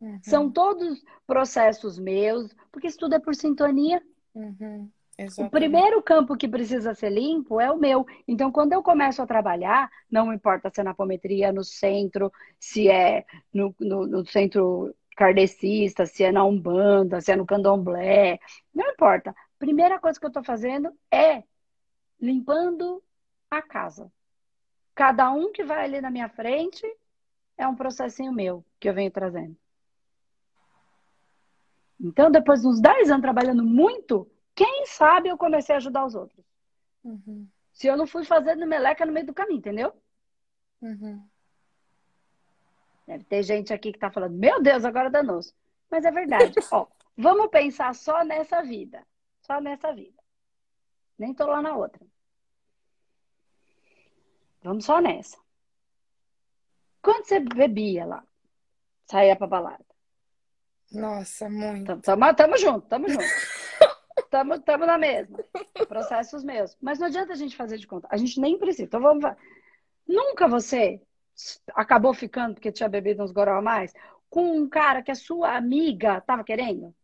Uhum. 0.00 0.18
São 0.22 0.50
todos 0.50 1.02
processos 1.26 1.98
meus, 1.98 2.54
porque 2.70 2.88
isso 2.88 2.98
tudo 2.98 3.14
é 3.14 3.18
por 3.18 3.34
sintonia. 3.34 4.02
Uhum. 4.34 4.90
O 5.38 5.48
primeiro 5.48 6.02
campo 6.02 6.36
que 6.36 6.46
precisa 6.46 6.94
ser 6.94 7.10
limpo 7.10 7.58
é 7.58 7.70
o 7.70 7.78
meu. 7.78 8.06
Então, 8.28 8.52
quando 8.52 8.74
eu 8.74 8.82
começo 8.82 9.22
a 9.22 9.26
trabalhar, 9.26 9.90
não 10.10 10.30
importa 10.30 10.68
se 10.68 10.80
é 10.80 10.84
na 10.84 10.90
apometria, 10.90 11.50
no 11.52 11.64
centro, 11.64 12.30
se 12.60 12.88
é 12.90 13.24
no, 13.52 13.74
no, 13.80 14.06
no 14.06 14.26
centro 14.26 14.94
kardecista, 15.16 16.04
se 16.04 16.22
é 16.22 16.30
na 16.30 16.44
Umbanda, 16.44 17.22
se 17.22 17.32
é 17.32 17.36
no 17.36 17.46
candomblé, 17.46 18.38
não 18.74 18.90
importa. 18.90 19.34
Primeira 19.58 19.98
coisa 19.98 20.20
que 20.20 20.26
eu 20.26 20.28
estou 20.28 20.44
fazendo 20.44 20.92
é 21.10 21.42
limpando 22.20 23.02
a 23.50 23.62
casa. 23.62 24.12
Cada 24.94 25.30
um 25.30 25.50
que 25.50 25.64
vai 25.64 25.84
ali 25.84 26.00
na 26.02 26.10
minha 26.10 26.28
frente 26.28 26.86
é 27.56 27.66
um 27.66 27.74
processinho 27.74 28.32
meu 28.32 28.62
que 28.78 28.88
eu 28.88 28.94
venho 28.94 29.10
trazendo. 29.10 29.56
Então, 31.98 32.30
depois 32.30 32.60
de 32.60 32.68
uns 32.68 32.80
10 32.80 33.10
anos 33.10 33.22
trabalhando 33.22 33.64
muito, 33.64 34.30
quem 34.56 34.86
sabe 34.86 35.28
eu 35.28 35.36
comecei 35.36 35.74
a 35.74 35.78
ajudar 35.78 36.06
os 36.06 36.14
outros. 36.14 36.42
Uhum. 37.04 37.46
Se 37.74 37.86
eu 37.86 37.96
não 37.96 38.06
fui 38.06 38.24
fazendo 38.24 38.66
meleca 38.66 39.04
no 39.04 39.12
meio 39.12 39.26
do 39.26 39.34
caminho, 39.34 39.58
entendeu? 39.58 39.92
Uhum. 40.80 41.22
Deve 43.06 43.24
ter 43.24 43.42
gente 43.42 43.72
aqui 43.72 43.92
que 43.92 43.98
tá 43.98 44.10
falando, 44.10 44.34
meu 44.34 44.60
Deus, 44.62 44.82
agora 44.84 45.10
danou-se. 45.10 45.54
Mas 45.90 46.06
é 46.06 46.10
verdade. 46.10 46.54
Ó, 46.72 46.86
vamos 47.14 47.50
pensar 47.50 47.94
só 47.94 48.24
nessa 48.24 48.62
vida. 48.62 49.06
Só 49.42 49.60
nessa 49.60 49.92
vida. 49.94 50.20
Nem 51.18 51.34
tô 51.34 51.46
lá 51.46 51.60
na 51.60 51.76
outra. 51.76 52.04
Vamos 54.62 54.86
só 54.86 55.00
nessa. 55.00 55.38
Quando 57.02 57.26
você 57.26 57.38
bebia 57.40 58.06
lá? 58.06 58.24
Saía 59.04 59.36
pra 59.36 59.46
balada? 59.46 59.84
Nossa, 60.90 61.48
muito. 61.48 62.00
Tamo, 62.00 62.00
tamo, 62.00 62.34
tamo 62.34 62.56
junto, 62.56 62.88
tamo 62.88 63.08
junto. 63.08 63.24
tamo, 64.30 64.60
tamo 64.60 64.86
na 64.86 64.98
mesma. 64.98 65.38
Processos 65.88 66.44
meus. 66.44 66.76
Mas 66.80 66.98
não 66.98 67.06
adianta 67.06 67.32
a 67.32 67.36
gente 67.36 67.56
fazer 67.56 67.78
de 67.78 67.86
conta. 67.86 68.08
A 68.10 68.16
gente 68.16 68.40
nem 68.40 68.58
precisa. 68.58 68.84
Então 68.84 69.00
vamos. 69.00 69.24
Nunca 70.06 70.46
você 70.46 71.00
acabou 71.74 72.14
ficando 72.14 72.54
porque 72.54 72.72
tinha 72.72 72.88
bebido 72.88 73.22
uns 73.22 73.32
goró 73.32 73.58
a 73.58 73.62
mais 73.62 73.92
com 74.28 74.56
um 74.56 74.68
cara 74.68 75.02
que 75.02 75.10
a 75.10 75.14
sua 75.14 75.56
amiga 75.56 76.20
tava 76.20 76.44
querendo? 76.44 76.94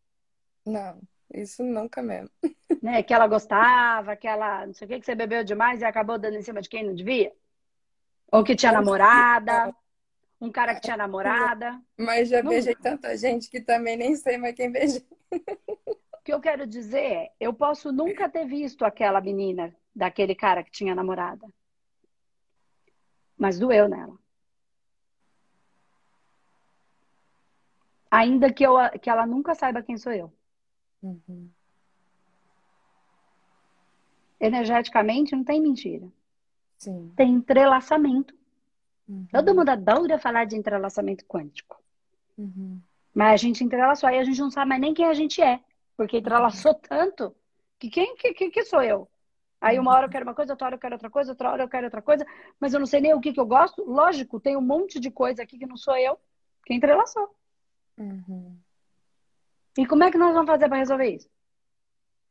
Não, 0.66 1.00
isso 1.32 1.62
nunca 1.62 2.02
mesmo. 2.02 2.30
Né? 2.82 3.02
Que 3.02 3.14
ela 3.14 3.26
gostava, 3.26 4.16
que 4.16 4.26
ela 4.26 4.66
não 4.66 4.74
sei 4.74 4.86
o 4.86 4.88
que, 4.88 5.00
que 5.00 5.06
você 5.06 5.14
bebeu 5.14 5.44
demais 5.44 5.80
e 5.80 5.84
acabou 5.84 6.18
dando 6.18 6.36
em 6.36 6.42
cima 6.42 6.60
de 6.60 6.68
quem 6.68 6.84
não 6.84 6.94
devia? 6.94 7.32
Ou 8.30 8.42
que 8.42 8.56
tinha 8.56 8.72
namorada? 8.72 9.74
Um 10.40 10.50
cara 10.50 10.74
que 10.74 10.80
tinha 10.80 10.96
namorada? 10.96 11.80
Mas 11.96 12.28
já 12.28 12.42
beijei 12.42 12.74
tanta 12.74 13.16
gente 13.16 13.48
que 13.48 13.60
também 13.60 13.96
nem 13.96 14.16
sei 14.16 14.36
mais 14.38 14.54
quem 14.54 14.70
beijei. 14.70 15.06
O 16.22 16.24
que 16.24 16.32
eu 16.32 16.40
quero 16.40 16.68
dizer 16.68 17.02
é, 17.02 17.32
eu 17.40 17.52
posso 17.52 17.90
nunca 17.90 18.28
ter 18.28 18.46
visto 18.46 18.84
aquela 18.84 19.20
menina 19.20 19.74
daquele 19.92 20.36
cara 20.36 20.62
que 20.62 20.70
tinha 20.70 20.94
namorada. 20.94 21.44
Mas 23.36 23.58
doeu 23.58 23.88
nela. 23.88 24.16
Ainda 28.08 28.52
que, 28.52 28.64
eu, 28.64 28.74
que 29.00 29.10
ela 29.10 29.26
nunca 29.26 29.52
saiba 29.56 29.82
quem 29.82 29.98
sou 29.98 30.12
eu. 30.12 30.32
Uhum. 31.02 31.50
Energeticamente 34.38 35.34
não 35.34 35.42
tem 35.42 35.60
mentira. 35.60 36.06
Sim. 36.78 37.12
Tem 37.16 37.32
entrelaçamento. 37.32 38.32
Uhum. 39.08 39.26
Todo 39.32 39.56
mundo 39.56 39.70
adora 39.70 40.20
falar 40.20 40.44
de 40.44 40.54
entrelaçamento 40.54 41.24
quântico. 41.24 41.82
Uhum. 42.38 42.80
Mas 43.12 43.32
a 43.32 43.36
gente 43.38 43.64
entrelaçou, 43.64 44.08
aí 44.08 44.20
a 44.20 44.24
gente 44.24 44.40
não 44.40 44.52
sabe 44.52 44.68
mais 44.68 44.80
nem 44.80 44.94
quem 44.94 45.06
a 45.06 45.14
gente 45.14 45.42
é. 45.42 45.60
Porque 45.96 46.18
entrelaçou 46.18 46.74
tanto 46.74 47.34
que 47.78 47.90
quem 47.90 48.16
que, 48.16 48.32
que, 48.32 48.50
que 48.50 48.64
sou 48.64 48.82
eu? 48.82 49.08
Aí 49.60 49.78
uma 49.78 49.92
hora 49.92 50.06
eu 50.06 50.10
quero 50.10 50.24
uma 50.24 50.34
coisa, 50.34 50.52
outra 50.52 50.66
hora 50.66 50.74
eu 50.74 50.80
quero 50.80 50.94
outra 50.94 51.10
coisa, 51.10 51.30
outra 51.32 51.50
hora 51.50 51.62
eu 51.62 51.68
quero 51.68 51.84
outra 51.84 52.02
coisa, 52.02 52.26
mas 52.58 52.74
eu 52.74 52.80
não 52.80 52.86
sei 52.86 53.00
nem 53.00 53.14
o 53.14 53.20
que, 53.20 53.32
que 53.32 53.38
eu 53.38 53.46
gosto. 53.46 53.84
Lógico, 53.84 54.40
tem 54.40 54.56
um 54.56 54.60
monte 54.60 54.98
de 54.98 55.10
coisa 55.10 55.42
aqui 55.42 55.56
que 55.56 55.66
não 55.66 55.76
sou 55.76 55.96
eu, 55.96 56.18
que 56.66 56.74
entrelaçou. 56.74 57.32
Uhum. 57.96 58.58
E 59.78 59.86
como 59.86 60.02
é 60.02 60.10
que 60.10 60.18
nós 60.18 60.34
vamos 60.34 60.50
fazer 60.50 60.68
para 60.68 60.78
resolver 60.78 61.08
isso? 61.08 61.30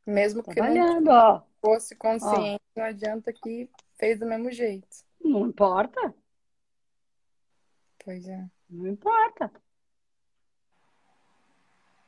Mesmo 0.06 0.42
que 0.42 0.54
Trabalhando, 0.54 1.04
não 1.04 1.14
ó. 1.14 1.42
fosse 1.60 1.96
consciente, 1.96 2.62
ó. 2.76 2.80
não 2.80 2.86
adianta 2.86 3.32
que 3.32 3.70
fez 3.98 4.18
do 4.18 4.26
mesmo 4.26 4.50
jeito. 4.50 4.86
Não 5.24 5.46
importa. 5.46 6.14
Pois 8.04 8.26
é. 8.28 8.44
Não 8.68 8.86
importa. 8.88 9.50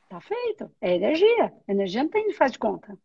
Tá 0.09 0.21
feito. 0.21 0.71
É 0.79 0.95
energia. 0.95 1.53
Energia 1.67 2.03
não 2.03 2.09
tem 2.09 2.27
de 2.27 2.33
faz 2.33 2.51
de 2.51 2.59
conta. 2.59 2.97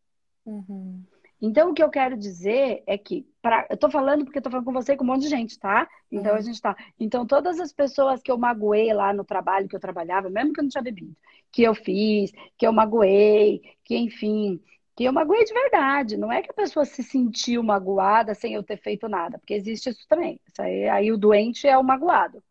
Uhum. 0.45 1.03
Então, 1.43 1.71
o 1.71 1.75
que 1.75 1.83
eu 1.83 1.89
quero 1.89 2.19
dizer 2.19 2.83
é 2.87 2.99
que, 2.99 3.27
pra, 3.41 3.67
eu 3.71 3.77
tô 3.77 3.91
falando 3.91 4.25
porque 4.25 4.39
eu 4.39 4.43
tô 4.43 4.51
falando 4.51 4.67
com 4.67 4.73
você 4.73 4.93
e 4.93 4.97
com 4.97 5.05
um 5.05 5.07
monte 5.07 5.23
de 5.23 5.29
gente, 5.29 5.59
tá? 5.59 5.89
Então, 6.13 6.33
uhum. 6.33 6.39
a 6.39 6.43
gente 6.43 6.61
tá. 6.61 6.77
Então, 6.99 7.27
todas 7.27 7.59
as 7.59 7.73
pessoas 7.73 8.21
que 8.23 8.31
eu 8.31 8.37
magoei 8.37 8.93
lá 8.93 9.15
no 9.15 9.25
trabalho 9.25 9.67
que 9.67 9.75
eu 9.75 9.81
trabalhava, 9.81 10.29
mesmo 10.29 10.53
que 10.53 10.61
eu 10.61 10.65
não 10.65 10.69
tinha 10.69 10.83
bebido, 10.83 11.17
que 11.51 11.63
eu 11.63 11.75
fiz, 11.75 12.31
que 12.59 12.67
eu 12.67 12.73
magoei, 12.73 13.63
que 13.85 13.97
enfim, 13.97 14.63
que 14.95 15.05
eu 15.05 15.13
magoei 15.15 15.43
de 15.45 15.55
verdade. 15.55 16.19
Não 16.19 16.31
é 16.31 16.43
que 16.43 16.51
a 16.51 16.55
pessoa 16.55 16.85
se 16.85 17.03
sentiu 17.03 17.63
magoada 17.63 18.35
sem 18.35 18.53
eu 18.53 18.63
ter 18.63 18.77
feito 18.77 19.09
nada, 19.09 19.39
porque 19.39 19.55
existe 19.55 19.89
isso 19.89 20.07
também. 20.07 20.39
Isso 20.47 20.61
aí, 20.61 20.89
aí 20.91 21.11
o 21.11 21.17
doente 21.17 21.67
é 21.67 21.79
o 21.79 21.83
magoado, 21.83 22.43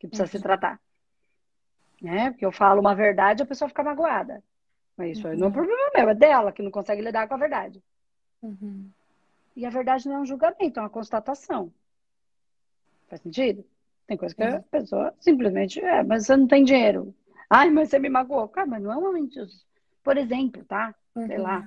que 0.00 0.08
precisa 0.08 0.24
uhum. 0.24 0.38
se 0.38 0.42
tratar 0.42 0.80
né? 2.04 2.30
Porque 2.30 2.44
eu 2.44 2.52
falo 2.52 2.80
uma 2.80 2.94
verdade, 2.94 3.42
a 3.42 3.46
pessoa 3.46 3.68
fica 3.68 3.82
magoada. 3.82 4.42
Mas 4.96 5.18
isso 5.18 5.26
uhum. 5.26 5.36
não 5.36 5.46
é 5.46 5.48
um 5.48 5.52
problema 5.52 5.90
meu, 5.94 6.08
é 6.10 6.14
dela 6.14 6.52
que 6.52 6.62
não 6.62 6.70
consegue 6.70 7.02
lidar 7.02 7.26
com 7.26 7.34
a 7.34 7.38
verdade. 7.38 7.82
Uhum. 8.42 8.90
E 9.56 9.64
a 9.64 9.70
verdade 9.70 10.06
não 10.06 10.16
é 10.16 10.20
um 10.20 10.26
julgamento, 10.26 10.78
é 10.78 10.82
uma 10.82 10.90
constatação. 10.90 11.72
Faz 13.08 13.22
sentido? 13.22 13.64
Tem 14.06 14.16
coisa 14.16 14.34
que 14.34 14.42
uhum. 14.42 14.56
a 14.56 14.60
pessoa 14.60 15.14
simplesmente 15.18 15.80
é, 15.80 16.02
mas 16.02 16.26
você 16.26 16.36
não 16.36 16.46
tem 16.46 16.62
dinheiro. 16.62 17.14
Ai, 17.48 17.70
mas 17.70 17.88
você 17.88 17.98
me 17.98 18.10
magoou. 18.10 18.48
Cara, 18.48 18.66
mas 18.66 18.82
não 18.82 18.92
é 18.92 18.96
um 18.96 19.02
momento. 19.02 19.46
Por 20.02 20.18
exemplo, 20.18 20.62
tá? 20.64 20.94
Sei 21.26 21.38
lá. 21.38 21.60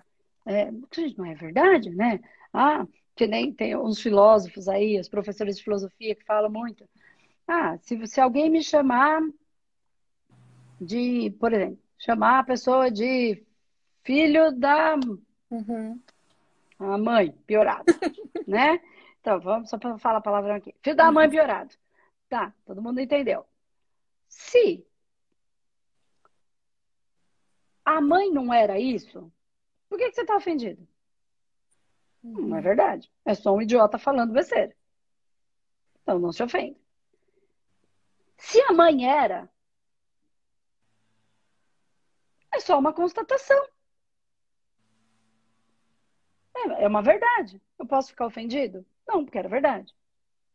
Uhum. 0.46 0.54
É, 0.54 0.72
não 1.18 1.26
é 1.26 1.34
verdade, 1.34 1.90
né? 1.90 2.20
Ah, 2.54 2.86
que 3.16 3.26
nem 3.26 3.52
tem 3.52 3.76
uns 3.76 4.00
filósofos 4.00 4.70
aí, 4.70 5.00
os 5.00 5.10
professores 5.10 5.58
de 5.58 5.64
filosofia 5.64 6.16
que 6.16 6.24
falam 6.24 6.52
muito. 6.52 6.88
Ah, 7.48 7.78
se, 7.80 8.06
se 8.06 8.22
alguém 8.22 8.50
me 8.50 8.64
chamar 8.64 9.22
de, 10.80 11.32
por 11.40 11.54
exemplo, 11.54 11.80
chamar 11.98 12.40
a 12.40 12.44
pessoa 12.44 12.92
de 12.92 13.44
filho 14.04 14.52
da 14.52 14.96
uhum. 15.50 16.02
a 16.80 16.98
mãe 16.98 17.32
piorado, 17.46 17.86
né? 18.48 18.80
Então, 19.20 19.40
vamos 19.40 19.70
só 19.70 19.78
falar 19.98 20.20
a 20.20 20.22
palavra 20.22 20.56
aqui. 20.56 20.74
Filho 20.82 20.96
da 20.96 21.12
mãe 21.12 21.26
uhum. 21.26 21.32
piorado. 21.32 21.76
Tá, 22.30 22.54
todo 22.66 22.82
mundo 22.82 23.00
entendeu. 23.00 23.46
Se 24.28 24.86
a 27.84 28.02
mãe 28.02 28.32
não 28.32 28.54
era 28.54 28.80
isso, 28.80 29.32
por 29.90 29.98
que, 29.98 30.10
que 30.10 30.16
você 30.16 30.22
está 30.22 30.36
ofendido? 30.36 30.88
Uhum. 32.24 32.48
Não 32.48 32.58
é 32.58 32.62
verdade. 32.62 33.12
É 33.26 33.34
só 33.34 33.54
um 33.54 33.62
idiota 33.62 33.98
falando 33.98 34.34
besteira. 34.34 34.76
Então 36.02 36.20
não 36.20 36.32
se 36.32 36.44
ofende. 36.44 36.78
Se 38.38 38.62
a 38.62 38.74
mãe 38.74 39.10
era, 39.10 39.50
é 42.58 42.60
só 42.60 42.78
uma 42.78 42.94
constatação. 42.94 43.68
É, 46.56 46.84
é 46.84 46.88
uma 46.88 47.02
verdade. 47.02 47.62
Eu 47.78 47.86
posso 47.86 48.10
ficar 48.10 48.26
ofendido? 48.26 48.86
Não, 49.08 49.24
porque 49.24 49.38
era 49.38 49.48
verdade. 49.48 49.96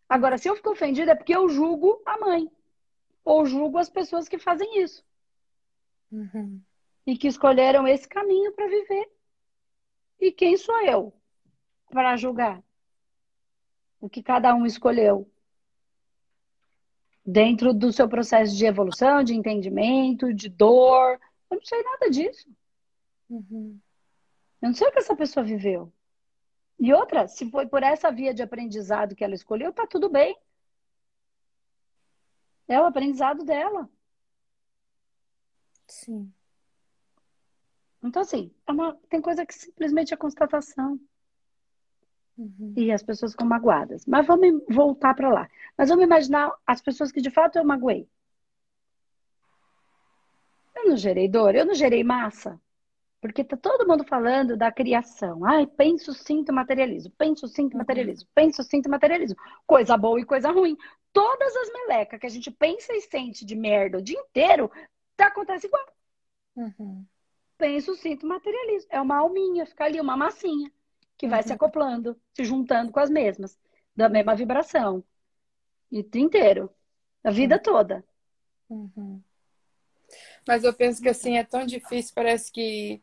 Agora, 0.08 0.36
se 0.36 0.48
eu 0.48 0.56
fico 0.56 0.70
ofendido 0.70 1.10
é 1.10 1.14
porque 1.14 1.34
eu 1.34 1.48
julgo 1.48 2.02
a 2.04 2.18
mãe. 2.18 2.50
Ou 3.24 3.46
julgo 3.46 3.78
as 3.78 3.88
pessoas 3.88 4.28
que 4.28 4.38
fazem 4.38 4.82
isso. 4.82 5.04
Uhum. 6.10 6.60
E 7.06 7.16
que 7.16 7.28
escolheram 7.28 7.86
esse 7.86 8.08
caminho 8.08 8.52
para 8.52 8.66
viver. 8.68 9.10
E 10.20 10.30
quem 10.30 10.56
sou 10.56 10.80
eu 10.82 11.12
para 11.90 12.16
julgar 12.16 12.62
o 14.00 14.08
que 14.08 14.22
cada 14.22 14.54
um 14.54 14.66
escolheu? 14.66 15.30
Dentro 17.24 17.72
do 17.72 17.92
seu 17.92 18.08
processo 18.08 18.56
de 18.56 18.66
evolução, 18.66 19.22
de 19.22 19.32
entendimento, 19.32 20.34
de 20.34 20.48
dor, 20.48 21.20
eu 21.52 21.56
não 21.56 21.64
sei 21.64 21.82
nada 21.82 22.10
disso. 22.10 22.48
Uhum. 23.28 23.78
Eu 24.60 24.68
não 24.68 24.74
sei 24.74 24.88
o 24.88 24.92
que 24.92 24.98
essa 24.98 25.16
pessoa 25.16 25.44
viveu. 25.44 25.92
E 26.78 26.92
outra, 26.92 27.28
se 27.28 27.50
foi 27.50 27.66
por 27.66 27.82
essa 27.82 28.10
via 28.10 28.34
de 28.34 28.42
aprendizado 28.42 29.14
que 29.14 29.24
ela 29.24 29.34
escolheu, 29.34 29.72
tá 29.72 29.86
tudo 29.86 30.08
bem. 30.08 30.36
É 32.66 32.80
o 32.80 32.86
aprendizado 32.86 33.44
dela. 33.44 33.88
Sim. 35.86 36.32
Então, 38.02 38.22
assim, 38.22 38.52
é 38.66 38.72
uma, 38.72 38.96
tem 39.08 39.20
coisa 39.20 39.46
que 39.46 39.54
simplesmente 39.54 40.12
é 40.12 40.16
constatação. 40.16 40.98
Uhum. 42.36 42.74
E 42.76 42.90
as 42.90 43.02
pessoas 43.02 43.32
ficam 43.32 43.46
magoadas. 43.46 44.06
Mas 44.06 44.26
vamos 44.26 44.64
voltar 44.68 45.14
para 45.14 45.30
lá. 45.30 45.50
Mas 45.76 45.88
vamos 45.88 46.04
imaginar 46.04 46.52
as 46.66 46.80
pessoas 46.80 47.12
que 47.12 47.20
de 47.20 47.30
fato 47.30 47.58
eu 47.58 47.64
magoei. 47.64 48.08
Eu 50.82 50.90
não 50.90 50.96
gerei 50.96 51.28
dor, 51.28 51.54
eu 51.54 51.64
não 51.64 51.74
gerei 51.74 52.02
massa. 52.02 52.60
Porque 53.20 53.44
tá 53.44 53.56
todo 53.56 53.86
mundo 53.86 54.02
falando 54.04 54.56
da 54.56 54.72
criação. 54.72 55.44
Ai, 55.44 55.64
penso, 55.64 56.12
sinto, 56.12 56.52
materializo. 56.52 57.08
Penso, 57.12 57.46
sinto, 57.46 57.74
uhum. 57.74 57.78
materializo. 57.78 58.26
Penso, 58.34 58.64
sinto, 58.64 58.90
materializo. 58.90 59.36
Coisa 59.64 59.96
boa 59.96 60.20
e 60.20 60.24
coisa 60.24 60.50
ruim. 60.50 60.76
Todas 61.12 61.54
as 61.54 61.72
melecas 61.72 62.18
que 62.18 62.26
a 62.26 62.28
gente 62.28 62.50
pensa 62.50 62.92
e 62.92 63.00
sente 63.00 63.44
de 63.44 63.54
merda 63.54 63.98
o 63.98 64.02
dia 64.02 64.18
inteiro, 64.18 64.68
tá, 65.16 65.28
acontece 65.28 65.68
igual. 65.68 65.86
Uhum. 66.56 67.06
Penso, 67.56 67.94
sinto, 67.94 68.26
materializo. 68.26 68.88
É 68.90 69.00
uma 69.00 69.18
alminha, 69.18 69.66
fica 69.66 69.84
ali, 69.84 70.00
uma 70.00 70.16
massinha, 70.16 70.72
que 71.16 71.28
vai 71.28 71.42
uhum. 71.42 71.46
se 71.46 71.52
acoplando, 71.52 72.20
se 72.34 72.42
juntando 72.44 72.90
com 72.90 72.98
as 72.98 73.08
mesmas, 73.08 73.56
da 73.94 74.08
mesma 74.08 74.34
vibração. 74.34 75.04
E 75.92 76.00
o 76.00 76.02
dia 76.02 76.22
inteiro. 76.22 76.68
A 77.22 77.30
vida 77.30 77.54
uhum. 77.54 77.62
toda. 77.62 78.04
Uhum. 78.68 79.22
Mas 80.46 80.64
eu 80.64 80.72
penso 80.72 81.00
que 81.00 81.08
assim 81.08 81.38
é 81.38 81.44
tão 81.44 81.64
difícil, 81.64 82.12
parece 82.14 82.50
que 82.50 83.00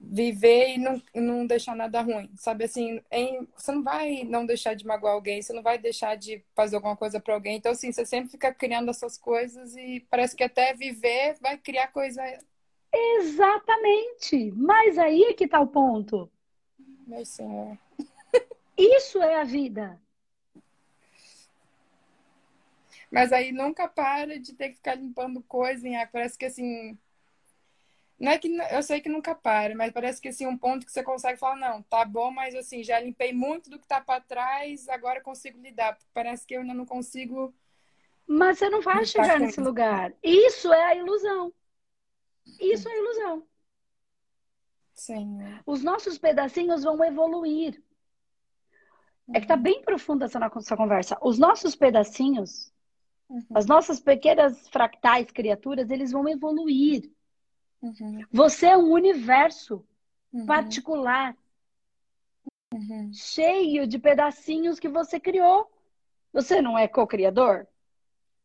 viver 0.00 0.70
e 0.70 0.78
não, 0.78 1.02
não 1.14 1.46
deixar 1.46 1.76
nada 1.76 2.00
ruim, 2.00 2.30
sabe? 2.34 2.64
Assim, 2.64 3.02
em, 3.10 3.46
você 3.54 3.70
não 3.70 3.82
vai 3.82 4.24
não 4.24 4.46
deixar 4.46 4.74
de 4.74 4.86
magoar 4.86 5.12
alguém, 5.12 5.42
você 5.42 5.52
não 5.52 5.62
vai 5.62 5.76
deixar 5.76 6.16
de 6.16 6.42
fazer 6.54 6.76
alguma 6.76 6.96
coisa 6.96 7.20
para 7.20 7.34
alguém. 7.34 7.56
Então, 7.56 7.72
assim, 7.72 7.92
você 7.92 8.06
sempre 8.06 8.30
fica 8.30 8.52
criando 8.52 8.90
essas 8.90 9.18
coisas 9.18 9.76
e 9.76 10.00
parece 10.10 10.34
que 10.34 10.42
até 10.42 10.72
viver 10.72 11.36
vai 11.40 11.58
criar 11.58 11.88
coisa. 11.88 12.22
Exatamente! 12.92 14.50
Mas 14.56 14.96
aí 14.96 15.22
é 15.24 15.34
que 15.34 15.46
tá 15.46 15.60
o 15.60 15.66
ponto. 15.66 16.30
Meu 17.06 17.24
senhor. 17.26 17.76
Isso 18.76 19.22
é 19.22 19.34
a 19.34 19.44
vida. 19.44 20.00
Mas 23.10 23.32
aí 23.32 23.52
nunca 23.52 23.88
para 23.88 24.38
de 24.38 24.54
ter 24.54 24.70
que 24.70 24.76
ficar 24.76 24.94
limpando 24.94 25.42
coisa, 25.42 25.86
hein? 25.86 25.96
Parece 26.12 26.38
que 26.38 26.46
assim 26.46 26.96
não 28.20 28.32
é 28.32 28.38
que 28.38 28.48
eu 28.70 28.82
sei 28.82 29.00
que 29.00 29.08
nunca 29.08 29.34
para, 29.34 29.74
mas 29.74 29.90
parece 29.92 30.20
que 30.20 30.28
assim 30.28 30.46
um 30.46 30.56
ponto 30.56 30.84
que 30.84 30.92
você 30.92 31.02
consegue 31.02 31.38
falar 31.38 31.56
não, 31.56 31.82
tá 31.82 32.04
bom, 32.04 32.30
mas 32.30 32.54
assim 32.54 32.84
já 32.84 33.00
limpei 33.00 33.32
muito 33.32 33.70
do 33.70 33.78
que 33.78 33.88
tá 33.88 33.98
para 33.98 34.20
trás, 34.20 34.86
agora 34.90 35.22
consigo 35.22 35.58
lidar. 35.58 35.96
Parece 36.12 36.46
que 36.46 36.54
eu 36.54 36.60
ainda 36.60 36.74
não 36.74 36.84
consigo. 36.84 37.54
Mas 38.26 38.58
você 38.58 38.68
não 38.68 38.82
vai 38.82 39.06
chegar 39.06 39.40
nesse 39.40 39.58
lugar. 39.58 40.12
Isso 40.22 40.70
é 40.70 40.84
a 40.84 40.94
ilusão. 40.94 41.50
Isso 42.60 42.86
é 42.90 42.92
a 42.92 42.98
ilusão. 42.98 43.46
Sim. 44.92 45.38
Os 45.64 45.82
nossos 45.82 46.18
pedacinhos 46.18 46.84
vão 46.84 47.02
evoluir. 47.02 47.82
É 49.32 49.40
que 49.40 49.46
tá 49.46 49.54
uhum. 49.54 49.62
bem 49.62 49.82
profunda 49.82 50.26
essa 50.26 50.38
nossa 50.38 50.76
conversa. 50.76 51.16
Os 51.22 51.38
nossos 51.38 51.74
pedacinhos, 51.74 52.70
uhum. 53.30 53.46
as 53.54 53.66
nossas 53.66 54.00
pequenas 54.00 54.68
fractais 54.68 55.30
criaturas, 55.30 55.90
eles 55.90 56.12
vão 56.12 56.28
evoluir. 56.28 57.10
Uhum. 57.80 58.24
Você 58.30 58.66
é 58.66 58.76
um 58.76 58.90
universo 58.90 59.84
uhum. 60.32 60.44
particular, 60.44 61.34
uhum. 62.74 63.10
cheio 63.12 63.86
de 63.86 63.98
pedacinhos 63.98 64.78
que 64.78 64.88
você 64.88 65.18
criou. 65.18 65.70
Você 66.32 66.60
não 66.60 66.78
é 66.78 66.86
co-criador? 66.86 67.66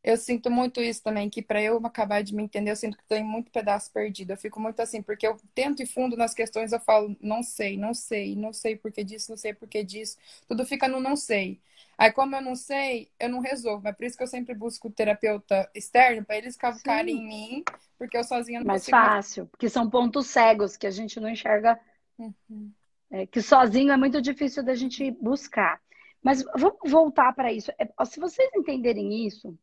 Eu 0.06 0.18
sinto 0.18 0.52
muito 0.52 0.80
isso 0.82 1.02
também, 1.02 1.32
que 1.32 1.42
para 1.42 1.60
eu 1.60 1.84
acabar 1.84 2.22
de 2.22 2.36
me 2.36 2.44
entender, 2.44 2.70
eu 2.70 2.76
sinto 2.76 2.96
que 2.96 3.04
tem 3.06 3.24
muito 3.24 3.50
pedaço 3.50 3.92
perdido. 3.92 4.30
Eu 4.34 4.38
fico 4.38 4.60
muito 4.60 4.80
assim, 4.80 5.02
porque 5.02 5.26
eu 5.26 5.36
tento 5.56 5.82
e 5.82 5.86
fundo 5.88 6.16
nas 6.16 6.32
questões, 6.32 6.72
eu 6.72 6.80
falo, 6.80 7.18
não 7.20 7.42
sei, 7.42 7.76
não 7.76 7.92
sei, 7.92 8.36
não 8.36 8.54
sei 8.54 8.76
por 8.76 8.92
que 8.92 9.04
disso, 9.04 9.32
não 9.32 9.38
sei 9.38 9.52
por 9.56 9.68
que 9.68 9.84
disso. 9.84 10.16
Tudo 10.48 10.64
fica 10.64 10.88
no 10.88 11.00
não 11.00 11.16
sei. 11.16 11.60
Aí, 11.98 12.12
como 12.12 12.36
eu 12.36 12.42
não 12.42 12.56
sei, 12.56 13.10
eu 13.20 13.30
não 13.30 13.40
resolvo. 13.40 13.88
É 13.88 13.92
por 13.94 14.06
isso 14.06 14.16
que 14.16 14.22
eu 14.22 14.28
sempre 14.28 14.54
busco 14.54 14.92
terapeuta 14.92 15.68
externo, 15.74 16.24
para 16.24 16.38
eles 16.38 16.56
ficarem 16.56 17.18
em 17.18 17.28
mim, 17.28 17.64
porque 17.98 18.16
eu 18.16 18.24
sozinha 18.24 18.60
não 18.60 18.68
Mais 18.68 18.84
consigo. 18.84 18.98
Mais 18.98 19.16
fácil, 19.16 19.48
porque 19.48 19.68
são 19.70 19.90
pontos 19.90 20.28
cegos 20.28 20.78
que 20.78 20.86
a 20.86 20.92
gente 20.92 21.20
não 21.20 21.30
enxerga. 21.30 21.80
Uhum. 22.20 22.72
É, 23.10 23.26
que 23.26 23.42
sozinho 23.42 23.92
é 23.92 23.98
muito 23.98 24.22
difícil 24.22 24.62
da 24.62 24.76
gente 24.76 25.10
buscar. 25.10 25.82
Mas 26.22 26.44
vamos 26.56 26.92
voltar 26.92 27.34
para 27.34 27.52
isso. 27.52 27.72
É, 27.80 27.88
se 28.06 28.20
vocês 28.20 28.52
entenderem 28.56 29.26
isso, 29.26 29.58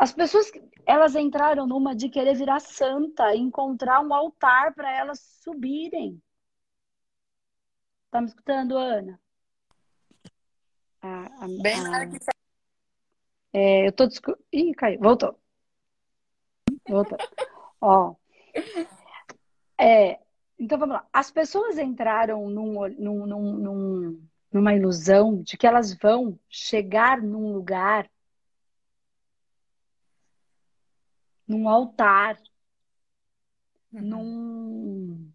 as 0.00 0.12
pessoas, 0.14 0.50
elas 0.86 1.14
entraram 1.14 1.66
numa 1.66 1.94
de 1.94 2.08
querer 2.08 2.34
virar 2.34 2.58
santa, 2.58 3.36
encontrar 3.36 4.00
um 4.00 4.14
altar 4.14 4.72
para 4.72 4.90
elas 4.90 5.20
subirem. 5.44 6.18
Tá 8.10 8.22
me 8.22 8.28
escutando, 8.28 8.78
Ana? 8.78 9.20
A, 11.02 11.44
a, 11.44 11.48
Bem 11.62 11.94
a... 11.94 12.06
que 12.06 12.18
é, 13.52 13.88
eu 13.88 13.92
tô 13.92 14.06
discu... 14.06 14.34
Ih, 14.50 14.72
caiu. 14.74 14.98
Voltou. 15.00 15.38
Voltou. 16.88 17.18
Ó. 17.78 18.14
É, 19.78 20.18
então 20.58 20.78
vamos 20.78 20.94
lá. 20.94 21.06
As 21.12 21.30
pessoas 21.30 21.76
entraram 21.76 22.48
num, 22.48 22.88
num, 22.88 23.26
num, 23.26 24.28
numa 24.50 24.74
ilusão 24.74 25.42
de 25.42 25.58
que 25.58 25.66
elas 25.66 25.92
vão 25.92 26.38
chegar 26.48 27.20
num 27.20 27.52
lugar, 27.52 28.10
num 31.50 31.68
altar, 31.68 32.40
uhum. 33.92 34.00
num, 34.02 35.32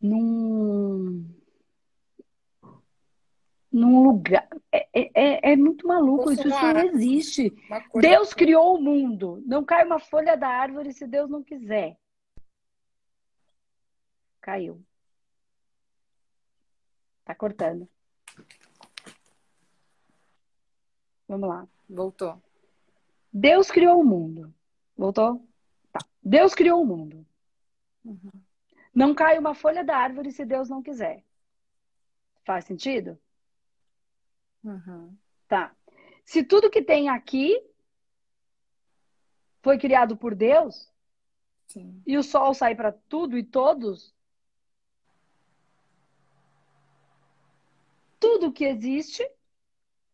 num 0.00 1.36
num 3.70 4.02
lugar. 4.02 4.48
É, 4.72 4.88
é, 4.92 5.10
é, 5.14 5.52
é 5.52 5.56
muito 5.56 5.86
maluco, 5.86 6.32
isso, 6.32 6.48
isso 6.48 6.48
não 6.48 6.80
existe. 6.80 7.54
Deus 8.00 8.34
criou 8.34 8.76
o 8.76 8.82
mundo. 8.82 9.40
Não 9.46 9.64
cai 9.64 9.84
uma 9.84 10.00
folha 10.00 10.36
da 10.36 10.48
árvore 10.48 10.92
se 10.92 11.06
Deus 11.06 11.30
não 11.30 11.44
quiser. 11.44 11.96
Caiu. 14.40 14.84
Tá 17.24 17.34
cortando. 17.34 17.88
Vamos 21.28 21.48
lá. 21.48 21.68
Voltou. 21.88 22.42
Deus 23.32 23.70
criou 23.70 24.00
o 24.00 24.04
mundo. 24.04 24.55
Voltou? 24.96 25.46
Tá. 25.92 26.00
Deus 26.22 26.54
criou 26.54 26.82
o 26.82 26.86
mundo. 26.86 27.26
Uhum. 28.04 28.30
Não 28.94 29.14
cai 29.14 29.38
uma 29.38 29.54
folha 29.54 29.84
da 29.84 29.96
árvore 29.96 30.32
se 30.32 30.44
Deus 30.44 30.68
não 30.68 30.82
quiser. 30.82 31.22
Faz 32.44 32.64
sentido? 32.64 33.18
Uhum. 34.64 35.16
Tá. 35.46 35.74
Se 36.24 36.42
tudo 36.42 36.70
que 36.70 36.82
tem 36.82 37.08
aqui 37.08 37.62
foi 39.62 39.78
criado 39.78 40.16
por 40.16 40.34
Deus, 40.34 40.90
Sim. 41.66 42.02
e 42.06 42.16
o 42.16 42.22
sol 42.22 42.54
sai 42.54 42.74
para 42.74 42.92
tudo 42.92 43.36
e 43.36 43.42
todos, 43.42 44.14
tudo 48.18 48.52
que 48.52 48.64
existe, 48.64 49.28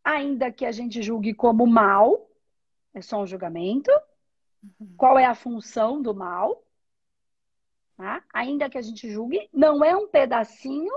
ainda 0.03 0.51
que 0.51 0.67
a 0.67 0.73
gente 0.73 1.03
julgue 1.03 1.35
como 1.35 1.67
mal, 1.67 2.29
é 2.93 3.01
só 3.01 3.23
um 3.23 3.27
julgamento. 3.27 3.91
Uhum. 4.63 4.95
Qual 4.97 5.19
é 5.19 5.25
a 5.25 5.35
função 5.35 6.01
do 6.01 6.15
mal? 6.15 6.65
Tá? 7.97 8.23
Ainda 8.33 8.71
que 8.71 8.79
a 8.79 8.83
gente 8.83 9.11
julgue, 9.11 9.49
não 9.53 9.85
é 9.85 9.97
um 9.97 10.09
pedacinho 10.09 10.93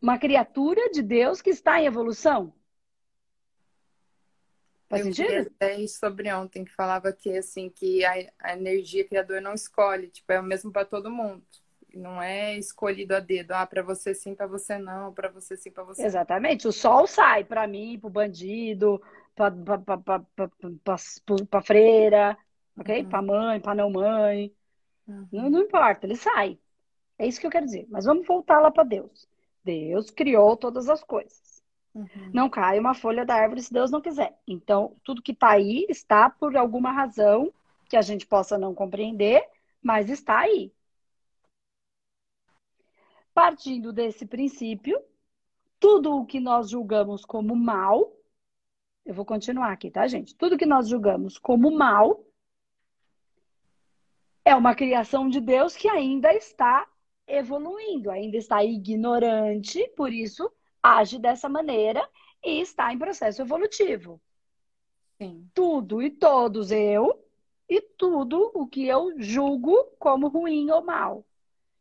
uma 0.00 0.18
criatura 0.18 0.90
de 0.90 1.02
Deus 1.02 1.42
que 1.42 1.50
está 1.50 1.80
em 1.80 1.86
evolução. 1.86 2.54
Faz 4.88 5.06
eu 5.06 5.12
sentido? 5.12 5.52
até 5.54 5.86
sobre 5.86 6.32
ontem 6.32 6.64
que 6.64 6.72
falava 6.72 7.12
que 7.12 7.36
assim 7.36 7.70
que 7.70 8.04
a, 8.04 8.14
a 8.40 8.52
energia 8.54 9.06
criadora 9.06 9.40
não 9.40 9.54
escolhe, 9.54 10.08
tipo 10.08 10.32
é 10.32 10.40
o 10.40 10.42
mesmo 10.42 10.72
para 10.72 10.84
todo 10.84 11.10
mundo. 11.10 11.44
Não 11.92 12.22
é 12.22 12.56
escolhido 12.56 13.14
a 13.14 13.20
dedo, 13.20 13.52
ah, 13.52 13.66
para 13.66 13.82
você 13.82 14.14
sim, 14.14 14.34
para 14.34 14.46
você 14.46 14.78
não, 14.78 15.12
para 15.12 15.28
você 15.28 15.56
sim, 15.56 15.70
para 15.70 15.84
você. 15.84 16.04
Exatamente. 16.04 16.66
O 16.66 16.72
sol 16.72 17.06
sai 17.06 17.44
para 17.44 17.66
mim, 17.66 17.98
para 17.98 18.06
o 18.06 18.10
bandido, 18.10 19.02
para 21.48 21.62
freira, 21.62 22.36
ok? 22.78 23.02
Uhum. 23.02 23.08
Para 23.08 23.22
mãe, 23.22 23.60
para 23.60 23.74
não 23.74 23.90
mãe. 23.90 24.52
Uhum. 25.06 25.28
Não, 25.32 25.50
não 25.50 25.60
importa, 25.62 26.06
ele 26.06 26.16
sai. 26.16 26.58
É 27.18 27.26
isso 27.26 27.40
que 27.40 27.46
eu 27.46 27.50
quero 27.50 27.66
dizer. 27.66 27.86
Mas 27.90 28.04
vamos 28.04 28.26
voltar 28.26 28.60
lá 28.60 28.70
para 28.70 28.84
Deus. 28.84 29.28
Deus 29.64 30.10
criou 30.10 30.56
todas 30.56 30.88
as 30.88 31.02
coisas. 31.02 31.62
Uhum. 31.94 32.30
Não 32.32 32.48
cai 32.48 32.78
uma 32.78 32.94
folha 32.94 33.24
da 33.24 33.34
árvore 33.34 33.62
se 33.62 33.72
Deus 33.72 33.90
não 33.90 34.00
quiser. 34.00 34.38
Então, 34.46 34.96
tudo 35.04 35.22
que 35.22 35.32
está 35.32 35.50
aí 35.50 35.86
está 35.88 36.30
por 36.30 36.56
alguma 36.56 36.92
razão 36.92 37.52
que 37.88 37.96
a 37.96 38.02
gente 38.02 38.26
possa 38.26 38.56
não 38.56 38.74
compreender, 38.74 39.42
mas 39.82 40.08
está 40.08 40.38
aí. 40.38 40.72
partindo 43.40 43.92
desse 43.92 44.26
princípio, 44.26 45.00
tudo 45.78 46.14
o 46.14 46.26
que 46.26 46.38
nós 46.38 46.68
julgamos 46.68 47.24
como 47.24 47.56
mal, 47.56 48.12
eu 49.04 49.14
vou 49.14 49.24
continuar 49.24 49.72
aqui, 49.72 49.90
tá, 49.90 50.06
gente? 50.06 50.34
Tudo 50.34 50.58
que 50.58 50.66
nós 50.66 50.88
julgamos 50.88 51.38
como 51.38 51.70
mal 51.70 52.24
é 54.44 54.54
uma 54.54 54.74
criação 54.74 55.28
de 55.28 55.40
Deus 55.40 55.76
que 55.76 55.88
ainda 55.88 56.32
está 56.34 56.86
evoluindo, 57.26 58.10
ainda 58.10 58.36
está 58.36 58.64
ignorante, 58.64 59.86
por 59.96 60.12
isso 60.12 60.50
age 60.82 61.18
dessa 61.18 61.48
maneira 61.48 62.06
e 62.44 62.60
está 62.60 62.92
em 62.92 62.98
processo 62.98 63.42
evolutivo. 63.42 64.20
Sim. 65.18 65.48
Tudo 65.54 66.02
e 66.02 66.10
todos 66.10 66.70
eu 66.70 67.22
e 67.68 67.80
tudo 67.80 68.50
o 68.54 68.66
que 68.66 68.86
eu 68.86 69.12
julgo 69.18 69.76
como 69.98 70.28
ruim 70.28 70.70
ou 70.70 70.82
mal. 70.82 71.24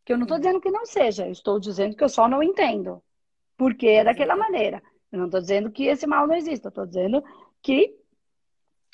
Que 0.06 0.14
eu 0.14 0.18
não 0.18 0.24
estou 0.24 0.38
dizendo 0.38 0.62
que 0.62 0.70
não 0.70 0.86
seja, 0.86 1.26
eu 1.26 1.32
estou 1.32 1.60
dizendo 1.60 1.96
que 1.96 2.04
eu 2.04 2.10
só 2.10 2.28
não 2.28 2.44
entendo. 2.44 3.02
Porque 3.58 3.88
é 3.88 4.04
daquela 4.04 4.36
maneira. 4.36 4.84
Eu 5.12 5.20
não 5.20 5.26
estou 5.26 5.42
dizendo 5.42 5.72
que 5.72 5.86
esse 5.86 6.06
mal 6.06 6.28
não 6.28 6.36
existe, 6.36 6.66
eu 6.66 6.70
estou 6.70 6.86
dizendo 6.86 7.24
que 7.62 7.96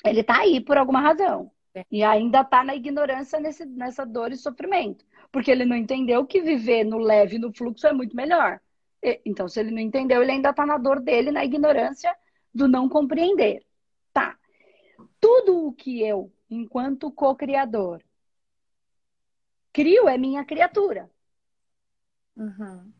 ele 0.04 0.20
está 0.20 0.40
aí 0.40 0.60
por 0.60 0.76
alguma 0.76 1.00
razão. 1.00 1.50
E 1.90 2.02
ainda 2.02 2.40
está 2.40 2.64
na 2.64 2.74
ignorância 2.74 3.38
nesse, 3.38 3.66
nessa 3.66 4.06
dor 4.06 4.32
e 4.32 4.36
sofrimento. 4.36 5.04
Porque 5.30 5.50
ele 5.50 5.66
não 5.66 5.76
entendeu 5.76 6.24
que 6.26 6.40
viver 6.40 6.84
no 6.84 6.96
leve, 6.96 7.38
no 7.38 7.52
fluxo, 7.52 7.86
é 7.86 7.92
muito 7.92 8.16
melhor. 8.16 8.60
Então, 9.24 9.46
se 9.46 9.60
ele 9.60 9.70
não 9.70 9.80
entendeu, 9.80 10.22
ele 10.22 10.32
ainda 10.32 10.50
está 10.50 10.64
na 10.64 10.78
dor 10.78 11.00
dele, 11.00 11.30
na 11.30 11.44
ignorância 11.44 12.16
do 12.54 12.66
não 12.66 12.88
compreender. 12.88 13.62
Tá. 14.12 14.38
Tudo 15.20 15.66
o 15.66 15.72
que 15.72 16.02
eu, 16.02 16.32
enquanto 16.48 17.12
co-criador, 17.12 18.02
crio 19.72 20.08
é 20.08 20.16
minha 20.16 20.44
criatura. 20.44 21.10
Uhum. 22.34 22.92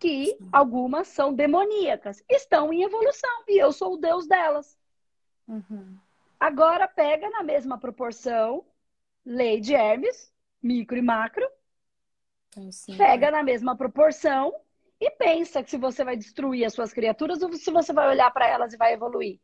Que 0.00 0.36
algumas 0.50 1.08
são 1.08 1.32
demoníacas, 1.32 2.24
estão 2.28 2.72
em 2.72 2.82
evolução 2.82 3.44
e 3.46 3.62
eu 3.62 3.70
sou 3.70 3.94
o 3.94 3.96
Deus 3.98 4.26
delas. 4.26 4.76
Uhum. 5.46 5.96
Agora 6.38 6.88
pega 6.88 7.28
na 7.30 7.42
mesma 7.42 7.78
proporção 7.78 8.64
lei 9.24 9.60
de 9.60 9.74
Hermes, 9.74 10.32
micro 10.62 10.96
e 10.96 11.02
macro, 11.02 11.46
Sim, 12.72 12.96
pega 12.96 13.30
na 13.30 13.42
mesma 13.42 13.76
proporção 13.76 14.52
e 14.98 15.10
pensa 15.12 15.62
que 15.62 15.70
se 15.70 15.76
você 15.76 16.02
vai 16.02 16.16
destruir 16.16 16.64
as 16.64 16.72
suas 16.72 16.92
criaturas 16.92 17.42
ou 17.42 17.52
se 17.52 17.70
você 17.70 17.92
vai 17.92 18.08
olhar 18.08 18.30
para 18.30 18.48
elas 18.48 18.72
e 18.72 18.76
vai 18.76 18.94
evoluir. 18.94 19.38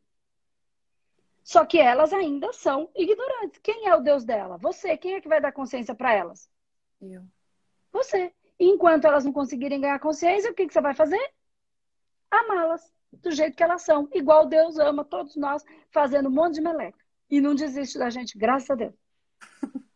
Só 1.47 1.65
que 1.65 1.79
elas 1.79 2.13
ainda 2.13 2.53
são 2.53 2.91
ignorantes. 2.95 3.61
Quem 3.63 3.87
é 3.87 3.95
o 3.95 4.01
Deus 4.01 4.25
dela? 4.25 4.59
Você. 4.59 4.97
Quem 4.97 5.15
é 5.15 5.21
que 5.21 5.29
vai 5.29 5.41
dar 5.41 5.53
consciência 5.53 5.95
para 5.95 6.13
elas? 6.13 6.51
Eu. 7.01 7.23
Você. 7.93 8.35
Enquanto 8.59 9.05
elas 9.05 9.25
não 9.25 9.33
conseguirem 9.33 9.81
ganhar 9.81 9.99
consciência, 9.99 10.51
o 10.51 10.55
que, 10.55 10.67
que 10.67 10.73
você 10.73 10.81
vai 10.81 10.95
fazer? 10.95 11.21
Amá-las 12.31 12.93
do 13.13 13.31
jeito 13.31 13.57
que 13.57 13.63
elas 13.63 13.83
são. 13.83 14.09
Igual 14.13 14.47
Deus 14.47 14.79
ama 14.79 15.05
todos 15.05 15.37
nós, 15.37 15.65
fazendo 15.91 16.29
um 16.29 16.33
monte 16.33 16.55
de 16.55 16.61
meleca. 16.61 16.99
E 17.31 17.41
não 17.41 17.55
desiste 17.55 17.99
da 17.99 18.11
gente, 18.11 18.39
graças 18.39 18.71
a 18.71 18.75
Deus. 18.75 18.95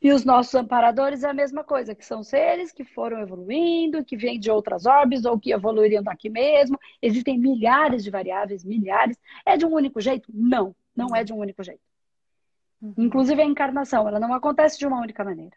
E 0.00 0.12
os 0.12 0.24
nossos 0.24 0.54
amparadores 0.54 1.24
é 1.24 1.28
a 1.28 1.34
mesma 1.34 1.64
coisa, 1.64 1.92
que 1.92 2.06
são 2.06 2.22
seres 2.22 2.70
que 2.70 2.84
foram 2.84 3.18
evoluindo, 3.18 4.04
que 4.04 4.16
vêm 4.16 4.38
de 4.38 4.48
outras 4.48 4.86
orbes 4.86 5.24
ou 5.24 5.36
que 5.40 5.52
evoluiriam 5.52 6.04
daqui 6.04 6.30
mesmo. 6.30 6.78
Existem 7.02 7.36
milhares 7.36 8.04
de 8.04 8.10
variáveis, 8.10 8.62
milhares. 8.62 9.18
É 9.44 9.56
de 9.56 9.66
um 9.66 9.74
único 9.74 10.00
jeito? 10.00 10.30
Não, 10.32 10.72
não 10.94 11.16
é 11.16 11.24
de 11.24 11.32
um 11.32 11.38
único 11.38 11.64
jeito. 11.64 11.82
Uhum. 12.80 12.94
Inclusive 12.96 13.42
a 13.42 13.44
encarnação, 13.44 14.06
ela 14.06 14.20
não 14.20 14.32
acontece 14.32 14.78
de 14.78 14.86
uma 14.86 15.00
única 15.00 15.24
maneira. 15.24 15.56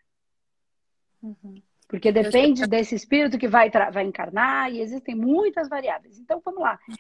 Uhum. 1.22 1.62
Porque 1.92 2.10
depende 2.10 2.66
desse 2.66 2.96
espírito 2.96 3.38
que 3.38 3.50
vai, 3.50 3.70
vai 3.70 4.06
encarnar 4.06 4.72
e 4.72 4.80
existem 4.80 5.14
muitas 5.14 5.68
variáveis. 5.68 6.18
Então, 6.18 6.42
vamos 6.44 6.62
lá. 6.62 6.80
Uhum. 6.88 6.96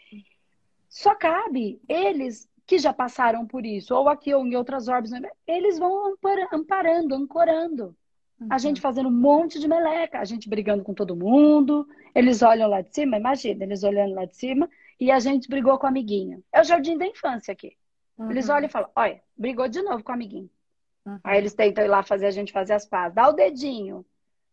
Só 0.89 1.15
cabe 1.15 1.81
eles 1.87 2.49
que 2.67 2.77
já 2.77 2.91
passaram 2.91 3.47
por 3.47 3.65
isso, 3.65 3.95
ou 3.95 4.09
aqui 4.09 4.33
ou 4.33 4.45
em 4.45 4.53
outras 4.53 4.89
orbes, 4.89 5.11
eles 5.47 5.79
vão 5.79 6.13
amparando, 6.51 7.15
ancorando. 7.15 7.95
Uhum. 8.37 8.47
A 8.49 8.57
gente 8.57 8.81
fazendo 8.81 9.07
um 9.07 9.17
monte 9.17 9.61
de 9.61 9.67
meleca, 9.67 10.19
a 10.19 10.25
gente 10.25 10.49
brigando 10.49 10.83
com 10.83 10.93
todo 10.93 11.15
mundo, 11.15 11.87
eles 12.13 12.41
olham 12.41 12.69
lá 12.69 12.81
de 12.81 12.93
cima, 12.93 13.15
imagina, 13.15 13.63
eles 13.63 13.83
olhando 13.83 14.13
lá 14.13 14.25
de 14.25 14.35
cima, 14.35 14.69
e 14.99 15.09
a 15.09 15.19
gente 15.19 15.47
brigou 15.47 15.79
com 15.79 15.85
o 15.85 15.89
amiguinho. 15.89 16.43
É 16.51 16.59
o 16.59 16.65
jardim 16.65 16.97
da 16.97 17.07
infância 17.07 17.53
aqui. 17.53 17.77
Uhum. 18.17 18.29
Eles 18.29 18.49
olham 18.49 18.67
e 18.67 18.69
falam, 18.69 18.89
olha, 18.93 19.21
brigou 19.37 19.69
de 19.69 19.81
novo 19.81 20.03
com 20.03 20.11
o 20.11 20.15
amiguinho. 20.15 20.49
Uhum. 21.05 21.17
Aí 21.23 21.37
eles 21.37 21.53
tentam 21.53 21.85
ir 21.85 21.87
lá 21.87 22.03
fazer 22.03 22.25
a 22.25 22.31
gente 22.31 22.51
fazer 22.51 22.73
as 22.73 22.85
pazes. 22.85 23.15
Dá 23.15 23.29
o 23.29 23.33
dedinho. 23.33 24.05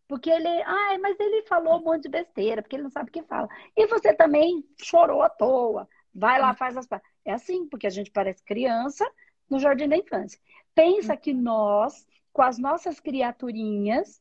Porque 0.09 0.31
ele, 0.31 0.47
ai, 0.63 0.97
mas 0.97 1.19
ele 1.19 1.43
falou 1.43 1.77
um 1.79 1.83
monte 1.83 2.03
de 2.03 2.09
besteira, 2.09 2.63
porque 2.63 2.75
ele 2.75 2.81
não 2.81 2.89
sabe 2.89 3.09
o 3.09 3.13
que 3.13 3.21
fala. 3.21 3.47
E 3.77 3.85
você 3.85 4.11
também 4.11 4.65
chorou 4.81 5.21
à 5.21 5.29
toa. 5.29 5.87
Vai 6.11 6.41
lá, 6.41 6.55
faz 6.55 6.75
as. 6.75 6.87
É 7.23 7.31
assim, 7.31 7.67
porque 7.67 7.85
a 7.85 7.91
gente 7.91 8.09
parece 8.09 8.43
criança 8.43 9.07
no 9.47 9.59
jardim 9.59 9.87
da 9.87 9.95
infância. 9.95 10.39
Pensa 10.73 11.15
que 11.15 11.31
nós, 11.31 12.07
com 12.33 12.41
as 12.41 12.57
nossas 12.57 12.99
criaturinhas, 12.99 14.19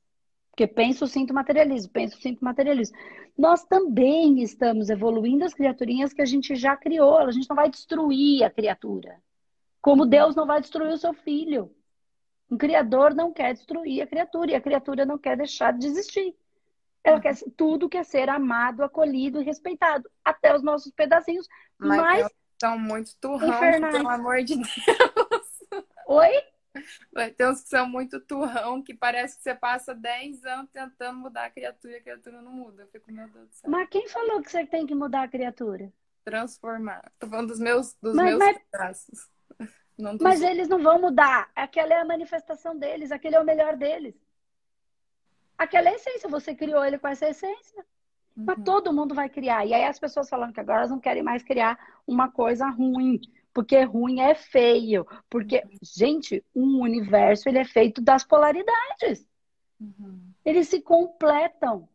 porque 0.51 0.66
penso, 0.66 1.07
sinto, 1.07 1.32
materialismo, 1.32 1.91
penso, 1.91 2.20
sinto, 2.20 2.45
materialismo, 2.45 2.95
nós 3.36 3.64
também 3.64 4.43
estamos 4.43 4.91
evoluindo 4.91 5.47
as 5.47 5.55
criaturinhas 5.55 6.12
que 6.12 6.20
a 6.20 6.26
gente 6.26 6.55
já 6.55 6.76
criou. 6.76 7.16
A 7.16 7.30
gente 7.30 7.49
não 7.49 7.57
vai 7.57 7.70
destruir 7.70 8.45
a 8.45 8.51
criatura. 8.51 9.22
Como 9.80 10.05
Deus 10.05 10.36
não 10.36 10.47
vai 10.47 10.61
destruir 10.61 10.93
o 10.93 10.99
seu 10.99 11.14
filho. 11.14 11.74
Um 12.51 12.57
criador 12.57 13.15
não 13.15 13.33
quer 13.33 13.55
destruir 13.55 14.03
a 14.03 14.07
criatura 14.07 14.53
e 14.53 14.55
a 14.55 14.61
criatura 14.61 15.05
não 15.05 15.19
quer 15.19 15.37
deixar 15.37 15.73
de 15.73 15.87
existir. 15.87 16.35
Ela 17.05 17.21
quer 17.21 17.37
tudo 17.57 17.89
quer 17.89 18.05
ser 18.05 18.29
amado, 18.29 18.83
acolhido 18.83 19.41
e 19.41 19.45
respeitado, 19.45 20.11
até 20.25 20.55
os 20.55 20.63
nossos 20.63 20.93
pedacinhos 20.93 21.47
Mas 21.79 22.27
são 22.61 22.79
muito 22.79 23.15
turrão, 23.21 23.49
infernais. 23.49 23.97
pelo 23.97 24.09
amor 24.09 24.43
de 24.43 24.57
Deus. 24.57 25.87
Oi? 26.09 26.31
Vai 27.13 27.31
ter 27.31 27.49
uns 27.49 27.63
que 27.63 27.69
são 27.69 27.89
muito 27.89 28.21
turrão, 28.21 28.83
que 28.83 28.95
parece 28.95 29.37
que 29.37 29.43
você 29.43 29.55
passa 29.55 29.95
10 29.95 30.45
anos 30.45 30.71
tentando 30.71 31.19
mudar 31.19 31.47
a 31.47 31.51
criatura 31.51 31.95
e 31.95 31.97
a 31.97 32.03
criatura 32.03 32.43
não 32.43 32.53
muda. 32.53 32.83
Eu 32.83 32.89
fico, 32.89 33.11
meu 33.13 33.29
Deus 33.29 33.49
do 33.49 33.55
céu. 33.55 33.71
Mas 33.71 33.89
quem 33.89 34.09
falou 34.09 34.43
que 34.43 34.51
você 34.51 34.67
tem 34.67 34.87
que 34.87 34.95
mudar 34.95 35.23
a 35.23 35.29
criatura? 35.29 35.93
Transformar. 36.25 37.11
Tô 37.19 37.27
falando 37.27 37.49
dos 37.49 37.59
meus, 37.59 37.95
dos 38.03 38.15
mas, 38.15 38.27
meus 38.27 38.39
mas... 38.39 38.59
traços. 38.71 39.29
Mas 40.21 40.43
eles 40.43 40.69
não 40.69 40.81
vão 40.81 41.01
mudar. 41.01 41.51
Aquela 41.55 41.95
é 41.95 42.01
a 42.01 42.05
manifestação 42.05 42.77
deles, 42.77 43.11
aquele 43.11 43.37
é 43.37 43.41
o 43.41 43.45
melhor 43.45 43.77
deles. 43.77 44.15
Aquela 45.57 45.89
é 45.89 45.93
a 45.93 45.97
essência, 45.97 46.29
você 46.29 46.55
criou 46.55 46.85
ele 46.85 46.99
com 46.99 47.09
essa 47.09 47.29
essência. 47.29 47.85
Uhum. 48.37 48.45
Mas 48.47 48.63
todo 48.65 48.93
mundo 48.93 49.15
vai 49.15 49.29
criar. 49.29 49.67
E 49.67 49.75
aí 49.75 49.85
as 49.85 49.99
pessoas 49.99 50.29
falando 50.29 50.53
que 50.53 50.61
agora 50.61 50.79
elas 50.79 50.91
não 50.91 51.01
querem 51.01 51.23
mais 51.23 51.43
criar 51.43 51.77
uma 52.07 52.31
coisa 52.31 52.69
ruim. 52.69 53.21
Porque 53.53 53.83
ruim 53.83 54.21
é 54.21 54.37
feio. 54.37 55.05
Porque, 55.29 55.65
gente, 55.83 56.45
um 56.55 56.81
universo 56.81 57.49
ele 57.49 57.59
é 57.59 57.65
feito 57.65 58.01
das 58.01 58.23
polaridades. 58.23 59.27
Uhum. 59.81 60.33
Eles 60.45 60.69
se 60.69 60.81
completam. 60.81 61.89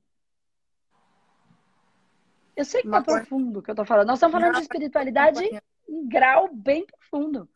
Eu 2.56 2.66
sei 2.66 2.82
que 2.82 2.89
tá 2.89 3.01
profundo 3.01 3.60
o 3.60 3.64
que 3.64 3.72
eu 3.72 3.76
tô 3.76 3.86
falando. 3.86 4.08
Nós 4.08 4.18
estamos 4.18 4.38
falando 4.38 4.56
de 4.56 4.62
espiritualidade 4.62 5.41
em 5.88 6.08
grau 6.08 6.49
bem 6.54 6.86
profundo. 6.86 7.49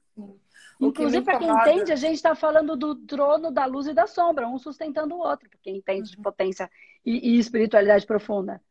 Inclusive, 0.80 1.24
para 1.24 1.39
quem 1.39 1.49
entende, 1.49 1.91
a 1.91 1.95
gente 1.95 2.15
está 2.15 2.36
falando 2.36 2.76
do 2.76 2.95
trono 2.95 3.51
da 3.51 3.65
luz 3.65 3.88
e 3.88 3.93
da 3.93 4.05
sombra, 4.05 4.47
um 4.47 4.59
sustentando 4.59 5.15
o 5.15 5.20
outro, 5.20 5.49
para 5.49 5.59
quem 5.59 5.78
entende 5.78 6.09
uhum. 6.09 6.15
de 6.15 6.22
potência 6.22 6.70
e, 7.05 7.36
e, 7.36 7.39
espiritualidade 7.39 8.05
profunda. 8.05 8.61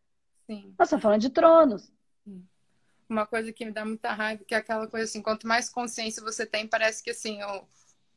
Sim. 0.46 0.74
Nós 0.78 0.86
estamos 0.86 1.02
falando 1.02 1.20
de 1.20 1.30
tronos. 1.30 1.92
Uma 3.08 3.26
coisa 3.26 3.52
que 3.52 3.64
me 3.64 3.72
dá 3.72 3.84
muita 3.84 4.12
raiva, 4.12 4.44
que 4.44 4.54
é 4.54 4.58
aquela 4.58 4.86
coisa 4.86 5.04
assim, 5.04 5.22
quanto 5.22 5.46
mais 5.46 5.68
consciência 5.68 6.22
você 6.22 6.44
tem, 6.44 6.66
parece 6.66 7.02
que 7.02 7.10
assim, 7.10 7.42
o, 7.42 7.64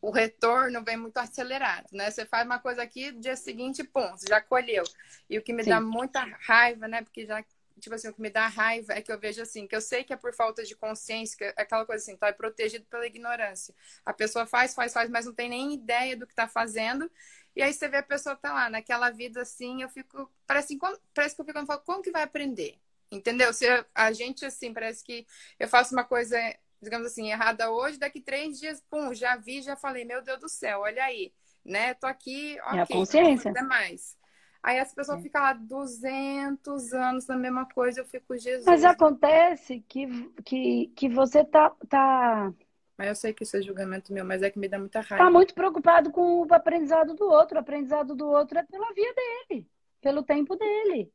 o 0.01 0.11
retorno 0.11 0.83
vem 0.83 0.97
muito 0.97 1.17
acelerado, 1.17 1.87
né? 1.91 2.09
Você 2.09 2.25
faz 2.25 2.45
uma 2.45 2.59
coisa 2.59 2.81
aqui, 2.81 3.11
dia 3.11 3.35
seguinte, 3.35 3.83
pum, 3.83 4.09
você 4.11 4.27
já 4.27 4.41
colheu. 4.41 4.83
E 5.29 5.37
o 5.37 5.43
que 5.43 5.53
me 5.53 5.63
Sim. 5.63 5.71
dá 5.71 5.81
muita 5.81 6.23
raiva, 6.41 6.87
né? 6.87 7.03
Porque 7.03 7.25
já 7.25 7.43
tipo 7.79 7.95
assim, 7.95 8.09
o 8.09 8.13
que 8.13 8.21
me 8.21 8.29
dá 8.29 8.47
raiva 8.47 8.93
é 8.93 9.01
que 9.01 9.11
eu 9.11 9.19
vejo 9.19 9.41
assim, 9.41 9.67
que 9.67 9.75
eu 9.75 9.81
sei 9.81 10.03
que 10.03 10.13
é 10.13 10.17
por 10.17 10.33
falta 10.33 10.63
de 10.63 10.75
consciência, 10.75 11.37
que 11.37 11.43
é 11.43 11.53
aquela 11.57 11.85
coisa 11.85 12.03
assim, 12.03 12.15
tá 12.15 12.27
é 12.27 12.33
protegido 12.33 12.85
pela 12.85 13.05
ignorância. 13.05 13.73
A 14.05 14.13
pessoa 14.13 14.45
faz, 14.45 14.73
faz, 14.73 14.93
faz, 14.93 15.09
mas 15.09 15.25
não 15.25 15.33
tem 15.33 15.49
nem 15.49 15.73
ideia 15.73 16.15
do 16.15 16.27
que 16.27 16.35
tá 16.35 16.47
fazendo. 16.47 17.09
E 17.55 17.61
aí 17.61 17.73
você 17.73 17.87
vê 17.87 17.97
a 17.97 18.03
pessoa 18.03 18.35
tá 18.35 18.53
lá, 18.53 18.69
naquela 18.69 19.09
vida 19.09 19.41
assim, 19.41 19.81
eu 19.81 19.89
fico, 19.89 20.31
parece, 20.45 20.77
parece 21.13 21.35
que 21.35 21.41
eu 21.41 21.45
fico 21.45 21.65
falando, 21.65 21.83
como 21.83 22.01
que 22.01 22.11
vai 22.11 22.23
aprender? 22.23 22.77
Entendeu? 23.11 23.51
Se 23.53 23.65
a 23.95 24.11
gente 24.11 24.45
assim, 24.45 24.73
parece 24.73 25.03
que 25.03 25.25
eu 25.59 25.67
faço 25.67 25.93
uma 25.95 26.03
coisa, 26.03 26.37
digamos 26.81 27.07
assim, 27.07 27.31
errada 27.31 27.71
hoje, 27.71 27.97
daqui 27.97 28.21
três 28.21 28.59
dias, 28.59 28.83
pum, 28.89 29.13
já 29.13 29.35
vi, 29.35 29.61
já 29.61 29.75
falei, 29.75 30.05
meu 30.05 30.21
Deus 30.21 30.39
do 30.39 30.49
céu, 30.49 30.81
olha 30.81 31.03
aí, 31.03 31.33
né? 31.65 31.93
Tô 31.95 32.05
aqui, 32.05 32.59
ok, 32.65 32.79
é 32.79 32.81
a 32.81 32.87
consciência. 32.87 33.51
Não 33.51 33.67
mais. 33.67 34.18
Aí 34.61 34.77
as 34.77 34.93
pessoas 34.93 35.19
é. 35.19 35.21
ficam 35.21 35.41
lá 35.41 35.53
200 35.53 36.93
anos 36.93 37.27
na 37.27 37.37
mesma 37.37 37.65
coisa, 37.65 38.01
eu 38.01 38.05
fico, 38.05 38.37
Jesus. 38.37 38.65
Mas 38.65 38.83
acontece 38.83 39.83
que, 39.87 40.07
que, 40.43 40.87
que 40.95 41.09
você 41.09 41.45
tá, 41.45 41.69
tá 41.87 42.53
Mas 42.97 43.07
eu 43.07 43.15
sei 43.15 43.33
que 43.33 43.43
isso 43.43 43.55
é 43.55 43.61
julgamento 43.61 44.13
meu, 44.13 44.25
mas 44.25 44.41
é 44.41 44.49
que 44.49 44.59
me 44.59 44.67
dá 44.67 44.77
muita 44.77 44.99
raiva. 44.99 45.23
Tá 45.23 45.31
muito 45.31 45.53
preocupado 45.53 46.11
com 46.11 46.41
o 46.41 46.53
aprendizado 46.53 47.15
do 47.15 47.25
outro. 47.25 47.57
O 47.57 47.61
aprendizado 47.61 48.15
do 48.15 48.27
outro 48.27 48.59
é 48.59 48.63
pela 48.63 48.93
via 48.93 49.13
dele, 49.13 49.67
pelo 50.01 50.23
tempo 50.23 50.55
dele. 50.57 51.11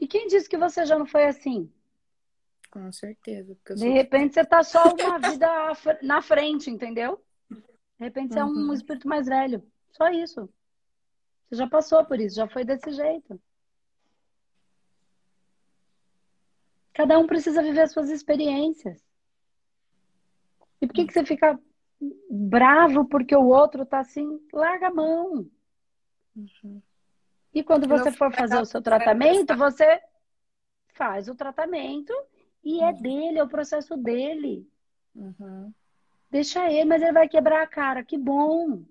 E 0.00 0.08
quem 0.08 0.26
disse 0.26 0.48
que 0.48 0.56
você 0.56 0.84
já 0.84 0.98
não 0.98 1.06
foi 1.06 1.24
assim? 1.26 1.72
Com 2.72 2.90
certeza. 2.90 3.56
De 3.64 3.78
sou... 3.78 3.92
repente 3.92 4.34
você 4.34 4.44
tá 4.44 4.64
só 4.64 4.82
uma 4.98 5.18
vida 5.20 5.48
na 6.02 6.20
frente, 6.20 6.68
entendeu? 6.68 7.22
De 7.48 7.60
repente 8.00 8.34
você 8.34 8.42
uhum. 8.42 8.48
é 8.48 8.50
um 8.50 8.66
uhum. 8.66 8.72
espírito 8.72 9.06
mais 9.06 9.26
velho. 9.26 9.62
Só 9.92 10.08
isso. 10.08 10.48
Você 11.52 11.56
já 11.56 11.68
passou 11.68 12.02
por 12.06 12.18
isso, 12.18 12.36
já 12.36 12.48
foi 12.48 12.64
desse 12.64 12.90
jeito. 12.92 13.38
Cada 16.94 17.18
um 17.18 17.26
precisa 17.26 17.62
viver 17.62 17.82
as 17.82 17.92
suas 17.92 18.08
experiências. 18.08 19.04
E 20.80 20.86
por 20.86 20.94
que, 20.94 21.04
que 21.04 21.12
você 21.12 21.26
fica 21.26 21.60
bravo 22.30 23.04
porque 23.04 23.36
o 23.36 23.48
outro 23.48 23.84
tá 23.84 23.98
assim? 23.98 24.40
Larga 24.50 24.88
a 24.88 24.94
mão. 24.94 25.46
Uhum. 26.34 26.80
E 27.52 27.62
quando 27.62 27.86
você 27.86 28.10
for 28.10 28.32
fazer 28.32 28.58
o 28.58 28.64
seu 28.64 28.80
tratamento, 28.80 29.54
você 29.54 30.00
faz 30.94 31.28
o 31.28 31.34
tratamento 31.34 32.14
e 32.64 32.80
é 32.80 32.92
uhum. 32.92 33.02
dele, 33.02 33.38
é 33.38 33.44
o 33.44 33.48
processo 33.48 33.94
dele. 33.94 34.66
Uhum. 35.14 35.70
Deixa 36.30 36.72
ele, 36.72 36.86
mas 36.86 37.02
ele 37.02 37.12
vai 37.12 37.28
quebrar 37.28 37.62
a 37.62 37.66
cara. 37.66 38.02
Que 38.02 38.16
bom. 38.16 38.86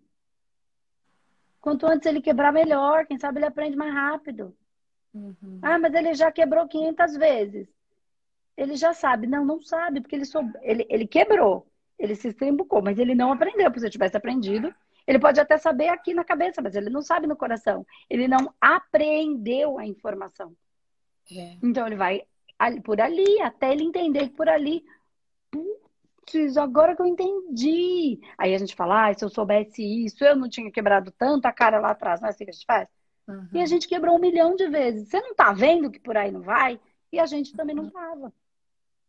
Quanto 1.62 1.86
antes 1.86 2.06
ele 2.08 2.22
quebrar, 2.22 2.52
melhor. 2.52 3.06
Quem 3.06 3.18
sabe 3.18 3.38
ele 3.40 3.46
aprende 3.46 3.78
mais 3.78 3.94
rápido. 3.94 4.56
Uhum. 5.14 5.60
Ah, 5.62 5.78
mas 5.78 5.94
ele 5.94 6.14
já 6.14 6.32
quebrou 6.32 6.68
500 6.68 7.18
vezes. 7.18 7.68
Ele 8.58 8.76
já 8.76 8.94
sabe. 8.94 9.28
Não, 9.28 9.46
não 9.46 9.62
sabe, 9.62 10.02
porque 10.02 10.16
ele, 10.16 10.26
soube. 10.26 10.52
ele, 10.62 10.86
ele 10.90 11.08
quebrou 11.08 11.72
ele 12.02 12.16
se 12.16 12.30
estrimbucou, 12.30 12.82
mas 12.82 12.98
ele 12.98 13.14
não 13.14 13.32
aprendeu, 13.32 13.66
porque 13.66 13.80
se 13.80 13.86
ele 13.86 13.92
tivesse 13.92 14.18
aprendido, 14.18 14.74
ele 15.06 15.20
pode 15.20 15.40
até 15.40 15.58
saber 15.58 15.88
aqui 15.90 16.14
na 16.14 16.24
cabeça, 16.24 16.62
mas 16.62 16.76
ele 16.76 16.90
não 16.90 17.02
sabe 17.02 17.28
no 17.28 17.36
coração. 17.36 17.86
Ele 18.10 18.28
não 18.28 18.52
apreendeu 18.60 19.78
a 19.78 19.86
informação. 19.86 20.56
É. 21.32 21.58
Então 21.62 21.86
ele 21.86 21.96
vai 21.96 22.24
por 22.84 23.00
ali, 23.00 23.40
até 23.42 23.72
ele 23.72 23.84
entender 23.84 24.30
que 24.30 24.36
por 24.36 24.50
ali. 24.50 24.84
Putz, 26.26 26.58
agora 26.58 26.96
que 26.96 27.02
eu 27.02 27.06
entendi. 27.06 28.20
Aí 28.38 28.54
a 28.54 28.58
gente 28.58 28.76
fala, 28.76 29.10
ah, 29.10 29.14
se 29.14 29.24
eu 29.24 29.30
soubesse 29.30 29.84
isso, 29.84 30.24
eu 30.24 30.36
não 30.36 30.50
tinha 30.50 30.72
quebrado 30.72 31.12
tanto 31.12 31.46
a 31.46 31.52
cara 31.52 31.80
lá 31.80 31.92
atrás, 31.92 32.22
não 32.22 32.28
é 32.28 32.32
assim 32.32 32.46
que 32.46 32.52
a 32.52 32.54
gente 32.54 32.66
faz? 32.66 32.88
Uhum. 33.28 33.48
E 33.54 33.62
a 33.62 33.66
gente 33.66 33.88
quebrou 33.88 34.16
um 34.16 34.20
milhão 34.20 34.56
de 34.56 34.68
vezes. 34.68 35.10
Você 35.10 35.20
não 35.20 35.34
tá 35.34 35.52
vendo 35.52 35.92
que 35.92 36.00
por 36.00 36.18
aí 36.18 36.32
não 36.32 36.42
vai? 36.42 36.80
E 37.12 37.20
a 37.20 37.26
gente 37.26 37.56
também 37.56 37.76
não 37.76 37.88
estava. 37.88 38.34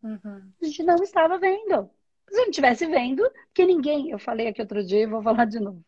Uhum. 0.03 0.53
A 0.61 0.65
gente 0.65 0.83
não 0.83 0.97
estava 0.97 1.39
vendo. 1.39 1.91
Se 2.29 2.39
eu 2.39 2.43
não 2.43 2.51
estivesse 2.51 2.87
vendo, 2.87 3.29
porque 3.47 3.67
ninguém, 3.67 4.11
eu 4.11 4.19
falei 4.19 4.49
aqui 4.49 4.61
outro 4.61 4.85
dia 4.85 5.03
e 5.03 5.07
vou 5.07 5.23
falar 5.23 5.45
de 5.45 5.61
novo. 5.61 5.85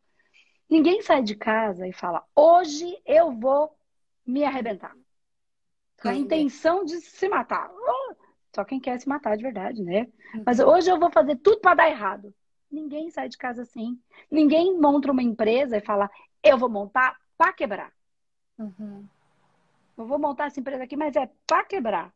Ninguém 0.69 1.03
sai 1.03 1.23
de 1.23 1.35
casa 1.35 1.87
e 1.87 1.93
fala, 1.93 2.25
hoje 2.35 2.99
eu 3.07 3.33
vou 3.33 3.77
me 4.27 4.45
arrebentar. 4.45 4.95
Com 6.01 6.09
a 6.09 6.15
intenção 6.15 6.85
de 6.85 7.01
se 7.01 7.29
matar. 7.29 7.71
Só 8.55 8.65
quem 8.65 8.81
quer 8.81 8.99
se 9.01 9.09
matar 9.09 9.37
de 9.37 9.43
verdade, 9.43 9.83
né? 9.83 10.09
Uhum. 10.35 10.43
Mas 10.47 10.61
hoje 10.61 10.91
eu 10.91 10.99
vou 10.99 11.11
fazer 11.11 11.37
tudo 11.37 11.61
para 11.61 11.75
dar 11.75 11.91
errado. 11.91 12.33
Ninguém 12.71 13.11
sai 13.11 13.29
de 13.29 13.37
casa 13.37 13.63
assim. 13.63 13.99
Ninguém 14.31 14.79
monta 14.79 15.11
uma 15.11 15.23
empresa 15.23 15.77
e 15.77 15.81
fala, 15.81 16.11
eu 16.43 16.57
vou 16.57 16.69
montar 16.69 17.17
para 17.37 17.53
quebrar. 17.53 17.93
Uhum. 18.59 19.05
Eu 19.97 20.07
vou 20.07 20.19
montar 20.19 20.47
essa 20.47 20.61
empresa 20.61 20.85
aqui, 20.85 20.97
mas 20.97 21.17
é 21.17 21.31
para 21.47 21.65
quebrar. 21.65 22.13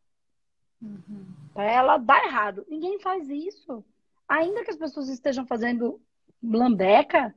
Uhum. 0.81 1.25
Para 1.53 1.63
ela 1.63 1.97
dar 1.97 2.23
errado. 2.25 2.65
Ninguém 2.69 2.99
faz 2.99 3.29
isso 3.29 3.83
ainda 4.29 4.63
que 4.63 4.69
as 4.69 4.77
pessoas 4.77 5.09
estejam 5.09 5.45
fazendo 5.47 5.99
lambeca, 6.41 7.35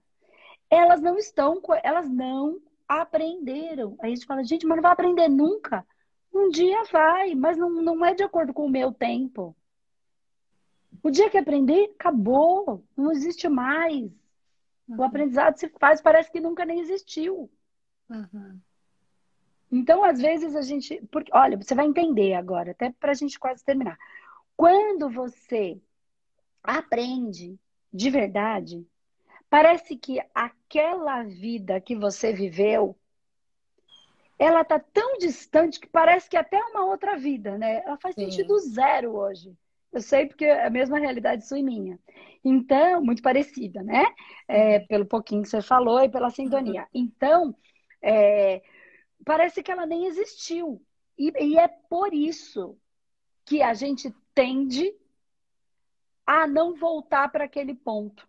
elas 0.69 1.01
não 1.01 1.17
estão, 1.17 1.61
elas 1.83 2.09
não 2.09 2.61
aprenderam. 2.87 3.97
Aí 4.01 4.13
a 4.13 4.15
gente 4.15 4.27
fala, 4.27 4.45
gente, 4.45 4.67
mas 4.67 4.77
não 4.77 4.83
vai 4.83 4.93
aprender 4.93 5.29
nunca. 5.29 5.87
Um 6.33 6.49
dia 6.49 6.85
vai, 6.91 7.35
mas 7.35 7.57
não, 7.57 7.71
não 7.71 8.05
é 8.05 8.15
de 8.15 8.23
acordo 8.23 8.55
com 8.55 8.67
o 8.67 8.71
meu 8.71 8.93
tempo. 8.93 9.55
O 11.03 11.11
dia 11.11 11.29
que 11.29 11.39
aprender, 11.39 11.93
acabou. 11.95 12.85
Não 12.97 13.11
existe 13.13 13.49
mais. 13.49 14.11
Uhum. 14.89 14.99
O 14.99 15.03
aprendizado 15.03 15.57
se 15.59 15.69
faz, 15.69 16.01
parece 16.01 16.31
que 16.31 16.41
nunca 16.41 16.65
nem 16.65 16.81
existiu. 16.81 17.51
Uhum. 18.09 18.61
Então, 19.71 20.05
às 20.05 20.21
vezes, 20.21 20.55
a 20.55 20.63
gente. 20.63 21.03
Porque, 21.11 21.31
olha, 21.35 21.57
você 21.57 21.75
vai 21.75 21.87
entender 21.87 22.35
agora, 22.35 22.73
até 22.73 22.91
para 22.91 23.13
a 23.13 23.15
gente 23.15 23.39
quase 23.39 23.65
terminar. 23.65 23.99
Quando 24.57 25.11
você 25.11 25.81
aprende 26.63 27.59
de 27.93 28.11
verdade, 28.11 28.87
parece 29.51 29.97
que 29.97 30.23
aquela 30.35 31.23
vida 31.25 31.81
que 31.81 31.97
você 31.97 32.33
viveu, 32.33 32.97
ela 34.43 34.65
tá 34.65 34.79
tão 34.79 35.19
distante 35.19 35.79
que 35.79 35.87
parece 35.87 36.29
que 36.29 36.37
é 36.37 36.41
até 36.41 36.59
uma 36.65 36.85
outra 36.85 37.17
vida, 37.17 37.57
né? 37.57 37.83
Ela 37.85 37.97
faz 37.99 38.15
Sim. 38.15 38.25
sentido 38.25 38.59
zero 38.59 39.15
hoje. 39.15 39.57
Eu 39.93 40.01
sei 40.01 40.27
porque 40.27 40.45
é 40.45 40.67
a 40.67 40.71
mesma 40.71 40.99
realidade 40.99 41.47
sua 41.47 41.59
e 41.59 41.63
minha. 41.63 41.99
Então, 42.45 43.01
muito 43.03 43.23
parecida, 43.23 43.83
né? 43.83 44.05
É, 44.49 44.79
uhum. 44.79 44.87
pelo 44.89 45.07
pouquinho 45.07 45.43
que 45.43 45.49
você 45.49 45.63
falou 45.63 46.03
e 46.03 46.09
pela 46.09 46.31
sintonia. 46.31 46.83
Uhum. 46.83 46.89
Então, 46.93 47.55
é, 48.03 48.63
parece 49.25 49.63
que 49.63 49.71
ela 49.71 49.87
nem 49.87 50.07
existiu. 50.07 50.83
E, 51.17 51.33
e 51.39 51.59
é 51.59 51.69
por 51.69 52.13
isso 52.13 52.77
que 53.45 53.63
a 53.63 53.75
gente 53.75 54.13
tende 54.35 54.93
a 56.27 56.49
não 56.49 56.75
voltar 56.75 57.31
para 57.31 57.45
aquele 57.45 57.75
ponto. 57.75 58.27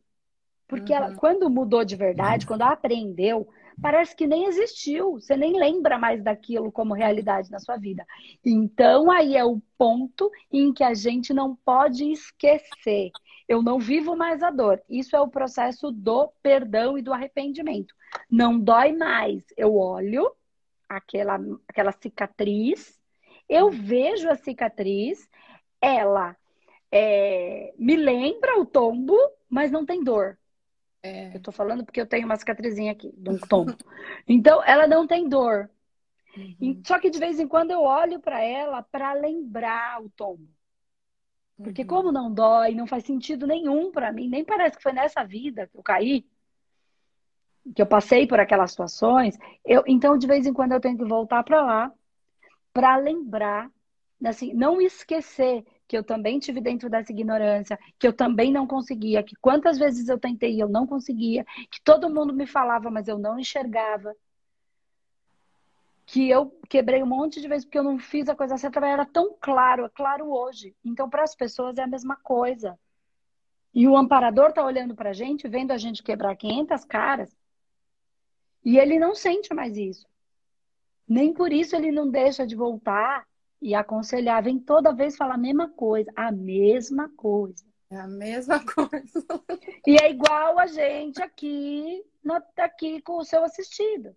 Porque 0.67 0.91
uhum. 0.91 0.97
ela, 0.97 1.15
quando 1.15 1.49
mudou 1.49 1.83
de 1.83 1.95
verdade, 1.95 2.45
quando 2.45 2.61
aprendeu, 2.61 3.47
parece 3.81 4.15
que 4.15 4.27
nem 4.27 4.45
existiu. 4.45 5.13
Você 5.13 5.35
nem 5.35 5.57
lembra 5.57 5.97
mais 5.97 6.23
daquilo 6.23 6.71
como 6.71 6.93
realidade 6.93 7.51
na 7.51 7.59
sua 7.59 7.77
vida. 7.77 8.05
Então, 8.43 9.11
aí 9.11 9.35
é 9.35 9.43
o 9.43 9.61
ponto 9.77 10.29
em 10.51 10.73
que 10.73 10.83
a 10.83 10.93
gente 10.93 11.33
não 11.33 11.55
pode 11.55 12.11
esquecer. 12.11 13.11
Eu 13.47 13.61
não 13.61 13.79
vivo 13.79 14.15
mais 14.15 14.41
a 14.41 14.49
dor. 14.49 14.81
Isso 14.89 15.15
é 15.15 15.21
o 15.21 15.27
processo 15.27 15.91
do 15.91 16.31
perdão 16.41 16.97
e 16.97 17.01
do 17.01 17.13
arrependimento. 17.13 17.93
Não 18.29 18.59
dói 18.59 18.93
mais. 18.93 19.43
Eu 19.57 19.75
olho 19.75 20.31
aquela, 20.87 21.39
aquela 21.67 21.91
cicatriz, 21.91 22.99
eu 23.49 23.69
vejo 23.69 24.29
a 24.29 24.35
cicatriz, 24.35 25.27
ela 25.81 26.35
é, 26.91 27.73
me 27.77 27.95
lembra 27.95 28.59
o 28.59 28.65
tombo, 28.65 29.17
mas 29.49 29.71
não 29.71 29.85
tem 29.85 30.03
dor. 30.03 30.37
É. 31.03 31.35
Eu 31.35 31.41
tô 31.41 31.51
falando 31.51 31.83
porque 31.83 31.99
eu 31.99 32.07
tenho 32.07 32.25
uma 32.25 32.37
cicatrizinha 32.37 32.93
aqui, 32.93 33.13
de 33.15 33.29
um 33.29 33.37
tombo. 33.37 33.75
então, 34.27 34.63
ela 34.63 34.87
não 34.87 35.05
tem 35.05 35.27
dor. 35.27 35.69
Uhum. 36.35 36.81
Só 36.85 36.97
que 36.97 37.09
de 37.09 37.19
vez 37.19 37.39
em 37.39 37.47
quando 37.47 37.71
eu 37.71 37.81
olho 37.81 38.19
para 38.19 38.41
ela 38.41 38.81
para 38.81 39.13
lembrar 39.13 40.01
o 40.01 40.09
tombo. 40.09 40.47
Porque 41.57 41.81
uhum. 41.81 41.87
como 41.87 42.11
não 42.11 42.33
dói, 42.33 42.73
não 42.73 42.87
faz 42.87 43.03
sentido 43.03 43.45
nenhum 43.45 43.91
para 43.91 44.11
mim, 44.11 44.27
nem 44.27 44.43
parece 44.43 44.77
que 44.77 44.83
foi 44.83 44.93
nessa 44.93 45.23
vida 45.23 45.67
que 45.67 45.77
eu 45.77 45.83
caí, 45.83 46.25
que 47.75 47.81
eu 47.81 47.85
passei 47.85 48.25
por 48.25 48.39
aquelas 48.39 48.71
situações, 48.71 49.37
eu, 49.63 49.83
então 49.85 50.17
de 50.17 50.27
vez 50.27 50.45
em 50.45 50.53
quando 50.53 50.71
eu 50.71 50.81
tenho 50.81 50.97
que 50.97 51.05
voltar 51.05 51.43
para 51.43 51.61
lá 51.61 51.93
para 52.73 52.97
lembrar, 52.97 53.69
assim, 54.25 54.51
não 54.53 54.81
esquecer 54.81 55.63
que 55.87 55.97
eu 55.97 56.03
também 56.03 56.39
tive 56.39 56.61
dentro 56.61 56.89
dessa 56.89 57.11
ignorância, 57.11 57.77
que 57.99 58.07
eu 58.07 58.13
também 58.13 58.51
não 58.51 58.65
conseguia, 58.65 59.23
que 59.23 59.35
quantas 59.35 59.77
vezes 59.77 60.07
eu 60.07 60.19
tentei 60.19 60.55
e 60.55 60.59
eu 60.59 60.69
não 60.69 60.87
conseguia, 60.87 61.45
que 61.69 61.81
todo 61.83 62.09
mundo 62.09 62.33
me 62.33 62.47
falava, 62.47 62.89
mas 62.89 63.07
eu 63.07 63.17
não 63.17 63.39
enxergava. 63.39 64.15
Que 66.05 66.29
eu 66.29 66.51
quebrei 66.69 67.01
um 67.01 67.07
monte 67.07 67.41
de 67.41 67.47
vezes 67.47 67.65
porque 67.65 67.79
eu 67.79 67.83
não 67.83 67.97
fiz 67.97 68.27
a 68.27 68.35
coisa 68.35 68.57
certa, 68.57 68.79
mas 68.79 68.91
era 68.91 69.05
tão 69.05 69.35
claro, 69.39 69.85
é 69.85 69.89
claro 69.89 70.31
hoje. 70.31 70.75
Então, 70.83 71.09
para 71.09 71.23
as 71.23 71.35
pessoas 71.35 71.77
é 71.77 71.83
a 71.83 71.87
mesma 71.87 72.15
coisa. 72.17 72.77
E 73.73 73.87
o 73.87 73.97
amparador 73.97 74.51
tá 74.51 74.63
olhando 74.63 74.95
pra 74.95 75.13
gente, 75.13 75.47
vendo 75.47 75.71
a 75.71 75.77
gente 75.77 76.03
quebrar 76.03 76.35
500 76.35 76.85
caras, 76.85 77.35
e 78.63 78.77
ele 78.77 78.97
não 78.97 79.13
sente 79.13 79.53
mais 79.53 79.77
isso. 79.77 80.07
Nem 81.07 81.33
por 81.33 81.51
isso 81.51 81.75
ele 81.75 81.91
não 81.91 82.09
deixa 82.09 82.47
de 82.47 82.55
voltar 82.55 83.27
e 83.63 83.73
aconselhar, 83.73 84.43
vem 84.43 84.59
toda 84.59 84.93
vez 84.93 85.15
falar 85.15 85.35
a 85.35 85.37
mesma 85.37 85.69
coisa, 85.69 86.11
a 86.17 86.31
mesma 86.31 87.09
coisa. 87.15 87.63
É 87.89 87.95
a 87.97 88.07
mesma 88.07 88.59
coisa. 88.65 89.25
E 89.87 89.95
é 90.01 90.11
igual 90.11 90.59
a 90.59 90.67
gente 90.67 91.21
aqui, 91.21 92.03
no, 92.21 92.33
aqui 92.57 93.01
com 93.01 93.17
o 93.17 93.23
seu 93.23 93.43
assistido. 93.43 94.13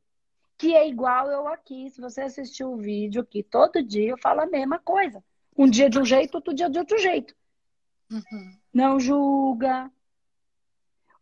Que 0.59 0.75
é 0.75 0.89
igual 0.89 1.31
eu 1.31 1.47
aqui. 1.47 1.91
Se 1.91 2.01
você 2.01 2.23
assistiu 2.23 2.73
o 2.73 2.77
vídeo 2.77 3.23
aqui 3.23 3.43
todo 3.43 3.85
dia, 3.85 4.11
eu 4.11 4.19
falo 4.19 4.41
a 4.41 4.47
mesma 4.47 4.81
coisa. 4.81 5.23
Um 5.57 5.71
dia 5.71 5.89
de 5.89 5.99
um 5.99 6.05
jeito, 6.05 6.35
outro 6.35 6.53
dia 6.53 6.69
de 6.69 6.79
outro 6.79 6.99
jeito. 6.99 7.35
Uhum. 8.11 8.59
Não 8.75 8.99
julga. 8.99 9.91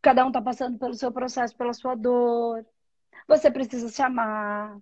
Cada 0.01 0.25
um 0.25 0.33
tá 0.33 0.41
passando 0.41 0.79
pelo 0.79 0.95
seu 0.95 1.12
processo, 1.12 1.55
pela 1.57 1.72
sua 1.72 1.95
dor. 1.95 2.64
Você 3.29 3.51
precisa 3.51 3.89
se 3.89 4.01
amar 4.01 4.79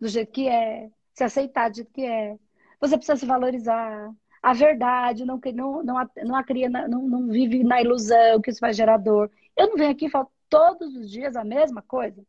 do 0.00 0.08
jeito 0.08 0.32
que 0.32 0.48
é, 0.48 0.90
se 1.12 1.22
aceitar 1.22 1.70
do 1.70 1.76
jeito 1.76 1.92
que 1.92 2.04
é. 2.04 2.38
Você 2.80 2.96
precisa 2.96 3.16
se 3.16 3.26
valorizar. 3.26 4.12
a 4.42 4.52
verdade, 4.54 5.24
não, 5.24 5.38
não, 5.54 5.82
não, 5.82 6.10
não, 6.24 6.44
cria, 6.44 6.68
não, 6.68 7.02
não 7.02 7.28
vive 7.28 7.62
na 7.62 7.80
ilusão 7.80 8.40
que 8.40 8.50
isso 8.50 8.60
vai 8.60 8.72
gerar 8.72 8.96
dor. 8.96 9.30
Eu 9.56 9.68
não 9.68 9.76
venho 9.76 9.90
aqui 9.90 10.06
e 10.06 10.10
falo 10.10 10.30
todos 10.48 10.96
os 10.96 11.10
dias 11.10 11.36
a 11.36 11.44
mesma 11.44 11.82
coisa. 11.82 12.24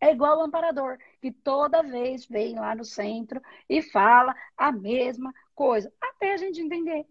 É 0.00 0.12
igual 0.12 0.38
o 0.38 0.42
amparador, 0.42 0.96
que 1.20 1.32
toda 1.32 1.82
vez 1.82 2.24
vem 2.26 2.54
lá 2.54 2.74
no 2.74 2.84
centro 2.84 3.42
e 3.68 3.82
fala 3.82 4.34
a 4.56 4.70
mesma 4.70 5.34
coisa, 5.54 5.92
até 6.00 6.34
a 6.34 6.36
gente 6.36 6.60
entender. 6.60 7.04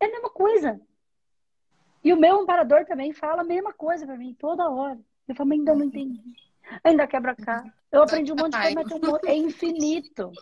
É 0.00 0.06
a 0.06 0.10
mesma 0.10 0.30
coisa. 0.30 0.80
E 2.02 2.12
o 2.12 2.16
meu 2.16 2.40
amparador 2.40 2.86
também 2.86 3.12
fala 3.12 3.42
a 3.42 3.44
mesma 3.44 3.72
coisa 3.72 4.06
para 4.06 4.16
mim, 4.16 4.34
toda 4.38 4.70
hora. 4.70 4.98
Eu 5.28 5.34
falo, 5.34 5.52
ainda 5.52 5.74
não 5.74 5.84
entendi. 5.84 6.22
Ainda 6.82 7.06
quebra 7.06 7.34
cá. 7.34 7.64
Eu 7.92 8.02
aprendi 8.02 8.32
um 8.32 8.36
monte 8.36 8.52
de 8.52 8.74
coisa, 8.74 8.98
mas 8.98 9.24
é 9.24 9.36
infinito. 9.36 10.32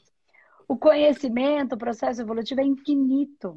O 0.69 0.77
conhecimento, 0.77 1.75
o 1.75 1.79
processo 1.79 2.21
evolutivo 2.21 2.61
é 2.61 2.65
infinito. 2.65 3.57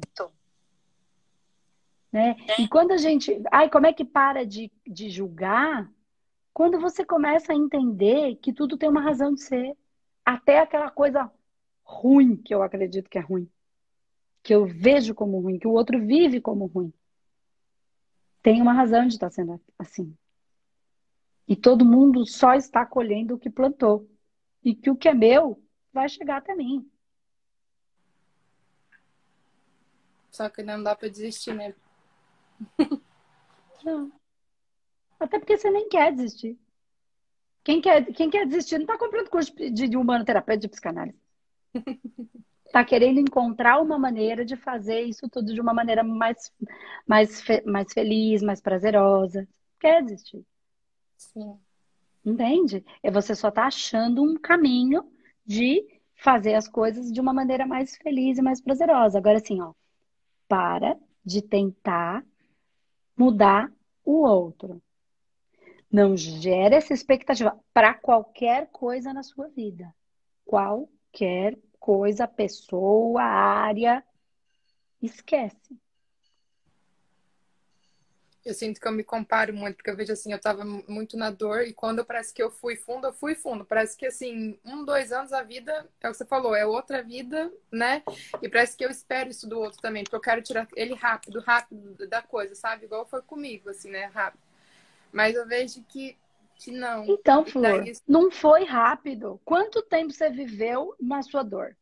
Né? 2.12 2.36
E 2.58 2.68
quando 2.68 2.92
a 2.92 2.96
gente. 2.96 3.42
Ai, 3.50 3.68
como 3.68 3.86
é 3.86 3.92
que 3.92 4.04
para 4.04 4.44
de, 4.44 4.70
de 4.86 5.10
julgar? 5.10 5.90
Quando 6.52 6.80
você 6.80 7.04
começa 7.04 7.52
a 7.52 7.56
entender 7.56 8.36
que 8.36 8.52
tudo 8.52 8.78
tem 8.78 8.88
uma 8.88 9.02
razão 9.02 9.34
de 9.34 9.42
ser. 9.42 9.76
Até 10.24 10.58
aquela 10.58 10.90
coisa 10.90 11.30
ruim 11.84 12.36
que 12.36 12.52
eu 12.52 12.62
acredito 12.62 13.08
que 13.08 13.18
é 13.18 13.20
ruim. 13.20 13.48
Que 14.42 14.54
eu 14.54 14.66
vejo 14.66 15.14
como 15.14 15.38
ruim, 15.38 15.58
que 15.58 15.68
o 15.68 15.72
outro 15.72 16.04
vive 16.04 16.40
como 16.40 16.66
ruim. 16.66 16.92
Tem 18.42 18.60
uma 18.60 18.72
razão 18.72 19.06
de 19.06 19.14
estar 19.14 19.30
sendo 19.30 19.60
assim. 19.78 20.16
E 21.46 21.54
todo 21.54 21.84
mundo 21.84 22.26
só 22.26 22.54
está 22.54 22.84
colhendo 22.84 23.34
o 23.34 23.38
que 23.38 23.50
plantou. 23.50 24.08
E 24.64 24.74
que 24.74 24.90
o 24.90 24.96
que 24.96 25.08
é 25.08 25.14
meu 25.14 25.62
vai 25.92 26.08
chegar 26.08 26.38
até 26.38 26.54
mim. 26.54 26.88
Só 30.36 30.50
que 30.50 30.62
não 30.62 30.82
dá 30.82 30.94
para 30.94 31.08
desistir, 31.08 31.54
né? 31.54 31.74
Não. 33.82 34.12
Até 35.18 35.38
porque 35.38 35.56
você 35.56 35.70
nem 35.70 35.88
quer 35.88 36.12
desistir. 36.14 36.58
Quem 37.64 37.80
quer, 37.80 38.04
quem 38.12 38.28
quer 38.28 38.46
desistir 38.46 38.74
não 38.76 38.82
está 38.82 38.98
comprando 38.98 39.30
curso 39.30 39.50
de, 39.56 39.88
de 39.88 39.96
humanoterapeuta 39.96 40.60
de 40.60 40.68
psicanálise. 40.68 41.18
Está 42.66 42.84
querendo 42.84 43.18
encontrar 43.18 43.80
uma 43.80 43.98
maneira 43.98 44.44
de 44.44 44.56
fazer 44.56 45.00
isso 45.00 45.26
tudo 45.26 45.54
de 45.54 45.60
uma 45.60 45.72
maneira 45.72 46.04
mais, 46.04 46.52
mais, 47.06 47.42
mais 47.64 47.90
feliz, 47.94 48.42
mais 48.42 48.60
prazerosa. 48.60 49.48
Quer 49.80 50.02
desistir. 50.04 50.44
Sim. 51.16 51.58
Entende? 52.22 52.84
E 53.02 53.10
você 53.10 53.34
só 53.34 53.48
está 53.48 53.68
achando 53.68 54.22
um 54.22 54.36
caminho 54.36 55.10
de 55.46 55.82
fazer 56.14 56.52
as 56.52 56.68
coisas 56.68 57.10
de 57.10 57.22
uma 57.22 57.32
maneira 57.32 57.66
mais 57.66 57.96
feliz 57.96 58.36
e 58.36 58.42
mais 58.42 58.60
prazerosa. 58.60 59.16
Agora, 59.16 59.38
assim, 59.38 59.62
ó, 59.62 59.72
para 60.48 60.98
de 61.24 61.42
tentar 61.42 62.24
mudar 63.16 63.72
o 64.04 64.22
outro. 64.22 64.80
Não 65.90 66.16
gera 66.16 66.76
essa 66.76 66.92
expectativa 66.92 67.58
para 67.72 67.94
qualquer 67.94 68.68
coisa 68.70 69.12
na 69.12 69.22
sua 69.22 69.48
vida. 69.48 69.94
Qualquer 70.44 71.58
coisa, 71.78 72.28
pessoa, 72.28 73.22
área. 73.22 74.04
Esquece 75.00 75.78
eu 78.46 78.54
sinto 78.54 78.80
que 78.80 78.86
eu 78.86 78.92
me 78.92 79.02
comparo 79.02 79.52
muito, 79.52 79.74
porque 79.76 79.90
eu 79.90 79.96
vejo 79.96 80.12
assim, 80.12 80.32
eu 80.32 80.40
tava 80.40 80.64
muito 80.64 81.16
na 81.16 81.30
dor 81.30 81.62
e 81.62 81.72
quando 81.72 82.04
parece 82.04 82.32
que 82.32 82.40
eu 82.40 82.48
fui 82.48 82.76
fundo, 82.76 83.08
eu 83.08 83.12
fui 83.12 83.34
fundo. 83.34 83.64
Parece 83.64 83.96
que 83.96 84.06
assim, 84.06 84.56
um, 84.64 84.84
dois 84.84 85.10
anos 85.10 85.32
a 85.32 85.42
vida, 85.42 85.72
é 86.00 86.08
o 86.08 86.12
que 86.12 86.16
você 86.16 86.24
falou, 86.24 86.54
é 86.54 86.64
outra 86.64 87.02
vida, 87.02 87.52
né? 87.72 88.04
E 88.40 88.48
parece 88.48 88.76
que 88.76 88.84
eu 88.84 88.90
espero 88.90 89.30
isso 89.30 89.48
do 89.48 89.58
outro 89.58 89.82
também, 89.82 90.04
porque 90.04 90.14
eu 90.14 90.20
quero 90.20 90.42
tirar 90.42 90.68
ele 90.76 90.94
rápido, 90.94 91.40
rápido 91.40 92.06
da 92.06 92.22
coisa, 92.22 92.54
sabe? 92.54 92.84
Igual 92.84 93.04
foi 93.04 93.20
comigo, 93.20 93.68
assim, 93.68 93.90
né? 93.90 94.04
Rápido. 94.14 94.40
Mas 95.12 95.34
eu 95.34 95.44
vejo 95.44 95.82
que, 95.88 96.16
que 96.54 96.70
não. 96.70 97.04
Então, 97.04 97.44
Flor, 97.44 97.84
não 98.06 98.30
foi 98.30 98.64
rápido. 98.64 99.40
Quanto 99.44 99.82
tempo 99.82 100.12
você 100.12 100.30
viveu 100.30 100.94
na 101.00 101.20
sua 101.20 101.42
dor? 101.42 101.76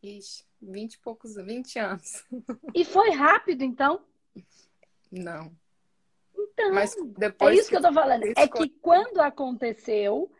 Ixi, 0.00 0.44
vinte 0.62 0.94
e 0.94 0.98
poucos, 1.00 1.34
vinte 1.34 1.80
anos. 1.80 2.24
E 2.72 2.84
foi 2.84 3.10
rápido, 3.10 3.64
então? 3.64 4.00
Não. 5.14 5.52
Então, 6.36 6.72
Mas 6.72 6.94
depois 7.16 7.56
é 7.56 7.60
isso 7.60 7.68
que, 7.68 7.76
que 7.76 7.76
eu 7.76 7.88
tô 7.88 7.92
falando. 7.92 8.24
É 8.36 8.48
que 8.48 8.68
quando 8.80 9.20
aconteceu, 9.20 10.30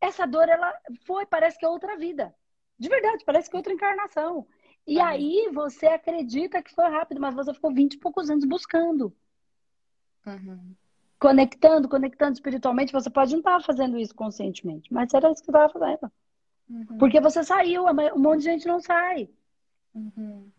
essa 0.00 0.26
dor, 0.26 0.48
ela 0.48 0.72
foi, 1.04 1.26
parece 1.26 1.58
que 1.58 1.64
é 1.64 1.68
outra 1.68 1.96
vida. 1.96 2.34
De 2.78 2.88
verdade, 2.88 3.24
parece 3.24 3.48
que 3.48 3.56
é 3.56 3.58
outra 3.58 3.72
encarnação. 3.72 4.46
E 4.86 4.98
uhum. 4.98 5.04
aí 5.04 5.50
você 5.52 5.86
acredita 5.86 6.62
que 6.62 6.74
foi 6.74 6.88
rápido, 6.88 7.20
mas 7.20 7.34
você 7.34 7.54
ficou 7.54 7.72
20 7.72 7.94
e 7.94 7.98
poucos 7.98 8.28
anos 8.28 8.44
buscando. 8.44 9.14
Uhum. 10.26 10.74
Conectando, 11.18 11.88
conectando 11.88 12.34
espiritualmente. 12.34 12.92
Você 12.92 13.08
pode 13.08 13.32
não 13.32 13.38
estar 13.38 13.60
fazendo 13.62 13.98
isso 13.98 14.14
conscientemente, 14.14 14.92
mas 14.92 15.14
era 15.14 15.30
isso 15.30 15.40
que 15.42 15.46
você 15.46 15.56
estava 15.56 15.72
fazendo. 15.72 16.12
Uhum. 16.68 16.98
Porque 16.98 17.20
você 17.20 17.42
saiu, 17.42 17.84
um 17.86 18.18
monte 18.18 18.38
de 18.38 18.44
gente 18.44 18.66
não 18.66 18.80
sai. 18.80 19.28
Uhum. 19.94 20.50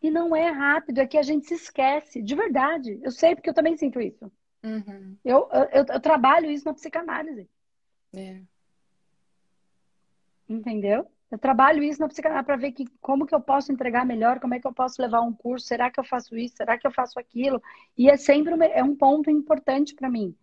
E 0.00 0.10
não 0.10 0.34
é 0.34 0.48
rápido, 0.50 0.98
é 0.98 1.06
que 1.06 1.18
a 1.18 1.22
gente 1.22 1.46
se 1.46 1.54
esquece, 1.54 2.22
de 2.22 2.34
verdade. 2.34 3.00
Eu 3.02 3.10
sei 3.10 3.34
porque 3.34 3.50
eu 3.50 3.54
também 3.54 3.76
sinto 3.76 4.00
isso. 4.00 4.30
Uhum. 4.62 5.16
Eu, 5.24 5.48
eu, 5.72 5.84
eu, 5.88 6.00
trabalho 6.00 6.50
isso 6.50 6.64
na 6.64 6.74
psicanálise. 6.74 7.48
É. 8.14 8.40
Entendeu? 10.48 11.06
Eu 11.30 11.38
trabalho 11.38 11.82
isso 11.82 12.00
na 12.00 12.08
psicanálise 12.08 12.46
para 12.46 12.56
ver 12.56 12.72
que, 12.72 12.86
como 13.00 13.26
que 13.26 13.34
eu 13.34 13.40
posso 13.40 13.72
entregar 13.72 14.06
melhor, 14.06 14.40
como 14.40 14.54
é 14.54 14.60
que 14.60 14.66
eu 14.66 14.72
posso 14.72 15.02
levar 15.02 15.20
um 15.20 15.32
curso, 15.32 15.66
será 15.66 15.90
que 15.90 16.00
eu 16.00 16.04
faço 16.04 16.36
isso, 16.36 16.56
será 16.56 16.78
que 16.78 16.86
eu 16.86 16.92
faço 16.92 17.18
aquilo? 17.18 17.62
E 17.96 18.08
é 18.08 18.16
sempre 18.16 18.54
é 18.72 18.82
um 18.82 18.96
ponto 18.96 19.30
importante 19.30 19.94
para 19.94 20.08
mim. 20.08 20.34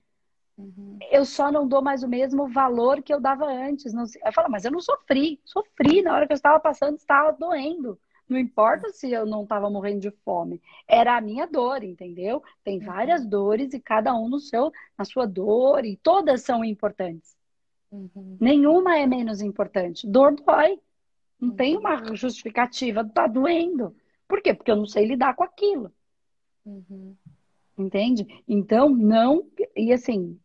Uhum. 0.58 0.98
Eu 1.12 1.26
só 1.26 1.52
não 1.52 1.68
dou 1.68 1.82
mais 1.82 2.04
o 2.04 2.08
mesmo 2.08 2.48
valor 2.48 3.02
que 3.02 3.14
eu 3.14 3.20
dava 3.20 3.46
antes. 3.46 3.94
Não, 3.94 4.04
eu 4.04 4.34
falo, 4.34 4.50
mas 4.50 4.64
eu 4.64 4.72
não 4.72 4.80
sofri. 4.80 5.40
Sofri 5.44 6.02
na 6.02 6.14
hora 6.14 6.28
que 6.28 6.34
eu 6.34 6.36
estava 6.36 6.60
passando, 6.60 6.98
estava 6.98 7.34
doendo. 7.34 8.00
Não 8.28 8.40
importa 8.40 8.90
se 8.92 9.12
eu 9.12 9.26
não 9.26 9.44
estava 9.44 9.70
morrendo 9.70 10.00
de 10.00 10.12
fome, 10.12 10.62
era 10.88 11.16
a 11.16 11.22
minha 11.22 11.46
dor, 11.46 11.84
entendeu? 11.84 12.42
Tem 12.64 12.80
uhum. 12.80 12.86
várias 12.86 13.22
uhum. 13.22 13.30
dores 13.30 13.74
e 13.74 13.80
cada 13.80 14.16
um 14.16 14.28
no 14.28 14.40
seu, 14.40 14.72
na 14.98 15.06
sua 15.06 15.28
dor 15.28 15.86
e 15.86 15.96
todas 15.98 16.42
são 16.42 16.64
importantes. 16.64 17.38
Uhum. 17.92 18.38
Nenhuma 18.40 18.98
é 18.98 19.06
menos 19.06 19.42
importante. 19.42 20.08
Dor 20.08 20.36
dói. 20.36 20.80
Não 21.40 21.50
uhum. 21.50 21.56
tem 21.56 21.78
uma 21.78 22.16
justificativa, 22.16 23.08
tá 23.08 23.28
doendo. 23.28 23.96
Por 24.28 24.42
quê? 24.42 24.54
Porque 24.54 24.72
eu 24.72 24.76
não 24.76 24.88
sei 24.88 25.06
lidar 25.06 25.36
com 25.36 25.44
aquilo. 25.44 25.92
Uhum. 26.66 27.16
Entende? 27.78 28.44
Então, 28.48 28.90
não. 28.90 29.48
E 29.76 29.94
assim, 29.94 30.40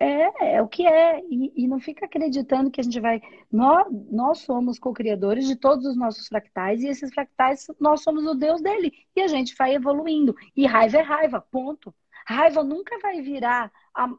é, 0.00 0.54
é 0.54 0.62
o 0.62 0.68
que 0.68 0.86
é. 0.86 1.20
E, 1.20 1.52
e, 1.54 1.68
não 1.68 1.78
fica 1.78 2.06
acreditando 2.06 2.70
que 2.70 2.80
a 2.80 2.84
gente 2.84 2.98
vai. 2.98 3.20
Nós, 3.52 3.86
nós 4.10 4.38
somos 4.38 4.78
co-criadores 4.78 5.46
de 5.46 5.54
todos 5.54 5.84
os 5.84 5.94
nossos 5.94 6.26
fractais, 6.26 6.82
e 6.82 6.88
esses 6.88 7.12
fractais, 7.12 7.66
nós 7.78 8.02
somos 8.02 8.26
o 8.26 8.34
Deus 8.34 8.62
dele. 8.62 8.92
E 9.14 9.20
a 9.20 9.28
gente 9.28 9.54
vai 9.54 9.74
evoluindo. 9.74 10.34
E 10.56 10.66
raiva 10.66 10.96
é 10.98 11.02
raiva, 11.02 11.40
ponto. 11.40 11.94
Raiva 12.26 12.64
nunca 12.64 12.98
vai 13.00 13.20
virar. 13.20 13.70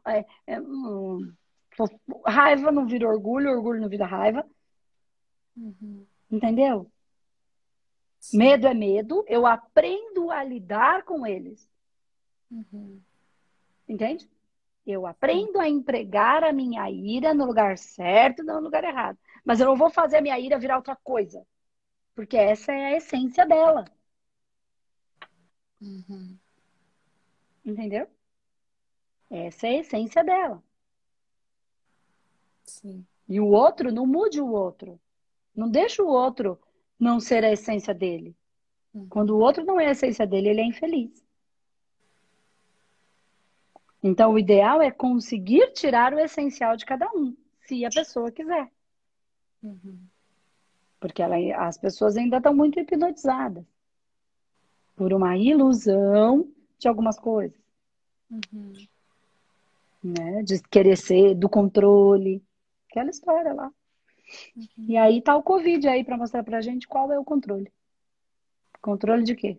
É, 0.06 0.24
é, 0.46 0.60
hum, 0.60 1.32
raiva 2.24 2.70
não 2.70 2.86
vira 2.86 3.08
orgulho, 3.08 3.50
orgulho 3.50 3.80
não 3.80 3.88
vira 3.88 4.06
raiva. 4.06 4.46
Uhum. 5.56 6.06
Entendeu? 6.30 6.88
Sim. 8.20 8.38
Medo 8.38 8.68
é 8.68 8.74
medo, 8.74 9.24
eu 9.26 9.46
aprendo 9.46 10.30
a 10.30 10.44
lidar 10.44 11.02
com 11.02 11.26
eles. 11.26 11.68
Uhum. 12.48 13.00
Entende? 13.88 14.28
Eu 14.86 15.06
aprendo 15.06 15.60
a 15.60 15.68
empregar 15.68 16.42
a 16.42 16.52
minha 16.52 16.90
ira 16.90 17.32
no 17.32 17.44
lugar 17.44 17.78
certo, 17.78 18.42
não 18.42 18.56
no 18.56 18.64
lugar 18.64 18.82
errado. 18.82 19.18
Mas 19.44 19.60
eu 19.60 19.66
não 19.66 19.76
vou 19.76 19.90
fazer 19.90 20.16
a 20.16 20.20
minha 20.20 20.38
ira 20.38 20.58
virar 20.58 20.76
outra 20.76 20.96
coisa. 20.96 21.44
Porque 22.14 22.36
essa 22.36 22.72
é 22.72 22.86
a 22.86 22.96
essência 22.96 23.46
dela. 23.46 23.84
Uhum. 25.80 26.36
Entendeu? 27.64 28.08
Essa 29.30 29.66
é 29.66 29.70
a 29.70 29.80
essência 29.80 30.22
dela. 30.22 30.62
Sim. 32.64 33.06
E 33.28 33.40
o 33.40 33.46
outro, 33.46 33.92
não 33.92 34.06
mude 34.06 34.40
o 34.40 34.50
outro. 34.50 35.00
Não 35.54 35.70
deixa 35.70 36.02
o 36.02 36.08
outro 36.08 36.58
não 36.98 37.18
ser 37.18 37.44
a 37.44 37.52
essência 37.52 37.94
dele. 37.94 38.36
Uhum. 38.92 39.08
Quando 39.08 39.30
o 39.30 39.38
outro 39.38 39.64
não 39.64 39.80
é 39.80 39.86
a 39.86 39.90
essência 39.92 40.26
dele, 40.26 40.50
ele 40.50 40.60
é 40.60 40.64
infeliz. 40.64 41.24
Então, 44.02 44.32
o 44.32 44.38
ideal 44.38 44.82
é 44.82 44.90
conseguir 44.90 45.72
tirar 45.72 46.12
o 46.12 46.18
essencial 46.18 46.76
de 46.76 46.84
cada 46.84 47.08
um, 47.14 47.36
se 47.60 47.84
a 47.84 47.90
pessoa 47.90 48.32
quiser. 48.32 48.68
Uhum. 49.62 49.98
Porque 50.98 51.22
ela, 51.22 51.36
as 51.66 51.78
pessoas 51.78 52.16
ainda 52.16 52.38
estão 52.38 52.54
muito 52.54 52.80
hipnotizadas 52.80 53.64
por 54.96 55.12
uma 55.12 55.36
ilusão 55.36 56.48
de 56.78 56.88
algumas 56.88 57.18
coisas. 57.18 57.58
Uhum. 58.30 58.72
Né? 60.02 60.42
De 60.42 60.60
querer 60.62 60.96
ser 60.96 61.34
do 61.34 61.48
controle. 61.48 62.42
Aquela 62.90 63.10
história 63.10 63.52
lá. 63.54 63.72
Uhum. 64.56 64.86
E 64.88 64.96
aí 64.96 65.22
tá 65.22 65.36
o 65.36 65.42
Covid 65.42 65.86
aí 65.88 66.04
para 66.04 66.16
mostrar 66.16 66.42
pra 66.42 66.60
gente 66.60 66.88
qual 66.88 67.12
é 67.12 67.18
o 67.18 67.24
controle. 67.24 67.72
Controle 68.80 69.22
de 69.22 69.36
quê? 69.36 69.58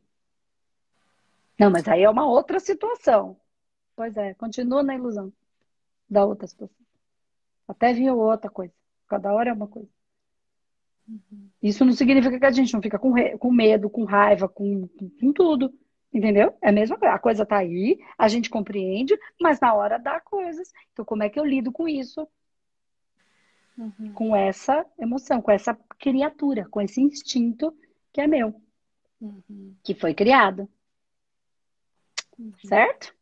Não, 1.57 1.69
mas 1.69 1.87
aí 1.87 2.03
é 2.03 2.09
uma 2.09 2.27
outra 2.27 2.59
situação. 2.59 3.37
Pois 3.95 4.17
é, 4.17 4.33
continua 4.33 4.81
na 4.81 4.95
ilusão 4.95 5.31
da 6.09 6.25
outra 6.25 6.47
situação. 6.47 6.75
Até 7.67 7.93
vinha 7.93 8.13
outra 8.13 8.49
coisa. 8.49 8.73
Cada 9.07 9.33
hora 9.33 9.49
é 9.49 9.53
uma 9.53 9.67
coisa. 9.67 9.89
Uhum. 11.07 11.49
Isso 11.61 11.83
não 11.85 11.93
significa 11.93 12.39
que 12.39 12.45
a 12.45 12.51
gente 12.51 12.73
não 12.73 12.81
fica 12.81 12.97
com, 12.97 13.13
com 13.37 13.51
medo, 13.51 13.89
com 13.89 14.03
raiva, 14.03 14.47
com, 14.47 14.87
com 15.19 15.33
tudo. 15.33 15.73
Entendeu? 16.13 16.55
É 16.61 16.69
a 16.69 16.71
mesma 16.71 16.97
coisa. 16.97 17.15
A 17.15 17.19
coisa 17.19 17.45
tá 17.45 17.57
aí, 17.57 17.99
a 18.17 18.27
gente 18.27 18.49
compreende, 18.49 19.17
mas 19.41 19.59
na 19.59 19.73
hora 19.73 19.97
dá 19.97 20.19
coisas. 20.19 20.71
Então, 20.91 21.03
como 21.03 21.23
é 21.23 21.29
que 21.29 21.39
eu 21.39 21.45
lido 21.45 21.71
com 21.71 21.87
isso? 21.87 22.27
Uhum. 23.75 24.13
Com 24.13 24.35
essa 24.35 24.85
emoção, 24.99 25.41
com 25.41 25.51
essa 25.51 25.73
criatura, 25.97 26.67
com 26.69 26.79
esse 26.79 27.01
instinto 27.01 27.75
que 28.11 28.21
é 28.21 28.27
meu, 28.27 28.53
uhum. 29.19 29.75
que 29.83 29.95
foi 29.95 30.13
criado. 30.13 30.69
Uhum. 32.37 32.53
Certo? 32.63 33.15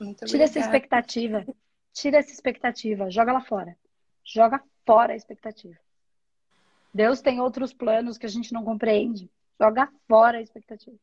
Muito 0.00 0.24
Tira 0.24 0.44
essa 0.44 0.58
expectativa. 0.58 1.44
Tira 1.92 2.18
essa 2.18 2.30
expectativa. 2.30 3.10
Joga 3.10 3.32
lá 3.32 3.40
fora. 3.40 3.76
Joga 4.24 4.62
fora 4.86 5.12
a 5.12 5.16
expectativa. 5.16 5.76
Deus 6.92 7.20
tem 7.20 7.40
outros 7.40 7.72
planos 7.72 8.16
que 8.16 8.26
a 8.26 8.28
gente 8.28 8.52
não 8.52 8.64
compreende. 8.64 9.30
Joga 9.60 9.88
fora 10.06 10.38
a 10.38 10.42
expectativa. 10.42 10.96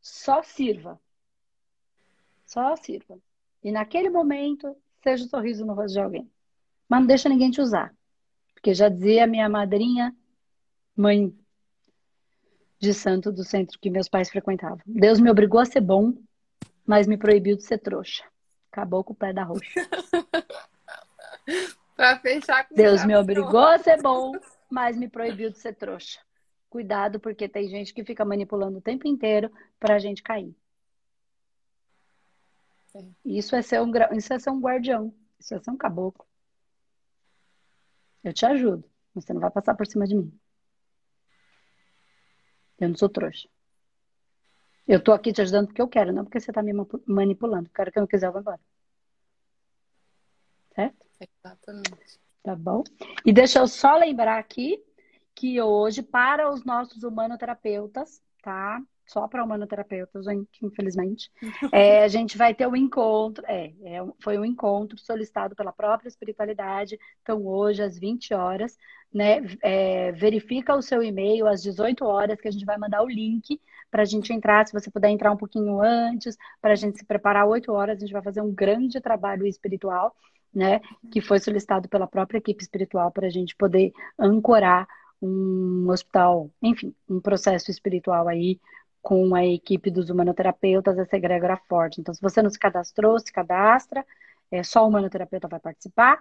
Só 0.00 0.42
sirva. 0.42 1.00
Só 2.46 2.76
sirva. 2.76 3.18
E 3.62 3.70
naquele 3.70 4.10
momento, 4.10 4.76
seja 5.02 5.24
o 5.24 5.26
um 5.26 5.30
sorriso 5.30 5.64
no 5.64 5.74
rosto 5.74 5.94
de 5.94 6.00
alguém. 6.00 6.30
Mas 6.88 7.00
não 7.00 7.06
deixa 7.06 7.28
ninguém 7.28 7.50
te 7.50 7.60
usar. 7.60 7.94
Porque 8.54 8.74
já 8.74 8.88
dizia 8.88 9.26
minha 9.26 9.48
madrinha, 9.48 10.14
mãe 10.96 11.34
de 12.78 12.92
santo 12.92 13.32
do 13.32 13.44
centro 13.44 13.78
que 13.78 13.88
meus 13.88 14.08
pais 14.08 14.28
frequentavam. 14.28 14.80
Deus 14.84 15.20
me 15.20 15.30
obrigou 15.30 15.60
a 15.60 15.64
ser 15.64 15.80
bom, 15.80 16.14
mas 16.84 17.06
me 17.06 17.16
proibiu 17.16 17.56
de 17.56 17.62
ser 17.62 17.78
trouxa. 17.78 18.24
Acabou 18.72 19.04
com 19.04 19.12
o 19.12 19.16
pé 19.16 19.34
da 19.34 19.44
roxa. 19.44 19.86
pra 21.94 22.18
fechar 22.18 22.66
com 22.66 22.74
Deus 22.74 23.04
me 23.04 23.14
obrigou 23.14 23.66
a 23.66 23.78
ser 23.78 24.00
bom, 24.02 24.32
mas 24.70 24.96
me 24.96 25.10
proibiu 25.10 25.50
de 25.50 25.58
ser 25.58 25.74
trouxa. 25.74 26.18
Cuidado, 26.70 27.20
porque 27.20 27.46
tem 27.46 27.68
gente 27.68 27.92
que 27.92 28.02
fica 28.02 28.24
manipulando 28.24 28.78
o 28.78 28.82
tempo 28.82 29.06
inteiro 29.06 29.52
para 29.78 29.94
a 29.96 29.98
gente 29.98 30.22
cair. 30.22 30.56
É. 32.94 33.04
Isso, 33.22 33.54
é 33.54 33.60
ser 33.60 33.82
um, 33.82 33.92
isso 34.16 34.32
é 34.32 34.38
ser 34.38 34.48
um 34.48 34.60
guardião. 34.60 35.14
Isso 35.38 35.54
é 35.54 35.60
ser 35.60 35.70
um 35.70 35.76
caboclo. 35.76 36.26
Eu 38.24 38.32
te 38.32 38.46
ajudo, 38.46 38.88
mas 39.14 39.24
você 39.24 39.34
não 39.34 39.40
vai 39.40 39.50
passar 39.50 39.74
por 39.74 39.86
cima 39.86 40.06
de 40.06 40.14
mim. 40.14 40.32
Eu 42.80 42.88
não 42.88 42.96
sou 42.96 43.10
trouxa. 43.10 43.50
Eu 44.86 45.02
tô 45.02 45.12
aqui 45.12 45.32
te 45.32 45.40
ajudando 45.40 45.68
porque 45.68 45.82
eu 45.82 45.88
quero, 45.88 46.12
não 46.12 46.24
porque 46.24 46.40
você 46.40 46.52
tá 46.52 46.62
me 46.62 46.72
manipulando. 47.06 47.70
Quero 47.74 47.92
que 47.92 47.98
eu 47.98 48.02
não 48.02 48.06
quiser, 48.06 48.26
eu 48.26 48.32
vou 48.32 48.40
embora. 48.40 48.60
Certo? 50.74 51.06
Exatamente. 51.20 52.20
Tá 52.42 52.56
bom? 52.56 52.82
E 53.24 53.32
deixa 53.32 53.60
eu 53.60 53.68
só 53.68 53.96
lembrar 53.96 54.38
aqui 54.38 54.82
que 55.34 55.60
hoje, 55.60 56.02
para 56.02 56.50
os 56.50 56.64
nossos 56.64 57.04
humanoterapeutas, 57.04 58.20
tá? 58.42 58.82
Só 59.06 59.28
para 59.28 59.44
humanoterapeutas, 59.44 60.26
infelizmente, 60.60 61.30
é, 61.72 62.02
a 62.02 62.08
gente 62.08 62.36
vai 62.36 62.54
ter 62.54 62.66
um 62.66 62.76
encontro, 62.76 63.44
é, 63.46 63.72
é, 63.84 64.04
foi 64.20 64.38
um 64.38 64.44
encontro 64.44 64.98
solicitado 64.98 65.54
pela 65.54 65.72
própria 65.72 66.08
espiritualidade, 66.08 66.98
então 67.22 67.46
hoje 67.46 67.82
às 67.82 67.98
20 67.98 68.34
horas, 68.34 68.76
né, 69.12 69.40
é, 69.60 70.12
verifica 70.12 70.74
o 70.74 70.82
seu 70.82 71.02
e-mail 71.02 71.46
às 71.46 71.62
18 71.62 72.04
horas, 72.04 72.40
que 72.40 72.48
a 72.48 72.50
gente 72.50 72.64
vai 72.64 72.78
mandar 72.78 73.02
o 73.02 73.08
link 73.08 73.60
para 73.92 74.02
a 74.02 74.06
gente 74.06 74.32
entrar, 74.32 74.66
se 74.66 74.72
você 74.72 74.90
puder 74.90 75.10
entrar 75.10 75.30
um 75.30 75.36
pouquinho 75.36 75.82
antes, 75.82 76.38
para 76.62 76.72
a 76.72 76.74
gente 76.74 76.96
se 76.98 77.04
preparar 77.04 77.46
8 77.46 77.70
horas, 77.70 77.98
a 77.98 78.00
gente 78.00 78.12
vai 78.12 78.22
fazer 78.22 78.40
um 78.40 78.50
grande 78.50 78.98
trabalho 79.02 79.46
espiritual, 79.46 80.16
né, 80.52 80.80
que 81.10 81.20
foi 81.20 81.38
solicitado 81.38 81.88
pela 81.90 82.06
própria 82.06 82.38
equipe 82.38 82.62
espiritual 82.62 83.10
para 83.10 83.26
a 83.26 83.30
gente 83.30 83.54
poder 83.54 83.92
ancorar 84.18 84.88
um 85.20 85.88
hospital, 85.90 86.50
enfim, 86.62 86.94
um 87.08 87.20
processo 87.20 87.70
espiritual 87.70 88.26
aí 88.28 88.58
com 89.02 89.34
a 89.34 89.44
equipe 89.44 89.90
dos 89.90 90.08
humanoterapeutas, 90.08 90.98
essa 90.98 91.16
egrégora 91.16 91.60
forte. 91.68 92.00
Então, 92.00 92.14
se 92.14 92.20
você 92.20 92.40
não 92.40 92.50
se 92.50 92.58
cadastrou, 92.58 93.18
se 93.18 93.32
cadastra, 93.32 94.06
é, 94.50 94.62
só 94.62 94.84
o 94.84 94.88
humanoterapeuta 94.88 95.48
vai 95.48 95.60
participar, 95.60 96.18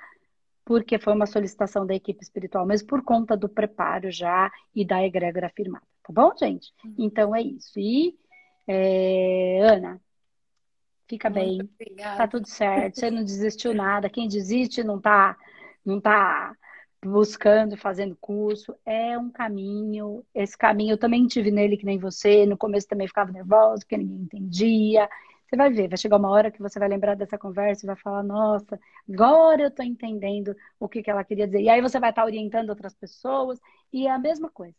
porque 0.66 1.00
foi 1.00 1.14
uma 1.14 1.26
solicitação 1.26 1.86
da 1.86 1.96
equipe 1.96 2.24
espiritual, 2.24 2.66
mas 2.66 2.84
por 2.84 3.04
conta 3.04 3.36
do 3.36 3.50
preparo 3.50 4.12
já 4.12 4.52
e 4.76 4.86
da 4.86 5.04
egrégora 5.04 5.50
firmada, 5.50 5.86
tá 6.04 6.14
bom, 6.14 6.32
gente? 6.38 6.72
Uhum. 6.86 6.96
Então 7.00 7.36
é 7.36 7.42
isso. 7.42 7.80
E, 7.80 8.16
é, 8.68 9.62
Ana, 9.64 10.00
fica 11.08 11.30
Muito 11.30 11.46
bem, 11.46 11.70
obrigada. 11.80 12.18
tá 12.18 12.28
tudo 12.28 12.48
certo, 12.48 13.00
você 13.00 13.12
não 13.12 13.24
desistiu 13.24 13.74
nada, 13.74 14.10
quem 14.10 14.28
desiste 14.28 14.84
não 14.84 15.00
tá, 15.00 15.36
não 15.86 16.00
tá 16.00 16.56
buscando, 17.04 17.76
fazendo 17.76 18.16
curso, 18.20 18.76
é 18.86 19.18
um 19.18 19.30
caminho. 19.30 20.24
Esse 20.34 20.58
caminho 20.58 20.94
eu 20.94 20.98
também 20.98 21.26
tive 21.26 21.50
nele 21.50 21.76
que 21.76 21.86
nem 21.86 21.98
você. 21.98 22.46
No 22.46 22.58
começo 22.58 22.88
também 22.88 23.08
ficava 23.08 23.32
nervosa, 23.32 23.80
porque 23.80 23.98
ninguém 23.98 24.22
entendia. 24.22 25.10
Você 25.52 25.58
vai 25.58 25.70
ver, 25.70 25.90
vai 25.90 25.98
chegar 25.98 26.16
uma 26.16 26.30
hora 26.30 26.50
que 26.50 26.62
você 26.62 26.80
vai 26.80 26.88
lembrar 26.88 27.14
dessa 27.14 27.38
conversa 27.38 27.86
e 27.86 27.88
vai 27.88 27.98
falar: 27.98 28.24
Nossa, 28.24 28.80
agora 29.12 29.64
eu 29.64 29.68
estou 29.68 29.84
entendendo 29.84 30.56
o 30.80 30.88
que, 30.88 31.04
que 31.04 31.12
ela 31.12 31.26
queria 31.26 31.46
dizer. 31.46 31.62
E 31.62 31.68
aí 31.68 31.82
você 31.82 32.00
vai 32.00 32.12
estar 32.12 32.24
orientando 32.24 32.70
outras 32.70 32.96
pessoas, 32.96 33.60
e 33.92 34.08
é 34.08 34.12
a 34.12 34.18
mesma 34.18 34.50
coisa. 34.50 34.78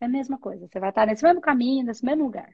É 0.00 0.04
a 0.04 0.08
mesma 0.08 0.38
coisa. 0.38 0.68
Você 0.68 0.78
vai 0.78 0.90
estar 0.90 1.04
nesse 1.04 1.24
mesmo 1.24 1.40
caminho, 1.40 1.84
nesse 1.84 2.04
mesmo 2.04 2.22
lugar. 2.22 2.48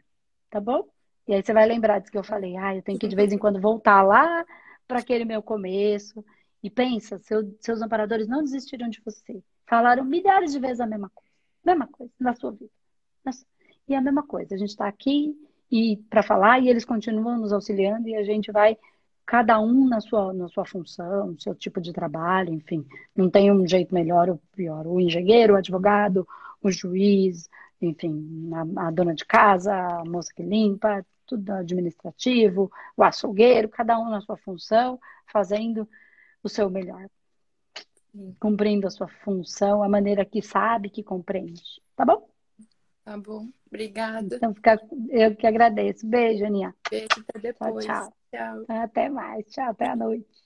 Tá 0.48 0.58
bom? 0.58 0.88
E 1.28 1.34
aí 1.34 1.42
você 1.42 1.52
vai 1.52 1.66
lembrar 1.66 1.98
disso 1.98 2.10
que 2.10 2.16
eu 2.16 2.24
falei: 2.24 2.56
Ah, 2.56 2.76
eu 2.76 2.82
tenho 2.82 2.98
que 2.98 3.06
de 3.06 3.14
vez 3.14 3.30
em 3.30 3.38
quando 3.38 3.60
voltar 3.60 4.02
lá 4.02 4.46
para 4.88 5.00
aquele 5.00 5.26
meu 5.26 5.42
começo 5.42 6.24
e 6.62 6.70
pensa, 6.70 7.18
seu, 7.18 7.54
seus 7.60 7.82
amparadores 7.82 8.26
não 8.26 8.42
desistiram 8.42 8.88
de 8.88 9.02
você. 9.04 9.42
Falaram 9.66 10.02
milhares 10.02 10.52
de 10.52 10.58
vezes 10.58 10.80
a 10.80 10.86
mesma 10.86 11.10
coisa. 11.10 11.30
Mesma 11.62 11.86
coisa 11.88 12.12
na 12.18 12.34
sua 12.34 12.52
vida. 12.52 12.70
E 13.86 13.94
é 13.94 13.98
a 13.98 14.00
mesma 14.00 14.22
coisa. 14.26 14.54
A 14.54 14.58
gente 14.58 14.70
está 14.70 14.88
aqui 14.88 15.36
e 15.74 15.96
para 16.08 16.22
falar 16.22 16.60
e 16.60 16.68
eles 16.68 16.84
continuam 16.84 17.36
nos 17.36 17.52
auxiliando 17.52 18.08
e 18.08 18.14
a 18.14 18.22
gente 18.22 18.52
vai 18.52 18.78
cada 19.26 19.58
um 19.58 19.88
na 19.88 20.00
sua 20.00 20.32
na 20.32 20.46
sua 20.48 20.64
função, 20.64 21.32
no 21.32 21.40
seu 21.40 21.52
tipo 21.52 21.80
de 21.80 21.92
trabalho, 21.92 22.52
enfim, 22.54 22.86
não 23.16 23.28
tem 23.28 23.50
um 23.50 23.66
jeito 23.66 23.92
melhor 23.92 24.28
ou 24.30 24.40
pior. 24.54 24.86
O 24.86 25.00
engenheiro, 25.00 25.54
o 25.54 25.56
advogado, 25.56 26.28
o 26.62 26.70
juiz, 26.70 27.48
enfim, 27.82 28.50
a, 28.76 28.86
a 28.86 28.90
dona 28.92 29.14
de 29.14 29.24
casa, 29.24 29.74
a 29.74 30.04
moça 30.04 30.32
que 30.32 30.44
limpa, 30.44 31.04
tudo 31.26 31.50
administrativo, 31.50 32.70
o 32.96 33.02
açougueiro, 33.02 33.68
cada 33.68 33.98
um 33.98 34.08
na 34.10 34.20
sua 34.20 34.36
função, 34.36 35.00
fazendo 35.26 35.88
o 36.42 36.48
seu 36.48 36.70
melhor. 36.70 37.08
Cumprindo 38.38 38.86
a 38.86 38.90
sua 38.90 39.08
função, 39.08 39.82
a 39.82 39.88
maneira 39.88 40.24
que 40.24 40.40
sabe, 40.40 40.88
que 40.88 41.02
compreende. 41.02 41.82
Tá 41.96 42.04
bom? 42.04 42.33
Tá 43.04 43.18
bom. 43.18 43.48
Obrigada. 43.66 44.36
Então, 44.36 44.54
fica, 44.54 44.80
eu 45.10 45.36
que 45.36 45.46
agradeço. 45.46 46.06
Beijo, 46.06 46.44
Aninha. 46.44 46.74
Beijo, 46.90 47.06
até 47.28 47.38
depois. 47.38 47.84
Tchau, 47.84 48.12
tchau. 48.30 48.64
tchau. 48.64 48.76
Até 48.76 49.08
mais. 49.08 49.44
Tchau, 49.46 49.70
até 49.70 49.88
a 49.88 49.96
noite. 49.96 50.43